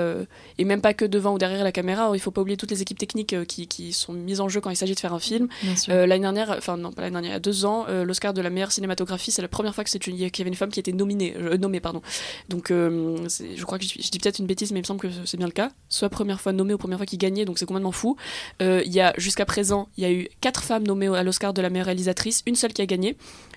et 0.58 0.64
même 0.64 0.80
pas 0.80 0.92
que 0.94 1.04
devant 1.04 1.34
ou 1.34 1.38
derrière 1.38 1.62
la 1.62 1.72
caméra. 1.72 2.10
Il 2.14 2.20
faut 2.20 2.30
pas 2.32 2.40
oublier 2.40 2.56
toutes 2.56 2.70
les 2.72 2.82
équipes 2.82 2.98
techniques 2.98 3.36
qui, 3.46 3.68
qui 3.68 3.92
sont 3.92 4.12
mises 4.12 4.40
en 4.40 4.48
jeu 4.48 4.60
quand 4.60 4.70
il 4.70 4.76
s'agit 4.76 4.94
de 4.94 5.00
faire 5.00 5.14
un 5.14 5.20
film. 5.20 5.48
L'année 5.88 6.18
dernière, 6.20 6.50
enfin 6.58 6.76
non, 6.76 6.90
pas 6.92 7.02
l'année 7.02 7.12
dernière, 7.12 7.30
il 7.30 7.34
y 7.34 7.36
a 7.36 7.40
deux 7.40 7.64
ans, 7.64 7.86
l'Oscar 7.88 8.34
de 8.34 8.40
la 8.42 8.50
meilleure 8.50 8.72
cinématographie, 8.72 9.30
c'est 9.30 9.42
la 9.42 9.48
première 9.48 9.74
fois 9.74 9.84
qu'il 9.84 10.16
y 10.16 10.24
avait 10.24 10.48
une 10.48 10.54
femme 10.56 10.70
qui 10.70 10.80
était 10.80 10.92
nominée, 10.92 11.34
nommée, 11.60 11.80
pardon. 11.80 12.02
Donc, 12.48 12.70
je 12.70 13.62
crois 13.64 13.78
que 13.78 13.84
je, 13.84 13.94
je 14.02 14.10
dis 14.10 14.18
peut-être 14.18 14.38
une 14.40 14.46
bêtise, 14.48 14.72
mais 14.72 14.80
il 14.80 14.82
me 14.82 14.86
semble 14.86 15.00
que 15.00 15.08
c'est 15.24 15.36
bien 15.36 15.46
le 15.46 15.52
cas. 15.52 15.70
Soit 15.88 16.08
première 16.08 16.40
fois 16.40 16.52
nommée 16.52 16.74
ou 16.74 16.78
première 16.78 16.98
fois 16.98 17.06
qui 17.06 17.18
gagnait, 17.18 17.44
donc 17.44 17.58
c'est 17.60 17.66
complètement 17.66 17.92
fou. 17.92 18.16
Euh, 18.62 18.82
Il 18.84 18.92
y 18.92 19.00
a 19.00 19.14
jusqu'à 19.18 19.44
présent, 19.44 19.88
il 19.96 20.02
y 20.02 20.06
a 20.06 20.10
eu 20.12 20.28
quatre 20.40 20.62
femmes 20.64 20.82
nommées 20.86 21.08
à 21.08 21.22
l'Oscar 21.22 21.54
de 21.54 21.62
la 21.62 21.70
meilleure 21.70 21.86
réalisatrice, 21.86 22.42
une 22.46 22.56
seule 22.56 22.72
qui 22.72 22.82
a 22.82 22.86
gagné. 22.86 23.16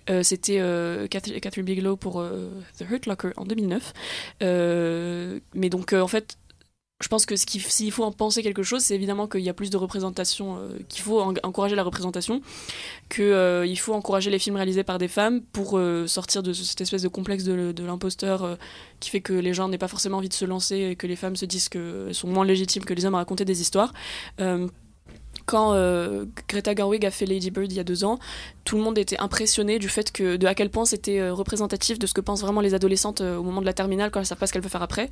Euh, 0.10 0.22
C'était 0.24 0.60
euh, 0.60 1.08
Cath- 1.08 1.40
Catherine 1.40 1.66
Bigelow 1.66 1.96
pour 1.96 2.24
The 2.78 2.86
Hurt 2.90 3.06
Locker 3.08 3.32
en 3.38 3.46
2009. 3.46 3.94
Euh, 4.44 5.40
mais 5.54 5.70
donc, 5.70 5.94
en 5.94 6.08
fait, 6.08 6.38
je 7.02 7.08
pense 7.08 7.26
que 7.26 7.36
s'il 7.36 7.92
faut 7.92 8.04
en 8.04 8.12
penser 8.12 8.44
quelque 8.44 8.64
chose, 8.64 8.82
c'est 8.84 8.96
évidemment 8.96 9.28
qu'il 9.28 9.42
y 9.42 9.50
a 9.50 9.54
plus 9.54 9.70
de 9.70 9.78
représentation, 9.78 10.58
euh, 10.58 10.80
qu'il 10.90 11.02
faut 11.02 11.20
en- 11.22 11.34
encourager 11.44 11.76
la 11.76 11.84
représentation, 11.84 12.42
qu'il 13.10 13.80
faut 13.80 13.94
encourager 13.94 14.30
les 14.30 14.40
films 14.40 14.56
réalisés 14.56 14.84
par 14.84 14.98
des 14.98 15.08
femmes 15.08 15.42
pour 15.52 15.78
euh, 15.78 16.08
sortir 16.08 16.44
de 16.44 16.54
cette 16.54 16.82
espèce 16.82 17.02
de 17.02 17.08
complexe 17.08 17.44
de, 17.44 17.72
de 17.72 17.84
l'imposteur 17.84 18.44
euh, 18.44 18.56
qui 19.00 19.10
fait 19.10 19.22
que 19.22 19.34
les 19.34 19.54
gens 19.54 19.68
n'aient 19.68 19.78
pas 19.78 19.88
forcément 19.88 20.18
envie 20.18 20.30
de 20.30 20.34
se 20.34 20.46
lancer 20.46 20.76
et 20.92 20.96
que 20.96 21.08
les 21.08 21.16
femmes 21.16 21.36
se 21.36 21.46
disent 21.46 21.70
qu'elles 21.70 22.14
sont 22.14 22.28
moins 22.28 22.46
légitimes 22.46 22.86
que 22.86 22.94
les 22.94 23.06
hommes 23.06 23.16
à 23.16 23.20
raconter 23.20 23.46
des 23.46 23.62
histoires. 23.62 23.94
Quand 25.46 25.74
euh, 25.74 26.26
Greta 26.48 26.74
Gerwig 26.76 27.06
a 27.06 27.12
fait 27.12 27.26
Lady 27.26 27.52
Bird 27.52 27.72
il 27.72 27.76
y 27.76 27.80
a 27.80 27.84
deux 27.84 28.04
ans, 28.04 28.20
tout 28.64 28.78
le 28.78 28.84
monde 28.84 28.98
était 28.98 29.20
impressionné 29.20 29.80
du 29.80 29.90
fait 29.90 30.12
que 30.12 30.36
de 30.38 30.48
à 30.48 30.54
quel 30.56 30.70
point 30.70 30.86
c'était 30.86 31.20
euh, 31.20 31.34
représentatif 31.34 32.00
de 32.00 32.06
ce 32.08 32.14
que 32.14 32.22
pensent 32.22 32.42
vraiment 32.42 32.62
les 32.62 32.74
adolescentes 32.74 33.22
euh, 33.22 33.38
au 33.38 33.44
moment 33.44 33.62
de 33.62 33.66
la 33.66 33.74
terminale 33.74 34.12
quand 34.12 34.20
elles 34.20 34.26
savent 34.26 34.38
pas 34.38 34.48
ce 34.48 34.54
qu'elles 34.54 34.62
veulent 34.62 34.72
faire 34.72 34.82
après. 34.84 35.10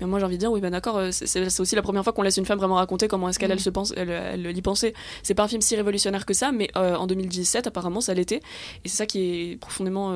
Mais 0.00 0.06
moi 0.06 0.18
j'ai 0.18 0.24
envie 0.26 0.36
de 0.36 0.40
dire 0.40 0.52
oui 0.52 0.60
ben 0.60 0.70
d'accord, 0.70 1.00
c'est- 1.10 1.60
aussi 1.60 1.74
la 1.74 1.82
première 1.82 2.04
fois 2.04 2.12
qu'on 2.12 2.22
laisse 2.22 2.36
une 2.36 2.46
femme 2.46 2.58
vraiment 2.58 2.76
raconter 2.76 3.08
comment 3.08 3.28
est-ce 3.28 3.38
qu'elle 3.38 3.50
elle 3.50 3.60
se 3.60 3.70
pense, 3.70 3.92
elle, 3.96 4.10
elle 4.10 4.56
y 4.56 4.62
pensait. 4.62 4.94
C'est 5.22 5.34
pas 5.34 5.44
un 5.44 5.48
film 5.48 5.60
si 5.62 5.76
révolutionnaire 5.76 6.26
que 6.26 6.34
ça, 6.34 6.52
mais 6.52 6.68
en 6.76 7.06
2017 7.06 7.66
apparemment 7.66 8.00
ça 8.00 8.14
l'était 8.14 8.40
et 8.84 8.88
c'est 8.88 8.96
ça 8.96 9.06
qui 9.06 9.18
est 9.52 9.56
profondément 9.60 10.14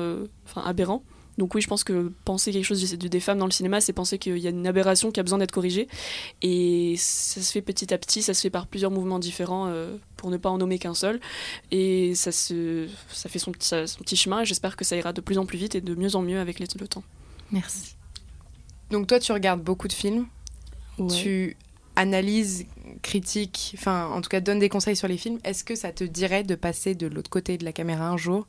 aberrant. 0.55 1.03
Donc 1.37 1.53
oui, 1.53 1.61
je 1.61 1.67
pense 1.67 1.83
que 1.83 2.13
penser 2.23 2.51
quelque 2.53 2.63
chose 2.63 2.97
du- 2.97 3.09
des 3.09 3.19
femmes 3.19 3.37
dans 3.39 3.45
le 3.45 3.51
cinéma, 3.51 3.81
c'est 3.81 3.91
penser 3.91 4.17
qu'il 4.17 4.37
y 4.37 4.47
a 4.47 4.51
une 4.51 4.65
aberration 4.67 5.11
qui 5.11 5.19
a 5.19 5.23
besoin 5.23 5.37
d'être 5.39 5.51
corrigée. 5.51 5.87
Et 6.41 6.95
ça 6.97 7.41
se 7.41 7.51
fait 7.51 7.61
petit 7.61 7.93
à 7.93 7.97
petit, 7.97 8.21
ça 8.21 8.33
se 8.33 8.41
fait 8.41 8.49
par 8.49 8.67
plusieurs 8.67 8.91
mouvements 8.91 9.19
différents, 9.19 9.67
euh, 9.67 9.97
pour 10.15 10.29
ne 10.31 10.37
pas 10.37 10.49
en 10.49 10.57
nommer 10.57 10.79
qu'un 10.79 10.93
seul. 10.93 11.19
Et 11.71 12.15
ça, 12.15 12.31
se, 12.31 12.87
ça 13.11 13.27
fait 13.27 13.39
son, 13.39 13.51
petit- 13.51 13.67
ça- 13.67 13.85
son 13.85 13.99
petit 14.03 14.15
chemin, 14.15 14.41
et 14.41 14.45
j'espère 14.45 14.77
que 14.77 14.85
ça 14.85 14.95
ira 14.95 15.11
de 15.11 15.19
plus 15.21 15.37
en 15.37 15.45
plus 15.45 15.57
vite 15.57 15.75
et 15.75 15.81
de 15.81 15.93
mieux 15.95 16.15
en 16.15 16.21
mieux 16.21 16.39
avec 16.39 16.59
les- 16.59 16.67
le 16.79 16.87
temps. 16.87 17.03
Merci. 17.51 17.95
Donc 18.91 19.07
toi, 19.07 19.19
tu 19.19 19.31
regardes 19.31 19.61
beaucoup 19.61 19.87
de 19.89 19.93
films, 19.93 20.27
tu 21.09 21.57
analyses, 21.97 22.65
critiques, 23.01 23.73
enfin 23.77 24.07
en 24.07 24.21
tout 24.21 24.29
cas 24.29 24.39
donnes 24.41 24.59
des 24.59 24.69
conseils 24.69 24.95
sur 24.95 25.07
les 25.07 25.17
films. 25.17 25.39
Est-ce 25.43 25.63
que 25.63 25.75
ça 25.75 25.91
te 25.91 26.03
dirait 26.03 26.43
de 26.43 26.55
passer 26.55 26.93
de 26.95 27.07
l'autre 27.07 27.29
côté 27.29 27.57
de 27.57 27.65
la 27.65 27.71
caméra 27.73 28.07
un 28.09 28.17
jour 28.17 28.47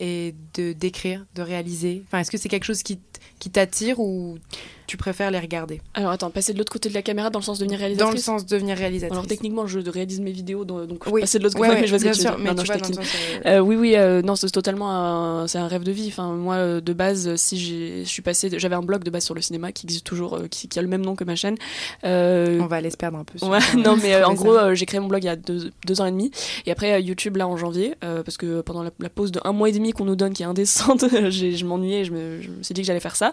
et 0.00 0.34
de 0.54 0.72
d'écrire, 0.72 1.24
de 1.34 1.42
réaliser? 1.42 2.02
Enfin, 2.06 2.18
est-ce 2.18 2.30
que 2.30 2.38
c'est 2.38 2.48
quelque 2.48 2.64
chose 2.64 2.82
qui, 2.82 2.98
qui 3.38 3.50
t'attire 3.50 4.00
ou 4.00 4.38
tu 4.86 4.96
préfères 4.96 5.30
les 5.30 5.38
regarder 5.38 5.80
Alors 5.94 6.10
attends, 6.10 6.30
passer 6.30 6.52
de 6.52 6.58
l'autre 6.58 6.72
côté 6.72 6.88
de 6.88 6.94
la 6.94 7.02
caméra 7.02 7.30
dans 7.30 7.38
le 7.38 7.44
sens 7.44 7.58
de 7.58 7.64
devenir 7.64 7.78
Dans 7.78 7.84
réalisatrice 7.84 8.14
le 8.14 8.20
sens 8.20 8.44
de 8.46 8.50
devenir 8.54 8.76
réalisatrice. 8.76 9.12
Alors 9.16 9.26
techniquement, 9.26 9.66
je 9.66 9.78
réalise 9.80 10.20
mes 10.20 10.32
vidéos, 10.32 10.64
dans- 10.64 10.84
donc 10.86 11.04
Oui. 11.10 11.20
passer 11.22 11.38
de 11.38 11.44
l'autre 11.44 11.56
côté, 11.56 11.68
ouais, 11.70 11.80
mais 11.80 11.86
je 11.86 11.90
vois 11.90 11.98
ce 11.98 12.04
que 12.04 12.10
tu 12.10 12.16
veux 12.18 12.22
dire. 12.22 12.38
mais 12.38 12.50
Non, 12.50 12.54
non, 12.56 12.64
je 12.64 12.72
dans 12.72 12.84
sens, 12.84 12.98
euh, 12.98 13.56
Euh, 13.56 13.58
oui, 13.60 13.76
oui, 13.76 13.94
euh, 13.96 14.22
non, 14.22 14.36
c'est 14.36 14.50
totalement 14.50 14.90
un, 14.90 15.44
un 15.46 15.68
rêve 15.68 15.84
de 15.84 15.92
vie. 15.92 16.08
Enfin, 16.08 16.32
moi, 16.34 16.80
de 16.80 16.92
base, 16.92 17.34
si 17.36 17.58
je 17.58 18.04
suis 18.08 18.22
passée, 18.22 18.50
j'avais 18.58 18.74
un 18.74 18.82
blog 18.82 19.04
de 19.04 19.10
base 19.10 19.24
sur 19.24 19.34
le 19.34 19.40
cinéma 19.40 19.72
qui 19.72 19.86
existe 19.86 20.04
toujours, 20.04 20.38
qui, 20.50 20.68
qui 20.68 20.78
a 20.78 20.82
le 20.82 20.88
même 20.88 21.02
nom 21.04 21.14
que 21.16 21.24
ma 21.24 21.36
chaîne. 21.36 21.56
Euh, 22.04 22.58
On 22.60 22.66
va 22.66 22.76
aller 22.76 22.90
se 22.90 22.96
perdre 22.96 23.18
un 23.18 23.24
peu. 23.24 23.38
sur 23.38 23.48
Ouais, 23.48 23.58
non, 23.84 23.96
mais 23.96 24.22
en 24.22 24.34
gros, 24.34 24.74
j'ai 24.74 24.86
créé 24.86 25.00
mon 25.00 25.08
blog 25.08 25.22
il 25.22 25.26
y 25.26 25.30
a 25.30 25.36
deux, 25.36 25.70
deux 25.86 26.00
ans 26.00 26.06
et 26.06 26.10
demi. 26.10 26.30
Et 26.66 26.70
après, 26.70 27.02
YouTube, 27.02 27.36
là, 27.36 27.48
en 27.48 27.56
janvier, 27.56 27.94
parce 28.00 28.36
que 28.36 28.60
pendant 28.60 28.82
la, 28.82 28.90
la 29.00 29.08
pause 29.08 29.32
de 29.32 29.40
un 29.44 29.52
mois 29.52 29.68
et 29.68 29.72
demi 29.72 29.92
qu'on 29.92 30.04
nous 30.04 30.16
donne, 30.16 30.32
qui 30.34 30.42
est 30.42 30.46
indécente, 30.46 31.04
je 31.30 31.64
m'ennuyais 31.64 32.00
et 32.00 32.04
je 32.04 32.12
me, 32.12 32.42
je 32.42 32.48
me 32.50 32.62
suis 32.62 32.74
dit 32.74 32.80
que 32.82 32.86
j'allais 32.86 33.00
faire 33.00 33.16
ça. 33.16 33.32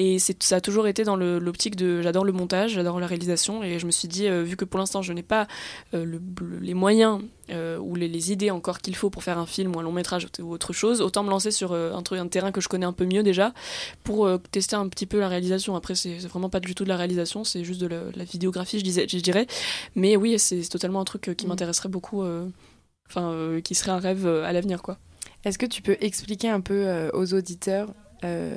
Et 0.00 0.20
ça 0.20 0.54
a 0.56 0.60
toujours 0.60 0.86
été 0.86 1.02
dans 1.02 1.16
l'optique 1.16 1.74
de. 1.74 2.02
J'adore 2.02 2.24
le 2.24 2.30
montage, 2.30 2.70
j'adore 2.74 3.00
la 3.00 3.08
réalisation. 3.08 3.64
Et 3.64 3.80
je 3.80 3.86
me 3.86 3.90
suis 3.90 4.06
dit, 4.06 4.28
euh, 4.28 4.44
vu 4.44 4.56
que 4.56 4.64
pour 4.64 4.78
l'instant, 4.78 5.02
je 5.02 5.12
n'ai 5.12 5.24
pas 5.24 5.48
euh, 5.92 6.04
le- 6.04 6.20
le- 6.40 6.58
les 6.60 6.74
moyens 6.74 7.20
euh, 7.50 7.78
ou 7.78 7.96
les, 7.96 8.06
les 8.06 8.30
idées 8.30 8.52
encore 8.52 8.78
qu'il 8.78 8.94
faut 8.94 9.10
pour 9.10 9.24
faire 9.24 9.38
un 9.38 9.46
film 9.46 9.74
ou 9.74 9.80
un 9.80 9.82
long 9.82 9.90
métrage 9.90 10.28
ou 10.40 10.52
autre 10.52 10.72
chose, 10.72 11.00
autant 11.00 11.24
me 11.24 11.30
lancer 11.30 11.50
sur 11.50 11.72
un, 11.74 12.00
truc, 12.02 12.20
un 12.20 12.28
terrain 12.28 12.52
que 12.52 12.60
je 12.60 12.68
connais 12.68 12.86
un 12.86 12.92
peu 12.92 13.06
mieux 13.06 13.24
déjà 13.24 13.52
pour 14.04 14.28
tester 14.52 14.76
un 14.76 14.88
petit 14.88 15.06
peu 15.06 15.18
la 15.18 15.28
réalisation. 15.28 15.74
Après, 15.74 15.96
c'est 15.96 16.18
vraiment 16.28 16.48
pas 16.50 16.60
du 16.60 16.76
tout 16.76 16.84
de 16.84 16.88
la 16.90 16.96
réalisation, 16.96 17.42
c'est 17.42 17.64
juste 17.64 17.80
de 17.80 17.88
la, 17.88 18.02
la 18.14 18.24
vidéographie, 18.24 18.78
je, 18.78 18.84
disais, 18.84 19.06
je 19.08 19.18
dirais. 19.18 19.48
Mais 19.96 20.16
oui, 20.16 20.38
c'est 20.38 20.60
totalement 20.68 21.00
un 21.00 21.04
truc 21.04 21.34
qui 21.36 21.46
Mm. 21.46 21.48
m'intéresserait 21.48 21.88
beaucoup, 21.88 22.22
enfin, 23.08 23.58
qui 23.64 23.74
serait 23.74 23.90
un 23.90 23.98
rêve 23.98 24.26
à 24.28 24.52
l'avenir, 24.52 24.80
quoi. 24.82 24.98
Est-ce 25.44 25.58
que 25.58 25.66
tu 25.66 25.82
peux 25.82 25.96
expliquer 26.00 26.50
un 26.50 26.60
peu 26.60 27.10
aux 27.14 27.34
auditeurs 27.34 27.88
euh, 28.24 28.56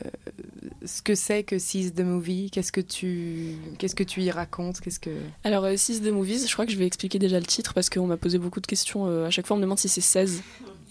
ce 0.85 1.01
que 1.01 1.15
c'est 1.15 1.43
que 1.43 1.59
Seize 1.59 1.93
the 1.93 2.01
Movie? 2.01 2.49
Qu'est-ce 2.51 2.71
que 2.71 2.81
tu 2.81 3.55
qu'est-ce 3.77 3.95
que 3.95 4.03
tu 4.03 4.21
y 4.21 4.31
racontes? 4.31 4.79
Qu'est-ce 4.81 4.99
que 4.99 5.11
Alors, 5.43 5.65
euh, 5.65 5.75
6 5.75 6.01
de 6.01 6.11
Movies, 6.11 6.47
je 6.47 6.53
crois 6.53 6.65
que 6.65 6.71
je 6.71 6.77
vais 6.77 6.85
expliquer 6.87 7.19
déjà 7.19 7.39
le 7.39 7.45
titre 7.45 7.73
parce 7.73 7.89
qu'on 7.89 8.07
m'a 8.07 8.17
posé 8.17 8.37
beaucoup 8.37 8.59
de 8.61 8.67
questions. 8.67 9.07
euh, 9.07 9.25
à 9.27 9.29
chaque 9.29 9.47
fois, 9.47 9.55
on 9.55 9.57
me 9.59 9.63
demande 9.63 9.79
si 9.79 9.89
c'est 9.89 10.01
16. 10.01 10.41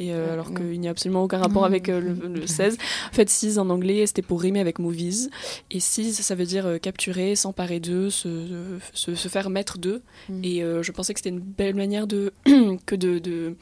Et 0.03 0.15
euh, 0.15 0.33
alors 0.33 0.55
qu'il 0.55 0.81
n'y 0.81 0.89
a 0.89 0.93
absolument 0.93 1.23
aucun 1.23 1.37
rapport 1.37 1.67
avec 1.67 1.91
euh, 1.91 2.01
le, 2.01 2.27
le 2.27 2.47
16. 2.47 2.79
En 3.11 3.15
fait, 3.15 3.29
6 3.29 3.59
en 3.59 3.69
anglais, 3.69 4.07
c'était 4.07 4.23
pour 4.23 4.41
rimer 4.41 4.59
avec 4.61 4.79
movies. 4.79 5.29
Et 5.71 5.79
6, 5.79 6.15
ça 6.23 6.35
veut 6.35 6.47
dire 6.47 6.65
euh, 6.65 6.79
capturer, 6.79 7.37
s'emparer 7.37 7.81
d'eux, 7.81 8.09
se, 8.09 8.79
se, 8.95 9.15
se 9.15 9.29
faire 9.29 9.51
mettre 9.51 9.77
d'eux. 9.77 10.01
Mm. 10.31 10.41
Et 10.43 10.63
euh, 10.63 10.83
je 10.83 10.91
pensais 10.93 11.13
que 11.13 11.21
c'était 11.21 11.29
une 11.29 11.41
belle 11.41 11.75
manière 11.75 12.07
de, 12.07 12.33
que 12.87 12.95
de, 12.95 13.19
de, 13.19 13.57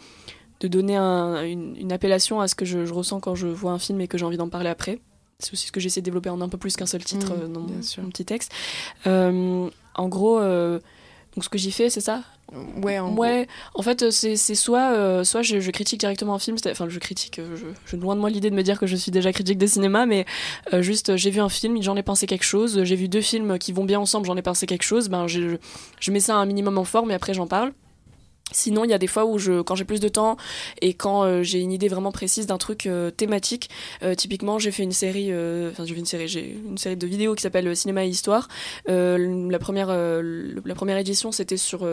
de 0.61 0.69
donner 0.69 0.97
un- 0.97 1.43
une, 1.45 1.77
une 1.77 1.93
appellation 1.93 2.41
à 2.41 2.49
ce 2.49 2.55
que 2.55 2.65
je, 2.65 2.85
je 2.85 2.93
ressens 2.95 3.21
quand 3.21 3.35
je 3.35 3.47
vois 3.47 3.73
un 3.73 3.79
film 3.79 4.01
et 4.01 4.09
que 4.09 4.19
j'ai 4.19 4.25
envie 4.25 4.37
d'en 4.37 4.49
parler 4.49 4.69
après. 4.71 4.99
C'est 5.39 5.53
aussi 5.53 5.69
ce 5.69 5.73
que 5.73 5.79
j'essaie 5.79 6.01
de 6.01 6.05
développer 6.05 6.31
en 6.31 6.41
un 6.41 6.49
peu 6.49 6.59
plus 6.59 6.75
qu'un 6.77 6.87
seul 6.87 7.05
titre 7.05 7.33
Mm, 7.33 7.41
euh, 7.43 7.49
dans 7.49 7.61
mon, 7.61 8.09
petit 8.11 8.25
texte. 8.25 8.51
Euh, 9.07 9.69
en 9.95 10.09
gros, 10.09 10.39
euh, 10.41 10.81
donc 11.37 11.45
ce 11.45 11.49
que 11.49 11.59
j'y 11.59 11.71
fais, 11.71 11.91
c'est 11.91 12.01
ça? 12.01 12.23
Ouais, 12.83 12.99
en 12.99 13.15
Ouais, 13.15 13.47
en 13.75 13.83
fait, 13.83 14.11
c'est 14.11 14.37
soit, 14.37 14.93
euh, 14.95 15.23
soit 15.23 15.43
je, 15.43 15.61
je 15.61 15.71
critique 15.71 16.01
directement 16.01 16.35
un 16.35 16.39
film, 16.39 16.57
enfin, 16.67 16.89
je 16.89 16.99
critique, 16.99 17.41
je, 17.55 17.67
je 17.85 17.97
loin 17.97 18.17
de 18.17 18.21
moi 18.21 18.31
l'idée 18.31 18.49
de 18.51 18.55
me 18.57 18.63
dire 18.63 18.81
que 18.81 18.87
je 18.87 18.97
suis 18.97 19.13
déjà 19.13 19.33
critique 19.33 19.59
des 19.59 19.67
cinémas, 19.69 20.07
mais 20.07 20.25
euh, 20.73 20.81
juste, 20.83 21.15
j'ai 21.17 21.31
vu 21.31 21.41
un 21.41 21.51
film, 21.51 21.81
j'en 21.83 21.95
ai 21.95 22.03
pensé 22.03 22.27
quelque 22.27 22.45
chose, 22.45 22.83
j'ai 22.85 22.97
vu 22.97 23.07
deux 23.09 23.21
films 23.21 23.59
qui 23.59 23.73
vont 23.73 23.85
bien 23.85 24.01
ensemble, 24.01 24.27
j'en 24.27 24.37
ai 24.37 24.43
pensé 24.43 24.67
quelque 24.67 24.83
chose, 24.83 25.09
ben, 25.11 25.27
je, 25.29 25.57
je 26.01 26.11
mets 26.11 26.21
ça 26.21 26.37
un 26.37 26.47
minimum 26.47 26.79
en 26.79 26.85
forme 26.85 27.11
et 27.11 27.15
après 27.15 27.35
j'en 27.35 27.47
parle. 27.47 27.73
Sinon, 28.53 28.85
il 28.85 28.91
y 28.91 28.95
a 28.95 28.99
des 28.99 29.07
fois 29.07 29.25
où, 29.25 29.39
je, 29.39 29.61
quand 29.61 29.75
j'ai 29.75 29.85
plus 29.85 30.01
de 30.01 30.09
temps 30.09 30.37
et 30.81 30.95
quand 30.95 31.23
euh, 31.23 31.43
j'ai 31.43 31.61
une 31.61 31.73
idée 31.73 31.89
vraiment 31.89 32.13
précise 32.13 32.47
d'un 32.47 32.59
truc 32.59 32.87
euh, 32.87 33.11
thématique, 33.11 33.69
euh, 34.03 34.15
typiquement, 34.15 34.59
j'ai 34.59 34.71
fait 34.71 34.83
une 34.83 34.93
série, 34.93 35.33
enfin, 35.71 35.85
j'ai 35.85 35.95
fait 35.95 36.01
une 36.01 36.07
série, 36.07 36.29
j'ai 36.29 36.59
une 36.67 36.79
série 36.79 36.97
de 36.97 37.07
vidéos 37.07 37.35
qui 37.35 37.43
s'appelle 37.43 37.77
Cinéma 37.77 38.05
et 38.05 38.09
Histoire. 38.09 38.49
La 38.87 39.59
première, 39.59 39.89
la 39.89 40.75
première 40.75 40.97
édition, 40.99 41.33
c'était 41.33 41.57
sur 41.57 41.87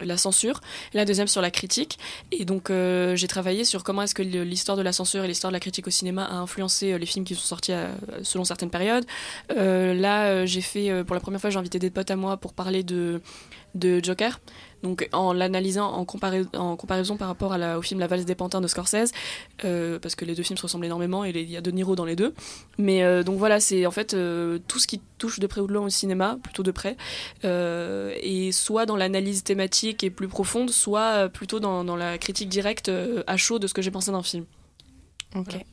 la 0.00 0.16
censure, 0.16 0.60
la 0.94 1.04
deuxième 1.04 1.26
sur 1.26 1.42
la 1.42 1.50
critique. 1.50 1.98
Et 2.30 2.44
donc, 2.44 2.70
j'ai 2.70 3.28
travaillé 3.28 3.64
sur 3.64 3.84
comment 3.84 4.02
est-ce 4.02 4.14
que 4.14 4.22
l'histoire 4.22 4.76
de 4.76 4.82
la 4.82 4.92
censure 4.92 5.24
et 5.24 5.28
l'histoire 5.28 5.50
de 5.50 5.56
la 5.56 5.60
critique 5.60 5.86
au 5.86 5.90
cinéma 5.90 6.24
a 6.24 6.36
influencé 6.36 6.96
les 6.98 7.06
films 7.06 7.24
qui 7.24 7.34
sont 7.34 7.40
sortis 7.40 7.72
selon 8.22 8.44
certaines 8.44 8.70
périodes. 8.70 9.04
Là, 9.50 10.46
j'ai 10.46 10.60
fait, 10.60 11.04
pour 11.04 11.14
la 11.14 11.20
première 11.20 11.40
fois, 11.40 11.50
j'ai 11.50 11.58
invité 11.58 11.78
des 11.78 11.90
potes 11.90 12.10
à 12.10 12.16
moi 12.16 12.36
pour 12.36 12.52
parler 12.52 12.82
de, 12.82 13.20
de 13.74 14.02
Joker. 14.02 14.38
Donc 14.82 15.08
en 15.12 15.32
l'analysant 15.32 15.90
en, 15.92 16.04
compara- 16.04 16.56
en 16.56 16.76
comparaison 16.76 17.16
par 17.16 17.28
rapport 17.28 17.56
au 17.76 17.82
film 17.82 18.00
La 18.00 18.06
valse 18.06 18.24
des 18.24 18.34
pantins 18.34 18.60
de 18.60 18.68
Scorsese, 18.68 19.12
euh, 19.64 19.98
parce 19.98 20.14
que 20.14 20.24
les 20.24 20.34
deux 20.34 20.42
films 20.42 20.56
se 20.56 20.62
ressemblent 20.62 20.86
énormément 20.86 21.24
et 21.24 21.30
il 21.30 21.50
y 21.50 21.56
a 21.56 21.60
De 21.60 21.70
Niro 21.70 21.96
dans 21.96 22.04
les 22.04 22.16
deux. 22.16 22.32
Mais 22.78 23.02
euh, 23.02 23.22
donc 23.22 23.38
voilà, 23.38 23.58
c'est 23.60 23.86
en 23.86 23.90
fait 23.90 24.14
euh, 24.14 24.58
tout 24.68 24.78
ce 24.78 24.86
qui 24.86 25.00
touche 25.18 25.40
de 25.40 25.46
près 25.46 25.60
ou 25.60 25.66
de 25.66 25.72
loin 25.72 25.86
au 25.86 25.90
cinéma, 25.90 26.38
plutôt 26.42 26.62
de 26.62 26.70
près, 26.70 26.96
et 27.42 28.50
soit 28.52 28.86
dans 28.86 28.96
l'analyse 28.96 29.42
thématique 29.42 30.04
et 30.04 30.10
plus 30.10 30.28
profonde, 30.28 30.70
soit 30.70 31.28
plutôt 31.28 31.58
dans, 31.58 31.82
dans 31.82 31.96
la 31.96 32.18
critique 32.18 32.48
directe 32.48 32.90
à 33.26 33.36
chaud 33.36 33.58
de 33.58 33.66
ce 33.66 33.74
que 33.74 33.82
j'ai 33.82 33.90
pensé 33.90 34.12
d'un 34.12 34.22
film. 34.22 34.44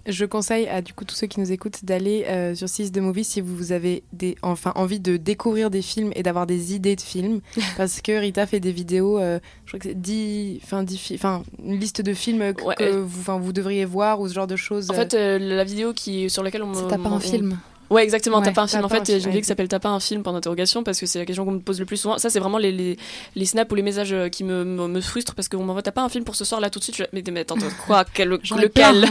Je 0.06 0.26
conseille 0.26 0.68
à 0.68 0.82
du 0.82 0.94
coup 0.94 1.06
tous 1.06 1.16
ceux 1.16 1.28
qui 1.28 1.40
nous 1.40 1.52
écoutent 1.52 1.84
d'aller 1.86 2.26
euh, 2.28 2.56
sur 2.56 2.68
6 2.70 2.92
de 2.92 3.02
Movie 3.02 3.24
si 3.24 3.42
vous 3.42 3.72
avez 3.72 4.04
des, 4.14 4.36
enfin, 4.42 4.72
envie 4.76 5.00
de 5.00 5.18
découvrir 5.18 5.70
des 5.72 5.82
films 5.82 6.12
et 6.16 6.24
d'avoir 6.24 6.46
des 6.46 6.76
idées 6.76 6.96
de 6.96 7.02
films. 7.02 7.42
parce 7.78 8.02
que 8.02 8.12
Rita 8.12 8.46
fait 8.48 8.60
des 8.60 8.72
vidéos, 8.72 9.18
euh, 9.20 9.40
je 9.66 9.72
crois 9.72 9.80
que 9.80 9.90
c'est 9.90 10.00
10, 10.00 10.60
enfin, 10.64 10.84
10 10.84 10.98
fi- 10.98 11.16
enfin, 11.16 11.44
une 11.64 11.80
liste 11.80 12.02
de 12.02 12.14
films 12.14 12.54
que, 12.54 12.64
Ouais, 12.64 12.76
que 12.76 12.84
euh, 12.84 13.04
vous, 13.06 13.54
devriez 13.54 13.86
voir 13.86 14.20
ou 14.20 14.28
ce 14.28 14.34
genre 14.34 14.48
de 14.48 14.56
choses. 14.56 14.92
En 14.92 14.94
fait, 14.94 15.14
euh, 15.14 15.40
la 15.40 15.64
vidéo 15.64 15.94
qui, 15.94 16.30
sur 16.30 16.44
laquelle 16.44 16.64
on. 16.64 16.74
C'est 16.74 16.88
pas 16.88 17.10
un 17.10 17.20
film. 17.20 17.58
Ouais, 17.90 18.04
exactement. 18.04 18.40
Ouais, 18.40 18.46
T'as 18.46 18.52
pas 18.52 18.62
un 18.64 18.68
film. 18.68 18.84
En 18.86 18.90
fait, 18.90 19.06
j'ai 19.06 19.24
une 19.24 19.30
idée 19.30 19.42
qui 19.42 19.48
s'appelle 19.48 19.68
T'as 19.68 19.80
pas 19.80 19.90
un 19.90 20.00
film 20.00 20.24
point 20.24 20.34
d'interrogation 20.34 20.84
parce 20.84 21.00
que 21.00 21.06
c'est 21.06 21.20
la 21.20 21.26
question 21.26 21.46
qu'on 21.46 21.52
me 21.54 21.60
pose 21.60 21.80
le 21.80 21.86
plus 21.86 21.98
souvent. 21.98 22.18
Ça, 22.18 22.30
c'est 22.30 22.40
vraiment 22.40 22.58
les, 22.58 22.72
les, 22.72 22.98
les 23.36 23.46
snaps 23.46 23.72
ou 23.72 23.76
les 23.76 23.82
messages 23.82 24.14
euh, 24.14 24.30
qui 24.30 24.44
me, 24.44 24.64
me, 24.64 24.88
me 24.88 25.02
frustrent 25.02 25.36
parce 25.36 25.50
qu'on 25.50 25.64
m'envoie 25.64 25.82
T'as 25.82 25.92
pas 25.92 26.02
un 26.04 26.10
film 26.10 26.24
pour 26.24 26.36
ce 26.36 26.46
soir 26.46 26.62
là 26.62 26.70
tout 26.70 26.80
de 26.80 26.84
suite. 26.84 26.98
Je 26.98 27.04
mais, 27.14 27.24
mais 27.32 27.42
attends, 27.42 27.56
quoi? 27.86 28.06
Quel, 28.14 28.30
Lequel? 28.30 29.02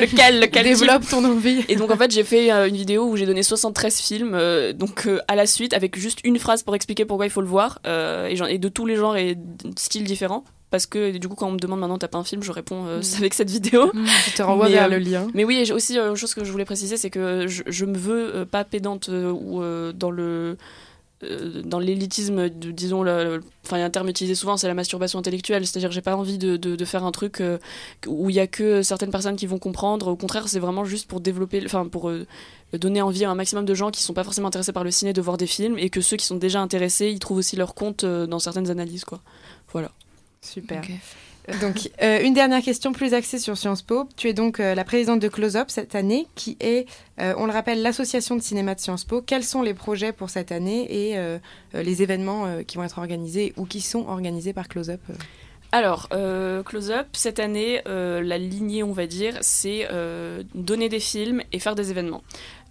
Lequel 0.00 0.40
Lequel? 0.40 0.64
Type 0.64 0.78
Développe 0.80 1.08
ton 1.08 1.24
envie. 1.24 1.64
Et 1.68 1.76
donc 1.76 1.90
en 1.90 1.96
fait 1.96 2.10
j'ai 2.10 2.24
fait 2.24 2.52
euh, 2.52 2.68
une 2.68 2.76
vidéo 2.76 3.04
où 3.04 3.16
j'ai 3.16 3.26
donné 3.26 3.42
73 3.42 4.00
films 4.00 4.34
euh, 4.34 4.72
donc 4.72 5.06
euh, 5.06 5.20
à 5.28 5.34
la 5.34 5.46
suite 5.46 5.72
avec 5.74 5.98
juste 5.98 6.20
une 6.24 6.38
phrase 6.38 6.62
pour 6.62 6.74
expliquer 6.74 7.04
pourquoi 7.04 7.26
il 7.26 7.30
faut 7.30 7.40
le 7.40 7.46
voir 7.46 7.78
et, 7.86 8.36
et 8.48 8.58
de 8.58 8.68
tous 8.68 8.86
les 8.86 8.96
genres 8.96 9.16
et 9.16 9.36
styles 9.76 10.04
différents 10.04 10.44
parce 10.74 10.86
que 10.86 11.16
du 11.16 11.28
coup 11.28 11.36
quand 11.36 11.46
on 11.46 11.52
me 11.52 11.58
demande 11.58 11.78
maintenant 11.78 11.98
t'as 11.98 12.08
pas 12.08 12.18
un 12.18 12.24
film 12.24 12.42
je 12.42 12.50
réponds 12.50 12.84
euh, 12.86 13.00
c'est 13.00 13.18
avec 13.22 13.32
cette 13.32 13.48
vidéo 13.48 13.92
Je 13.94 14.34
te 14.36 14.42
renvoie 14.42 14.66
Mais, 14.66 14.72
vers 14.72 14.86
euh, 14.86 14.88
le 14.88 14.98
lien. 14.98 15.28
mais 15.32 15.44
oui, 15.44 15.70
aussi 15.72 15.96
euh, 15.96 16.10
une 16.10 16.16
chose 16.16 16.34
que 16.34 16.42
je 16.42 16.50
voulais 16.50 16.64
préciser, 16.64 16.96
c'est 16.96 17.10
que 17.10 17.46
je, 17.46 17.62
je 17.66 17.84
me 17.84 17.96
veux 17.96 18.44
pas 18.44 18.64
pédante 18.64 19.08
ou 19.08 19.62
dans 19.94 20.10
le 20.10 20.56
dans 21.64 21.78
l'élitisme, 21.78 22.50
disons, 22.50 23.02
le- 23.02 23.40
enfin 23.64 23.78
il 23.78 23.80
y 23.80 23.82
a 23.82 23.86
un 23.86 23.90
terme 23.90 24.08
utilisé 24.10 24.34
souvent, 24.34 24.58
c'est 24.58 24.66
la 24.68 24.74
masturbation 24.74 25.18
intellectuelle, 25.18 25.66
c'est-à-dire 25.66 25.88
que 25.88 25.94
j'ai 25.94 26.02
pas 26.02 26.16
envie 26.16 26.36
de, 26.36 26.58
de, 26.58 26.76
de 26.76 26.84
faire 26.84 27.02
un 27.04 27.12
truc 27.12 27.40
euh, 27.40 27.56
où 28.06 28.28
il 28.28 28.36
y 28.36 28.40
a 28.40 28.46
que 28.46 28.82
certaines 28.82 29.10
personnes 29.10 29.36
qui 29.36 29.46
vont 29.46 29.58
comprendre. 29.58 30.08
Au 30.08 30.16
contraire, 30.16 30.48
c'est 30.48 30.58
vraiment 30.58 30.84
juste 30.84 31.08
pour 31.08 31.20
développer, 31.20 31.62
enfin 31.64 31.86
pour 31.88 32.10
euh, 32.10 32.26
donner 32.74 33.00
envie 33.00 33.24
à 33.24 33.30
un 33.30 33.34
maximum 33.34 33.64
de 33.64 33.72
gens 33.74 33.90
qui 33.90 34.02
sont 34.02 34.12
pas 34.12 34.24
forcément 34.24 34.48
intéressés 34.48 34.72
par 34.72 34.84
le 34.84 34.90
ciné 34.90 35.14
de 35.14 35.22
voir 35.22 35.38
des 35.38 35.46
films 35.46 35.78
et 35.78 35.88
que 35.88 36.02
ceux 36.02 36.18
qui 36.18 36.26
sont 36.26 36.36
déjà 36.36 36.60
intéressés, 36.60 37.08
ils 37.10 37.20
trouvent 37.20 37.38
aussi 37.38 37.56
leur 37.56 37.74
compte 37.74 38.04
euh, 38.04 38.26
dans 38.26 38.38
certaines 38.40 38.68
analyses, 38.70 39.04
quoi. 39.06 39.20
Voilà. 39.72 39.92
Super. 40.44 40.78
Ok. 40.78 40.92
Donc, 41.60 41.90
euh, 42.02 42.22
une 42.22 42.32
dernière 42.32 42.62
question 42.62 42.92
plus 42.92 43.12
axée 43.12 43.38
sur 43.38 43.58
Sciences 43.58 43.82
Po. 43.82 44.08
Tu 44.16 44.28
es 44.28 44.32
donc 44.32 44.60
euh, 44.60 44.74
la 44.74 44.84
présidente 44.84 45.20
de 45.20 45.28
Close 45.28 45.56
Up 45.56 45.66
cette 45.68 45.94
année, 45.94 46.26
qui 46.34 46.56
est, 46.60 46.86
euh, 47.20 47.34
on 47.36 47.44
le 47.44 47.52
rappelle, 47.52 47.82
l'association 47.82 48.34
de 48.34 48.40
cinéma 48.40 48.74
de 48.74 48.80
Sciences 48.80 49.04
Po. 49.04 49.20
Quels 49.20 49.44
sont 49.44 49.60
les 49.60 49.74
projets 49.74 50.12
pour 50.12 50.30
cette 50.30 50.52
année 50.52 50.86
et 50.88 51.18
euh, 51.18 51.38
euh, 51.74 51.82
les 51.82 52.02
événements 52.02 52.46
euh, 52.46 52.62
qui 52.62 52.78
vont 52.78 52.84
être 52.84 52.98
organisés 52.98 53.52
ou 53.58 53.66
qui 53.66 53.82
sont 53.82 54.06
organisés 54.08 54.54
par 54.54 54.68
Close 54.68 54.88
Up 54.88 55.00
euh 55.10 55.14
Alors, 55.70 56.08
euh, 56.14 56.62
Close 56.62 56.90
Up, 56.90 57.08
cette 57.12 57.40
année, 57.40 57.82
euh, 57.86 58.22
la 58.22 58.38
lignée, 58.38 58.82
on 58.82 58.92
va 58.92 59.06
dire, 59.06 59.36
c'est 59.42 59.86
euh, 59.90 60.44
donner 60.54 60.88
des 60.88 61.00
films 61.00 61.42
et 61.52 61.58
faire 61.58 61.74
des 61.74 61.90
événements. 61.90 62.22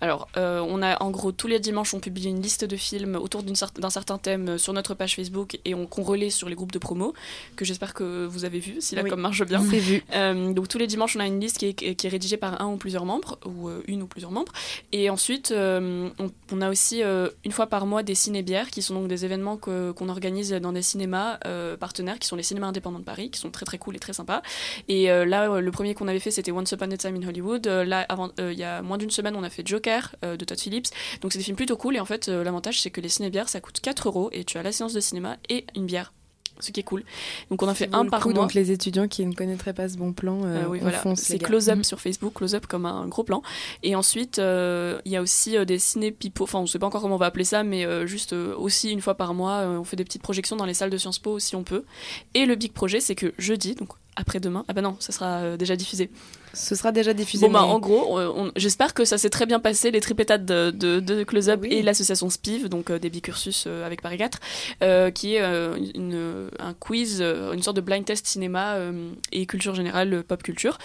Alors, 0.04 0.28
euh, 0.36 0.60
on 0.68 0.82
a 0.82 1.02
en 1.02 1.12
gros 1.12 1.32
tous 1.32 1.48
les 1.48 1.62
dimanches, 1.62 1.94
on 1.94 2.02
publie 2.02 2.26
une 2.28 2.42
liste 2.42 2.66
de 2.66 2.76
films 2.76 3.16
autour 3.16 3.42
cer- 3.44 3.80
d'un 3.80 3.90
certain 3.90 4.18
thème 4.18 4.50
euh, 4.50 4.58
sur 4.58 4.74
notre 4.74 4.96
page 4.96 5.16
Facebook 5.16 5.58
et 5.64 5.74
on 5.76 5.86
qu'on 5.86 6.04
relaie 6.04 6.30
sur 6.30 6.50
les 6.50 6.56
groupes 6.56 6.74
de 6.74 6.78
promo, 6.78 7.14
que 7.56 7.64
j'espère 7.64 7.94
que 7.94 8.26
vous 8.26 8.44
avez 8.44 8.60
vu, 8.60 8.82
si 8.82 8.96
la 8.96 9.04
Oui. 9.04 9.10
com 9.10 9.22
marche 9.22 9.44
bien. 9.46 9.64
C'est 9.64 9.80
vu. 9.80 10.04
Euh, 10.14 10.52
donc 10.52 10.68
tous 10.68 10.78
les 10.78 10.88
dimanches, 10.88 11.16
on 11.16 11.22
a 11.22 11.26
une 11.26 11.40
liste 11.40 11.58
qui 11.58 11.68
est, 11.68 11.74
qui 11.74 12.06
est 12.06 12.10
rédigée 12.10 12.36
par 12.36 12.62
un 12.62 12.68
ou 12.68 12.76
plusieurs 12.76 13.06
membres, 13.06 13.40
ou 13.46 13.70
euh, 13.70 13.82
une 13.88 14.02
ou 14.04 14.08
plusieurs 14.08 14.32
membres. 14.32 14.52
Et 14.92 15.10
ensuite, 15.10 15.54
on, 15.56 16.12
on 16.52 16.62
a 16.62 16.70
aussi 16.70 17.02
une 17.46 17.52
fois 17.52 17.68
par 17.68 17.86
mois 17.86 18.04
des 18.04 18.14
ciné-bières, 18.16 18.70
qui 18.72 18.82
sont 18.82 18.94
donc 18.96 19.08
des 19.08 19.24
événements 19.24 19.56
qu'on 19.58 20.10
organise 20.10 20.52
dans 20.52 20.74
des 20.74 20.82
cinémas 20.82 21.38
partenaires, 21.80 22.20
qui 22.20 22.28
sont 22.28 22.36
les 22.36 22.44
cinémas 22.44 22.68
indépendants 22.68 23.00
de 23.00 23.06
Paris, 23.06 23.30
qui 23.32 23.40
sont 23.40 23.50
très 23.52 23.66
très 23.66 23.78
cool 23.78 23.96
et 23.96 24.00
très 24.00 24.14
sympas. 24.14 24.42
Et 24.90 25.06
là, 25.08 25.60
le 25.62 25.72
premier 25.72 25.94
qu'on 25.96 26.08
avait 26.10 26.20
fait, 26.20 26.32
c'était 26.32 26.52
Once 26.52 26.72
Upon 26.74 26.92
a 26.92 26.98
Time 26.98 27.16
in 27.16 27.28
Hollywood. 27.28 27.66
Là, 27.68 28.06
il 28.38 28.60
y 28.60 28.64
a 28.64 28.82
moins 28.82 28.98
d'une 28.98 29.12
semaine, 29.12 29.36
on 29.36 29.44
a 29.44 29.50
fait 29.50 29.66
Joker 29.66 29.93
euh, 30.24 30.38
de 30.38 30.46
Todd 30.46 30.60
Phillips. 30.60 30.88
Donc 31.22 31.32
c'est 31.34 31.40
des 31.40 31.44
films 31.44 31.58
plutôt 31.58 31.78
cool. 31.78 31.96
Et 31.96 32.00
en 32.00 32.06
fait, 32.06 32.30
euh, 32.30 32.44
l'avantage, 32.44 32.82
c'est 32.82 32.90
que 32.92 33.02
les 33.02 33.10
ciné-bières, 33.10 33.50
ça 33.50 33.60
coûte 33.62 33.80
4 33.82 34.08
euros 34.08 34.30
et 34.32 34.44
tu 34.44 34.58
as 34.58 34.64
la 34.64 34.72
séance 34.72 34.94
de 34.94 35.00
cinéma 35.00 35.38
et 35.50 35.66
une 35.76 35.86
bière. 35.86 36.14
Ce 36.60 36.72
qui 36.72 36.80
est 36.82 36.84
cool. 36.84 37.04
Donc 37.50 37.64
on 37.64 37.68
en 37.68 37.74
fait 37.74 37.90
un 37.94 38.06
par 38.06 38.22
coup, 38.22 38.30
mois. 38.30 38.44
Donc, 38.44 38.54
les 38.54 38.70
étudiants 38.70 39.08
qui 39.08 39.26
ne 39.26 39.34
connaîtraient 39.34 39.74
pas 39.74 39.90
ce 39.90 39.98
bon 39.98 40.14
plan, 40.14 40.44
euh, 40.44 40.66
Euh, 40.66 40.68
oui, 40.68 40.78
voilà. 40.82 41.02
C'est 41.16 41.40
close 41.40 41.68
up 41.70 41.78
Mhm. 41.78 41.84
sur 41.84 42.00
Facebook, 42.00 42.34
close 42.36 42.54
up 42.54 42.68
comme 42.68 42.86
un 42.86 43.08
gros 43.08 43.24
plan. 43.24 43.42
Et 43.82 43.96
ensuite, 43.96 44.38
euh, 44.38 45.02
il 45.06 45.12
y 45.12 45.16
a 45.18 45.22
aussi 45.24 45.58
des 45.66 45.80
ciné 45.80 46.12
pipo. 46.12 46.44
Enfin, 46.44 46.60
on 46.60 46.68
sait 46.68 46.78
pas 46.78 46.86
encore 46.86 47.02
comment 47.02 47.16
on 47.16 47.18
va 47.18 47.26
appeler 47.26 47.44
ça, 47.44 47.64
mais 47.64 47.88
juste 48.06 48.34
aussi 48.34 48.92
une 48.92 49.02
fois 49.02 49.16
par 49.16 49.34
mois, 49.34 49.62
on 49.66 49.84
fait 49.84 49.96
des 49.96 50.04
petites 50.06 50.22
projections 50.22 50.56
dans 50.56 50.66
les 50.68 50.76
salles 50.76 50.92
de 50.92 50.98
Sciences 50.98 51.18
Po 51.18 51.40
si 51.40 51.56
on 51.56 51.64
peut. 51.64 51.86
Et 52.36 52.46
le 52.46 52.54
big 52.54 52.72
projet, 52.72 53.00
c'est 53.00 53.16
que 53.16 53.34
jeudi, 53.40 53.74
donc 53.74 53.90
après-demain, 54.16 54.64
ah 54.68 54.74
bah 54.74 54.82
non, 54.82 54.96
ça 55.00 55.12
sera 55.12 55.38
euh, 55.40 55.58
déjà 55.58 55.76
diffusé. 55.76 56.10
Ce 56.54 56.76
sera 56.76 56.92
déjà 56.92 57.14
diffusé. 57.14 57.48
Bon 57.48 57.52
bah 57.54 57.62
mais- 57.66 57.72
en 57.74 57.80
gros, 57.80 58.20
euh, 58.20 58.52
j'espère 58.56 58.94
que 58.94 59.06
ça 59.06 59.18
s'est 59.18 59.30
très 59.30 59.46
bien 59.46 59.60
passé, 59.60 59.90
les 59.92 60.02
tripétades 60.02 60.46
de, 60.46 60.70
de, 60.72 61.00
de 61.00 61.24
Close 61.24 61.50
Up 61.50 61.64
et 61.64 61.82
l'association 61.82 62.30
SPIV, 62.30 62.70
donc 62.70 62.90
euh, 62.90 63.00
des 63.00 63.10
bicursus 63.10 63.66
euh, 63.68 63.86
avec 63.86 64.02
Paris 64.02 64.18
4, 64.18 64.40
euh, 64.84 65.12
qui 65.12 65.36
est 65.36 65.42
une, 65.96 66.50
un 66.60 66.74
quiz, 66.74 67.22
une 67.22 67.64
sorte 67.64 67.76
de 67.78 67.82
blind 67.82 68.06
test 68.06 68.28
cinéma 68.28 68.78
et 69.32 69.46
culture 69.46 69.74
générale, 69.76 70.24
pop 70.28 70.44
culture. 70.44 70.78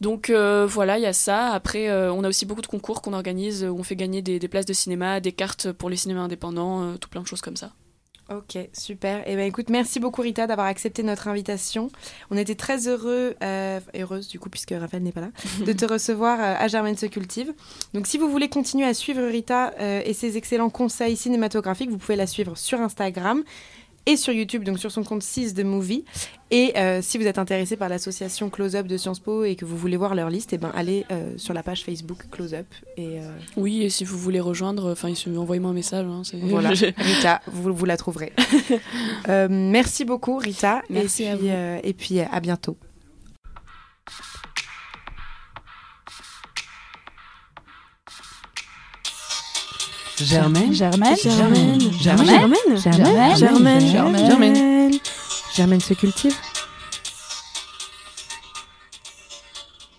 Donc 0.00 0.30
euh, 0.30 0.64
voilà, 0.64 0.96
il 0.98 1.02
y 1.02 1.06
a 1.06 1.12
ça. 1.12 1.48
Après, 1.52 1.88
euh, 1.88 2.12
on 2.12 2.22
a 2.22 2.28
aussi 2.28 2.46
beaucoup 2.46 2.62
de 2.62 2.68
concours 2.68 3.02
qu'on 3.02 3.12
organise, 3.14 3.64
où 3.64 3.76
on 3.78 3.82
fait 3.82 3.96
gagner 3.96 4.22
des, 4.22 4.38
des 4.38 4.46
places 4.48 4.66
de 4.66 4.72
cinéma, 4.72 5.18
des 5.20 5.32
cartes 5.32 5.72
pour 5.72 5.90
les 5.90 5.96
cinémas 5.96 6.20
indépendants, 6.20 6.82
euh, 6.84 6.96
tout 7.00 7.08
plein 7.08 7.22
de 7.22 7.26
choses 7.26 7.40
comme 7.40 7.56
ça. 7.56 7.72
Ok, 8.30 8.58
super. 8.74 9.26
Et 9.26 9.36
ben 9.36 9.46
écoute, 9.46 9.70
merci 9.70 10.00
beaucoup 10.00 10.20
Rita 10.20 10.46
d'avoir 10.46 10.66
accepté 10.66 11.02
notre 11.02 11.28
invitation. 11.28 11.90
On 12.30 12.36
était 12.36 12.56
très 12.56 12.86
heureux, 12.86 13.34
euh, 13.42 13.80
heureuse 13.98 14.28
du 14.28 14.38
coup 14.38 14.50
puisque 14.50 14.74
Raphaël 14.78 15.02
n'est 15.02 15.12
pas 15.12 15.22
là, 15.22 15.30
de 15.66 15.72
te 15.72 15.86
recevoir 15.86 16.38
euh, 16.38 16.54
à 16.58 16.68
Germaine 16.68 16.96
se 16.96 17.06
cultive. 17.06 17.54
Donc 17.94 18.06
si 18.06 18.18
vous 18.18 18.28
voulez 18.30 18.50
continuer 18.50 18.84
à 18.84 18.92
suivre 18.92 19.22
Rita 19.22 19.72
euh, 19.80 20.02
et 20.04 20.12
ses 20.12 20.36
excellents 20.36 20.68
conseils 20.68 21.16
cinématographiques, 21.16 21.88
vous 21.88 21.96
pouvez 21.96 22.16
la 22.16 22.26
suivre 22.26 22.54
sur 22.54 22.82
Instagram 22.82 23.44
et 24.08 24.16
sur 24.16 24.32
YouTube, 24.32 24.64
donc 24.64 24.78
sur 24.78 24.90
son 24.90 25.04
compte 25.04 25.22
6 25.22 25.52
de 25.52 25.62
Movie. 25.62 26.04
Et 26.50 26.72
euh, 26.78 27.00
si 27.02 27.18
vous 27.18 27.26
êtes 27.26 27.38
intéressé 27.38 27.76
par 27.76 27.90
l'association 27.90 28.48
Close 28.48 28.74
Up 28.74 28.86
de 28.86 28.96
Sciences 28.96 29.20
Po 29.20 29.44
et 29.44 29.54
que 29.54 29.66
vous 29.66 29.76
voulez 29.76 29.98
voir 29.98 30.14
leur 30.14 30.30
liste, 30.30 30.54
et 30.54 30.58
ben 30.58 30.72
allez 30.74 31.04
euh, 31.12 31.34
sur 31.36 31.52
la 31.52 31.62
page 31.62 31.84
Facebook 31.84 32.24
Close 32.30 32.54
Up 32.54 32.66
et 32.96 33.20
euh, 33.20 33.30
Oui, 33.58 33.82
et 33.82 33.90
si 33.90 34.04
vous 34.04 34.16
voulez 34.16 34.40
rejoindre, 34.40 34.92
enfin, 34.92 35.12
envoyez-moi 35.36 35.70
un 35.70 35.74
message. 35.74 36.06
hein, 36.06 36.22
voilà, 36.44 36.70
Rita, 36.96 37.42
vous, 37.48 37.74
vous 37.74 37.84
la 37.84 37.98
trouverez. 37.98 38.32
Merci 39.28 40.06
beaucoup, 40.06 40.38
Rita. 40.38 40.82
Merci 40.88 41.24
et 41.24 41.28
à 41.28 41.36
vous. 41.36 41.46
et 41.84 41.92
puis, 41.92 42.20
à 42.20 42.40
bientôt. 42.40 42.78
Germaine. 50.24 50.72
Germaine. 50.74 51.16
Germaine. 51.16 51.78
Germaine. 52.00 53.36
Germaine. 53.36 53.36
Germaine. 53.36 54.26
Germaine. 54.28 55.00
Germaine 55.56 55.80
se 55.80 55.94
cultive. 55.94 56.34